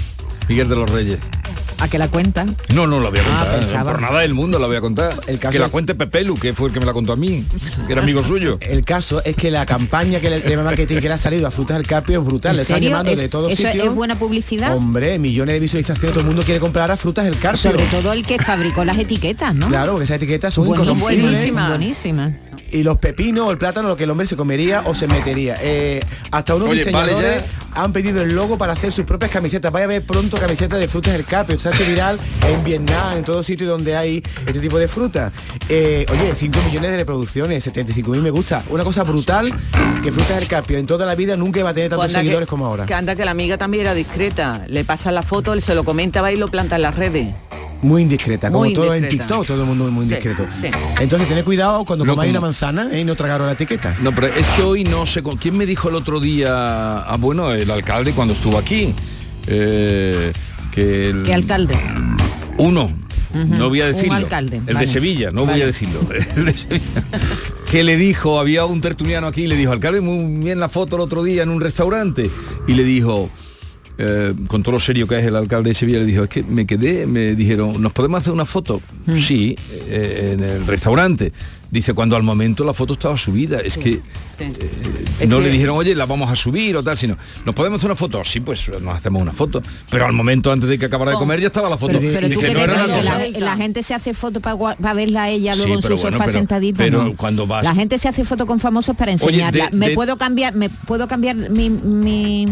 Miguel 0.49 0.67
de 0.67 0.75
los 0.75 0.89
Reyes. 0.89 1.19
¿A 1.81 1.87
que 1.87 1.97
la 1.97 2.09
cuentan? 2.09 2.55
No, 2.73 2.87
no 2.87 2.99
la 2.99 3.09
voy 3.09 3.19
a 3.19 3.21
Ah, 3.21 3.25
contar. 3.45 3.59
pensaba. 3.59 3.91
por 3.91 4.01
nada 4.01 4.19
del 4.19 4.33
mundo 4.33 4.59
la 4.59 4.67
voy 4.67 4.75
a 4.75 4.81
contar. 4.81 5.19
El 5.27 5.39
caso 5.39 5.53
que 5.53 5.59
la 5.59 5.69
cuente 5.69 5.95
Pepelu, 5.95 6.35
que 6.35 6.53
fue 6.53 6.67
el 6.67 6.73
que 6.73 6.79
me 6.81 6.85
la 6.85 6.91
contó 6.93 7.13
a 7.13 7.15
mí, 7.15 7.45
que 7.87 7.93
era 7.93 8.01
amigo 8.01 8.21
suyo. 8.21 8.57
El 8.61 8.83
caso 8.83 9.23
es 9.23 9.35
que 9.37 9.49
la 9.49 9.65
campaña 9.65 10.19
que 10.19 10.29
le, 10.29 10.41
de 10.41 10.57
marketing 10.57 10.95
que 10.95 11.07
le 11.07 11.13
ha 11.13 11.17
salido 11.17 11.47
a 11.47 11.51
Frutas 11.51 11.77
del 11.77 11.87
Carpio 11.87 12.19
es 12.19 12.25
brutal. 12.25 12.51
¿En 12.51 12.55
Le 12.57 12.61
están 12.63 12.81
llamando 12.81 13.11
¿Es- 13.11 13.17
de 13.19 13.29
todos 13.29 13.53
¿Eso 13.53 13.63
sitios. 13.67 13.87
es 13.87 13.93
buena 13.95 14.19
publicidad? 14.19 14.75
Hombre, 14.75 15.17
millones 15.19 15.53
de 15.53 15.59
visualizaciones, 15.59 16.11
todo 16.11 16.21
el 16.21 16.27
mundo 16.27 16.43
quiere 16.43 16.59
comprar 16.59 16.91
a 16.91 16.97
Frutas 16.97 17.25
del 17.25 17.37
Carpio. 17.37 17.71
Sobre 17.71 17.85
todo 17.85 18.11
el 18.13 18.25
que 18.25 18.39
fabricó 18.39 18.83
las 18.83 18.97
etiquetas, 18.97 19.55
¿no? 19.55 19.67
Claro, 19.69 19.93
porque 19.93 20.03
esas 20.05 20.17
etiquetas 20.17 20.53
son 20.53 20.65
Buenísimas, 20.67 21.69
buenísimas. 21.69 22.33
Y 22.71 22.83
los 22.83 22.97
pepinos 22.97 23.47
o 23.47 23.51
el 23.51 23.57
plátano, 23.57 23.87
lo 23.87 23.97
que 23.97 24.03
el 24.03 24.09
hombre 24.09 24.27
se 24.27 24.35
comería 24.35 24.83
o 24.85 24.95
se 24.95 25.07
metería. 25.07 25.57
Eh, 25.61 25.99
hasta 26.31 26.55
unos 26.55 26.69
Oye, 26.69 26.91
vale, 26.91 27.13
diseñadores 27.13 27.43
han 27.73 27.93
pedido 27.93 28.21
el 28.21 28.33
logo 28.35 28.57
para 28.57 28.73
hacer 28.73 28.91
sus 28.91 29.05
propias 29.05 29.31
camisetas. 29.31 29.71
Vaya 29.71 29.85
a 29.85 29.87
ver 29.87 30.05
pronto 30.05 30.37
camisetas 30.37 30.79
de 30.79 30.87
frutas 30.87 31.13
del 31.13 31.25
carpio. 31.25 31.59
Se 31.59 31.69
ha 31.69 31.71
hecho 31.71 31.85
viral 31.85 32.19
en 32.47 32.63
Vietnam, 32.63 33.17
en 33.17 33.23
todo 33.23 33.43
sitio 33.43 33.67
donde 33.67 33.95
hay 33.95 34.23
este 34.45 34.59
tipo 34.59 34.77
de 34.77 34.87
fruta. 34.87 35.31
Eh, 35.67 36.05
oye, 36.11 36.33
5 36.35 36.59
millones 36.65 36.91
de 36.91 36.97
reproducciones, 36.97 37.63
75 37.63 38.11
mil 38.11 38.21
me 38.21 38.31
gusta. 38.31 38.63
Una 38.69 38.83
cosa 38.83 39.03
brutal 39.03 39.53
que 40.03 40.11
frutas 40.11 40.39
del 40.39 40.47
carpio 40.47 40.77
en 40.77 40.85
toda 40.85 41.05
la 41.05 41.15
vida 41.15 41.35
nunca 41.37 41.59
iba 41.59 41.69
a 41.69 41.73
tener 41.73 41.89
tantos 41.89 42.05
Pues 42.05 42.15
anda 42.15 42.21
seguidores 42.21 42.47
que, 42.47 42.49
como 42.49 42.65
ahora. 42.65 42.85
Que 42.85 42.93
anda 42.93 43.15
que 43.15 43.25
la 43.25 43.31
amiga 43.31 43.57
también 43.57 43.83
era 43.83 43.93
discreta. 43.93 44.63
Le 44.67 44.83
pasa 44.83 45.11
la 45.11 45.23
foto, 45.23 45.59
se 45.59 45.75
lo 45.75 45.83
comenta, 45.83 46.21
va 46.21 46.31
y 46.31 46.37
lo 46.37 46.47
planta 46.47 46.75
en 46.75 46.81
las 46.83 46.95
redes. 46.95 47.27
Muy 47.81 48.01
indiscreta, 48.01 48.49
como 48.51 48.65
Muy 48.65 48.73
todo 48.73 48.93
en. 48.93 49.07
TikTok, 49.07 49.45
todo 49.47 49.61
el 49.61 49.67
mundo 49.67 49.85
muy 49.89 50.05
Sí, 50.05 50.13
indiscreto. 50.13 50.45
sí. 50.59 50.67
Entonces 50.99 51.27
tened 51.29 51.45
cuidado 51.45 51.85
cuando 51.85 52.03
No, 52.03 52.11
comáis 52.13 52.29
como- 52.29 52.39
una 52.39 52.47
manzana 52.47 52.89
¿eh? 52.91 53.01
y 53.01 53.05
no 53.05 53.15
tragaros 53.15 53.47
la 53.47 53.53
etiqueta. 53.53 53.95
No, 54.01 54.13
pero 54.13 54.27
es 54.27 54.49
que 54.49 54.61
hoy 54.63 54.83
no 54.83 55.05
sé 55.05 55.23
con 55.23 55.37
quién 55.37 55.57
me 55.57 55.65
dijo 55.65 55.87
el 55.89 55.95
otro 55.95 56.19
día, 56.19 56.49
ah, 56.51 57.15
bueno, 57.17 57.53
el 57.53 57.71
alcalde 57.71 58.11
cuando 58.13 58.33
estuvo 58.33 58.57
aquí, 58.57 58.93
eh, 59.47 60.33
que 60.73 61.09
el, 61.09 61.23
¿Qué 61.23 61.33
alcalde? 61.33 61.77
uno, 62.57 62.87
no 63.33 63.69
voy 63.69 63.81
a 63.81 63.85
un 63.85 63.91
decirlo, 63.93 64.15
alcalde, 64.15 64.57
el 64.57 64.73
vale. 64.73 64.85
de 64.85 64.91
Sevilla, 64.91 65.31
no 65.31 65.45
voy 65.45 65.61
a 65.61 65.65
decirlo, 65.65 66.01
el 66.35 66.45
de 66.45 66.53
Sevilla, 66.53 67.03
que 67.71 67.83
le 67.83 67.95
dijo, 67.95 68.39
había 68.39 68.65
un 68.65 68.81
tertuliano 68.81 69.27
aquí, 69.27 69.43
y 69.43 69.47
le 69.47 69.55
dijo, 69.55 69.71
alcalde, 69.71 70.01
muy 70.01 70.43
bien 70.43 70.59
la 70.59 70.67
foto 70.67 70.97
el 70.97 71.01
otro 71.03 71.23
día 71.23 71.43
en 71.43 71.49
un 71.49 71.61
restaurante, 71.61 72.29
y 72.67 72.73
le 72.73 72.83
dijo, 72.83 73.29
eh, 74.01 74.33
con 74.47 74.63
todo 74.63 74.71
lo 74.73 74.79
serio 74.79 75.07
que 75.07 75.19
es 75.19 75.25
el 75.25 75.35
alcalde 75.35 75.71
de 75.71 75.73
Sevilla, 75.73 75.99
le 75.99 76.05
dijo, 76.05 76.23
es 76.23 76.29
que 76.29 76.41
me 76.41 76.65
quedé, 76.65 77.05
me 77.05 77.35
dijeron, 77.35 77.81
¿nos 77.81 77.91
podemos 77.91 78.21
hacer 78.21 78.31
una 78.31 78.45
foto? 78.45 78.81
Mm. 79.05 79.15
Sí, 79.17 79.55
eh, 79.71 80.31
en 80.33 80.43
el 80.43 80.65
restaurante. 80.65 81.33
Dice, 81.71 81.93
cuando 81.93 82.15
al 82.15 82.23
momento 82.23 82.63
la 82.63 82.73
foto 82.73 82.93
estaba 82.93 83.15
subida, 83.15 83.59
es 83.59 83.77
que 83.77 84.01
eh, 84.39 85.27
no 85.27 85.39
le 85.39 85.49
dijeron, 85.51 85.77
oye, 85.77 85.93
la 85.93 86.07
vamos 86.07 86.31
a 86.31 86.35
subir 86.35 86.75
o 86.75 86.81
tal, 86.83 86.97
sino, 86.97 87.15
¿nos 87.45 87.53
podemos 87.53 87.77
hacer 87.77 87.91
una 87.91 87.95
foto? 87.95 88.23
Sí, 88.23 88.39
pues 88.39 88.67
nos 88.81 88.95
hacemos 88.97 89.21
una 89.21 89.33
foto. 89.33 89.61
Pero 89.91 90.05
al 90.07 90.13
momento, 90.13 90.51
antes 90.51 90.67
de 90.67 90.79
que 90.79 90.85
acabara 90.85 91.11
de 91.11 91.17
comer, 91.17 91.39
ya 91.41 91.47
estaba 91.47 91.69
la 91.69 91.77
foto. 91.77 91.99
Pero, 91.99 92.11
pero 92.11 92.27
tú 92.27 92.33
Dice, 92.35 92.41
crees 92.53 92.55
no 92.55 92.63
era 92.63 92.73
que 92.85 92.89
una 92.89 92.97
cosa. 92.97 93.19
la, 93.19 93.39
la 93.39 93.55
gente 93.57 93.83
se 93.83 93.93
hace 93.93 94.15
foto 94.15 94.39
para 94.41 94.93
verla 94.95 95.23
a 95.23 95.29
ella 95.29 95.53
Sí, 95.53 95.59
luego 95.59 95.75
en 95.75 95.81
su 95.83 95.87
bueno, 95.89 96.01
sofá 96.17 96.25
pero- 96.25 96.37
sentadita. 96.39 96.77
pero 96.83 97.03
no. 97.03 97.15
cuando 97.15 97.45
vas- 97.45 97.63
La 97.63 97.75
gente 97.75 97.99
se 97.99 98.07
hace 98.07 98.23
foto 98.25 98.47
con 98.47 98.59
famosos 98.59 98.95
para 98.95 99.11
Oye, 99.13 99.21
enseñarla. 99.23 99.69
de- 99.69 99.77
me 99.77 99.89
de- 99.89 99.95
puedo 99.95 100.17
cambiar, 100.17 100.55
me 100.55 100.69
puedo 100.69 101.07
cambiar 101.07 101.35
mi, 101.35 101.69
mi, 101.69 102.45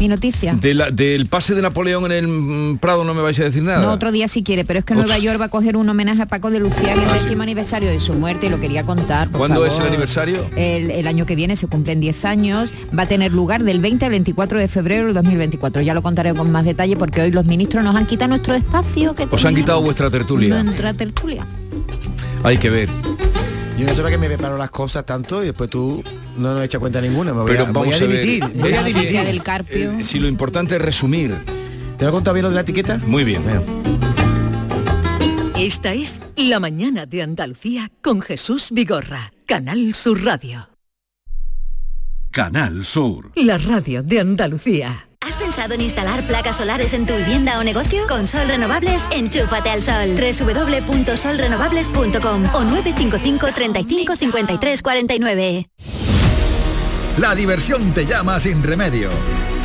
mi 0.00 0.08
noticia. 0.08 0.54
De 0.54 0.74
la- 0.74 0.90
del 0.90 1.26
pase 1.26 1.54
de 1.54 1.62
Napoleón 1.62 2.04
en 2.06 2.12
el 2.12 2.28
mm, 2.28 2.78
Prado 2.78 3.04
no 3.04 3.14
me 3.14 3.22
vais 3.22 3.38
a 3.40 3.44
decir 3.44 3.62
nada. 3.62 3.82
No, 3.82 3.92
otro 3.92 4.10
día 4.12 4.28
si 4.28 4.42
quiere, 4.42 4.64
pero 4.64 4.78
es 4.80 4.84
que 4.84 4.94
Nueva 4.94 5.18
York 5.18 5.40
va 5.40 5.46
a 5.46 5.48
coger 5.48 5.76
un 5.76 5.88
homenaje 5.88 6.22
a 6.22 6.26
Paco 6.26 6.50
de 6.50 6.58
Lucía 6.60 6.92
en 6.94 7.00
el 7.00 7.08
Ah, 7.08 7.16
sí. 7.18 7.24
décimo 7.24 7.42
aniversario 7.42 7.88
de 7.90 8.00
su 8.00 8.14
muerte 8.14 8.46
y 8.46 8.50
lo 8.50 8.60
quería 8.60 8.84
contar. 8.84 9.28
por 9.30 9.38
¿Cuándo 9.38 9.64
es 9.66 9.76
el 9.78 9.86
aniversario? 9.86 10.44
El, 10.56 10.90
el 10.90 11.06
año 11.06 11.26
que 11.26 11.36
viene 11.36 11.56
se 11.56 11.66
cumplen 11.66 12.00
10 12.00 12.24
años, 12.24 12.72
va 12.96 13.04
a 13.04 13.06
tener 13.06 13.32
lugar 13.32 13.62
del 13.64 13.80
20 13.80 14.04
al 14.06 14.10
24 14.10 14.58
de 14.58 14.68
febrero 14.68 15.06
del 15.06 15.14
2024. 15.14 15.82
Ya 15.82 15.94
lo 15.94 16.02
contaré 16.02 16.34
con 16.34 16.50
más 16.50 16.64
detalle 16.64 16.96
porque 16.96 17.22
hoy 17.22 17.30
los 17.30 17.44
ministros 17.44 17.84
nos 17.84 17.94
han 17.96 18.06
quitado 18.06 18.28
nuestro 18.30 18.54
espacio 18.54 19.14
que 19.14 19.26
Os 19.30 19.44
han 19.44 19.54
quitado 19.54 19.80
vuestra 19.82 20.10
tertulia. 20.10 20.62
Nuestra 20.62 20.92
tertulia. 20.94 21.46
Hay 22.42 22.58
que 22.58 22.70
ver. 22.70 22.88
Yo 23.78 23.86
no 23.86 23.92
sé 23.94 24.02
para 24.02 24.10
qué 24.10 24.18
me 24.18 24.28
preparo 24.28 24.56
las 24.56 24.70
cosas 24.70 25.04
tanto 25.04 25.42
y 25.42 25.46
después 25.46 25.68
tú 25.68 26.02
no 26.36 26.54
nos 26.54 26.62
echas 26.62 26.78
cuenta 26.78 27.00
ninguna. 27.00 27.32
Me 27.34 27.40
voy 27.42 27.50
Pero 27.50 27.64
a, 27.64 27.66
voy 27.66 27.88
vamos 27.88 28.00
a 28.00 28.04
a 28.04 28.06
ver. 28.08 28.20
dimitir. 28.24 28.44
Voy 28.60 28.72
a 28.72 28.82
dimitir. 28.84 29.24
del 29.24 29.42
Carpio. 29.42 29.92
Eh, 29.92 30.02
si 30.04 30.20
lo 30.20 30.28
importante 30.28 30.76
es 30.76 30.82
resumir. 30.82 31.34
¿Te 31.98 32.04
lo 32.04 32.10
he 32.10 32.12
contado 32.12 32.34
bien 32.34 32.44
lo 32.44 32.50
de 32.50 32.54
la 32.56 32.60
etiqueta? 32.60 32.98
Muy 33.06 33.24
bien. 33.24 33.42
Esta 35.56 35.92
es 35.92 36.20
La 36.36 36.60
mañana 36.60 37.06
de 37.06 37.22
Andalucía 37.22 37.90
con 38.02 38.20
Jesús 38.20 38.68
Vigorra, 38.72 39.32
Canal 39.46 39.94
Sur 39.94 40.22
Radio. 40.24 40.68
Canal 42.30 42.84
Sur. 42.84 43.30
La 43.36 43.58
radio 43.58 44.02
de 44.02 44.20
Andalucía. 44.20 45.08
¿Has 45.26 45.38
pensado 45.38 45.72
en 45.72 45.80
instalar 45.80 46.26
placas 46.26 46.56
solares 46.56 46.92
en 46.92 47.06
tu 47.06 47.14
vivienda 47.14 47.58
o 47.58 47.64
negocio? 47.64 48.06
Con 48.06 48.26
Sol 48.26 48.46
Renovables, 48.46 49.08
enchúfate 49.10 49.70
al 49.70 49.82
sol. 49.82 50.16
www.solrenovables.com 50.16 52.54
o 52.54 52.62
955 52.62 53.46
35 53.54 54.16
53 54.16 54.82
49. 54.82 55.66
La 57.16 57.34
diversión 57.34 57.94
te 57.94 58.04
llama 58.04 58.38
sin 58.38 58.62
remedio. 58.62 59.08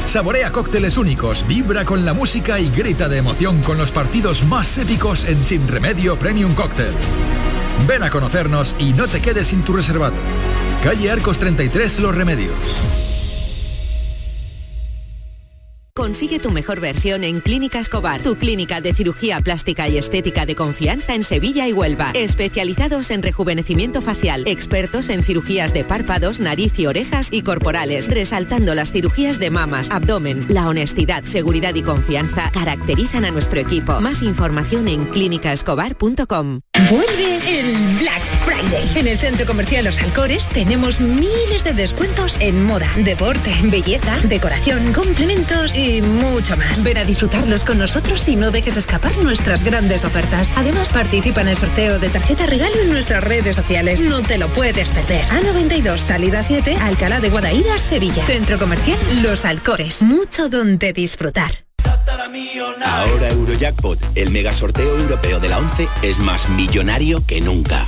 Saborea 0.05 0.53
cócteles 0.53 0.95
únicos, 0.95 1.45
vibra 1.45 1.83
con 1.83 2.05
la 2.05 2.13
música 2.13 2.61
y 2.61 2.69
grita 2.69 3.09
de 3.09 3.17
emoción 3.17 3.61
con 3.61 3.77
los 3.77 3.91
partidos 3.91 4.45
más 4.45 4.77
épicos 4.77 5.25
en 5.25 5.43
Sin 5.43 5.67
Remedio 5.67 6.17
Premium 6.17 6.55
Cóctel. 6.55 6.93
Ven 7.85 8.03
a 8.03 8.09
conocernos 8.09 8.77
y 8.79 8.93
no 8.93 9.09
te 9.09 9.21
quedes 9.21 9.47
sin 9.47 9.63
tu 9.63 9.73
reservado. 9.73 10.15
Calle 10.81 11.11
Arcos 11.11 11.37
33 11.37 11.99
Los 11.99 12.15
Remedios. 12.15 13.08
Consigue 15.99 16.39
tu 16.39 16.49
mejor 16.49 16.79
versión 16.79 17.25
en 17.25 17.41
Clínica 17.41 17.77
Escobar, 17.77 18.21
tu 18.21 18.37
clínica 18.37 18.79
de 18.79 18.93
cirugía 18.93 19.41
plástica 19.41 19.89
y 19.89 19.97
estética 19.97 20.45
de 20.45 20.55
confianza 20.55 21.13
en 21.13 21.25
Sevilla 21.25 21.67
y 21.67 21.73
Huelva. 21.73 22.11
Especializados 22.13 23.11
en 23.11 23.21
rejuvenecimiento 23.21 24.01
facial, 24.01 24.43
expertos 24.47 25.09
en 25.09 25.25
cirugías 25.25 25.73
de 25.73 25.83
párpados, 25.83 26.39
nariz 26.39 26.79
y 26.79 26.85
orejas 26.85 27.27
y 27.31 27.41
corporales, 27.41 28.07
resaltando 28.07 28.75
las 28.75 28.93
cirugías 28.93 29.39
de 29.39 29.49
mamas, 29.49 29.91
abdomen. 29.91 30.45
La 30.47 30.69
honestidad, 30.69 31.25
seguridad 31.25 31.75
y 31.75 31.81
confianza 31.81 32.49
caracterizan 32.53 33.25
a 33.25 33.31
nuestro 33.31 33.59
equipo. 33.59 33.99
Más 33.99 34.21
información 34.21 34.87
en 34.87 35.03
clínicaescobar.com. 35.03 36.61
Vuelve 36.89 37.59
el 37.59 37.97
Black 37.97 38.23
Friday. 38.45 38.89
En 38.95 39.05
el 39.05 39.17
Centro 39.17 39.45
Comercial 39.45 39.83
Los 39.83 40.01
Alcores 40.01 40.47
tenemos 40.47 41.01
miles 41.01 41.65
de 41.65 41.73
descuentos 41.73 42.37
en 42.39 42.63
moda, 42.63 42.89
deporte, 43.03 43.53
belleza, 43.63 44.17
decoración, 44.29 44.93
complementos 44.93 45.75
mucho 46.01 46.55
más. 46.55 46.83
Ven 46.83 46.97
a 46.97 47.03
disfrutarlos 47.03 47.65
con 47.65 47.77
nosotros 47.77 48.27
y 48.27 48.35
no 48.35 48.51
dejes 48.51 48.77
escapar 48.77 49.17
nuestras 49.17 49.63
grandes 49.63 50.05
ofertas. 50.05 50.51
Además, 50.55 50.91
participa 50.91 51.41
en 51.41 51.49
el 51.49 51.57
sorteo 51.57 51.99
de 51.99 52.09
tarjeta 52.09 52.45
regalo 52.45 52.75
en 52.81 52.91
nuestras 52.91 53.23
redes 53.23 53.55
sociales. 53.55 53.99
No 53.99 54.21
te 54.21 54.37
lo 54.37 54.47
puedes 54.49 54.91
perder. 54.91 55.23
A92, 55.25 55.97
salida 55.97 56.43
7, 56.43 56.75
Alcalá 56.75 57.19
de 57.19 57.29
Guadaira, 57.29 57.77
Sevilla. 57.77 58.25
Centro 58.25 58.59
Comercial 58.59 58.99
Los 59.21 59.45
Alcores. 59.45 60.01
Mucho 60.01 60.49
donde 60.49 60.93
disfrutar. 60.93 61.51
Ahora 62.85 63.29
Eurojackpot, 63.29 63.99
el 64.15 64.31
mega 64.31 64.53
sorteo 64.53 64.97
europeo 64.99 65.39
de 65.39 65.49
la 65.49 65.59
11, 65.59 65.87
es 66.01 66.19
más 66.19 66.49
millonario 66.49 67.25
que 67.25 67.41
nunca. 67.41 67.87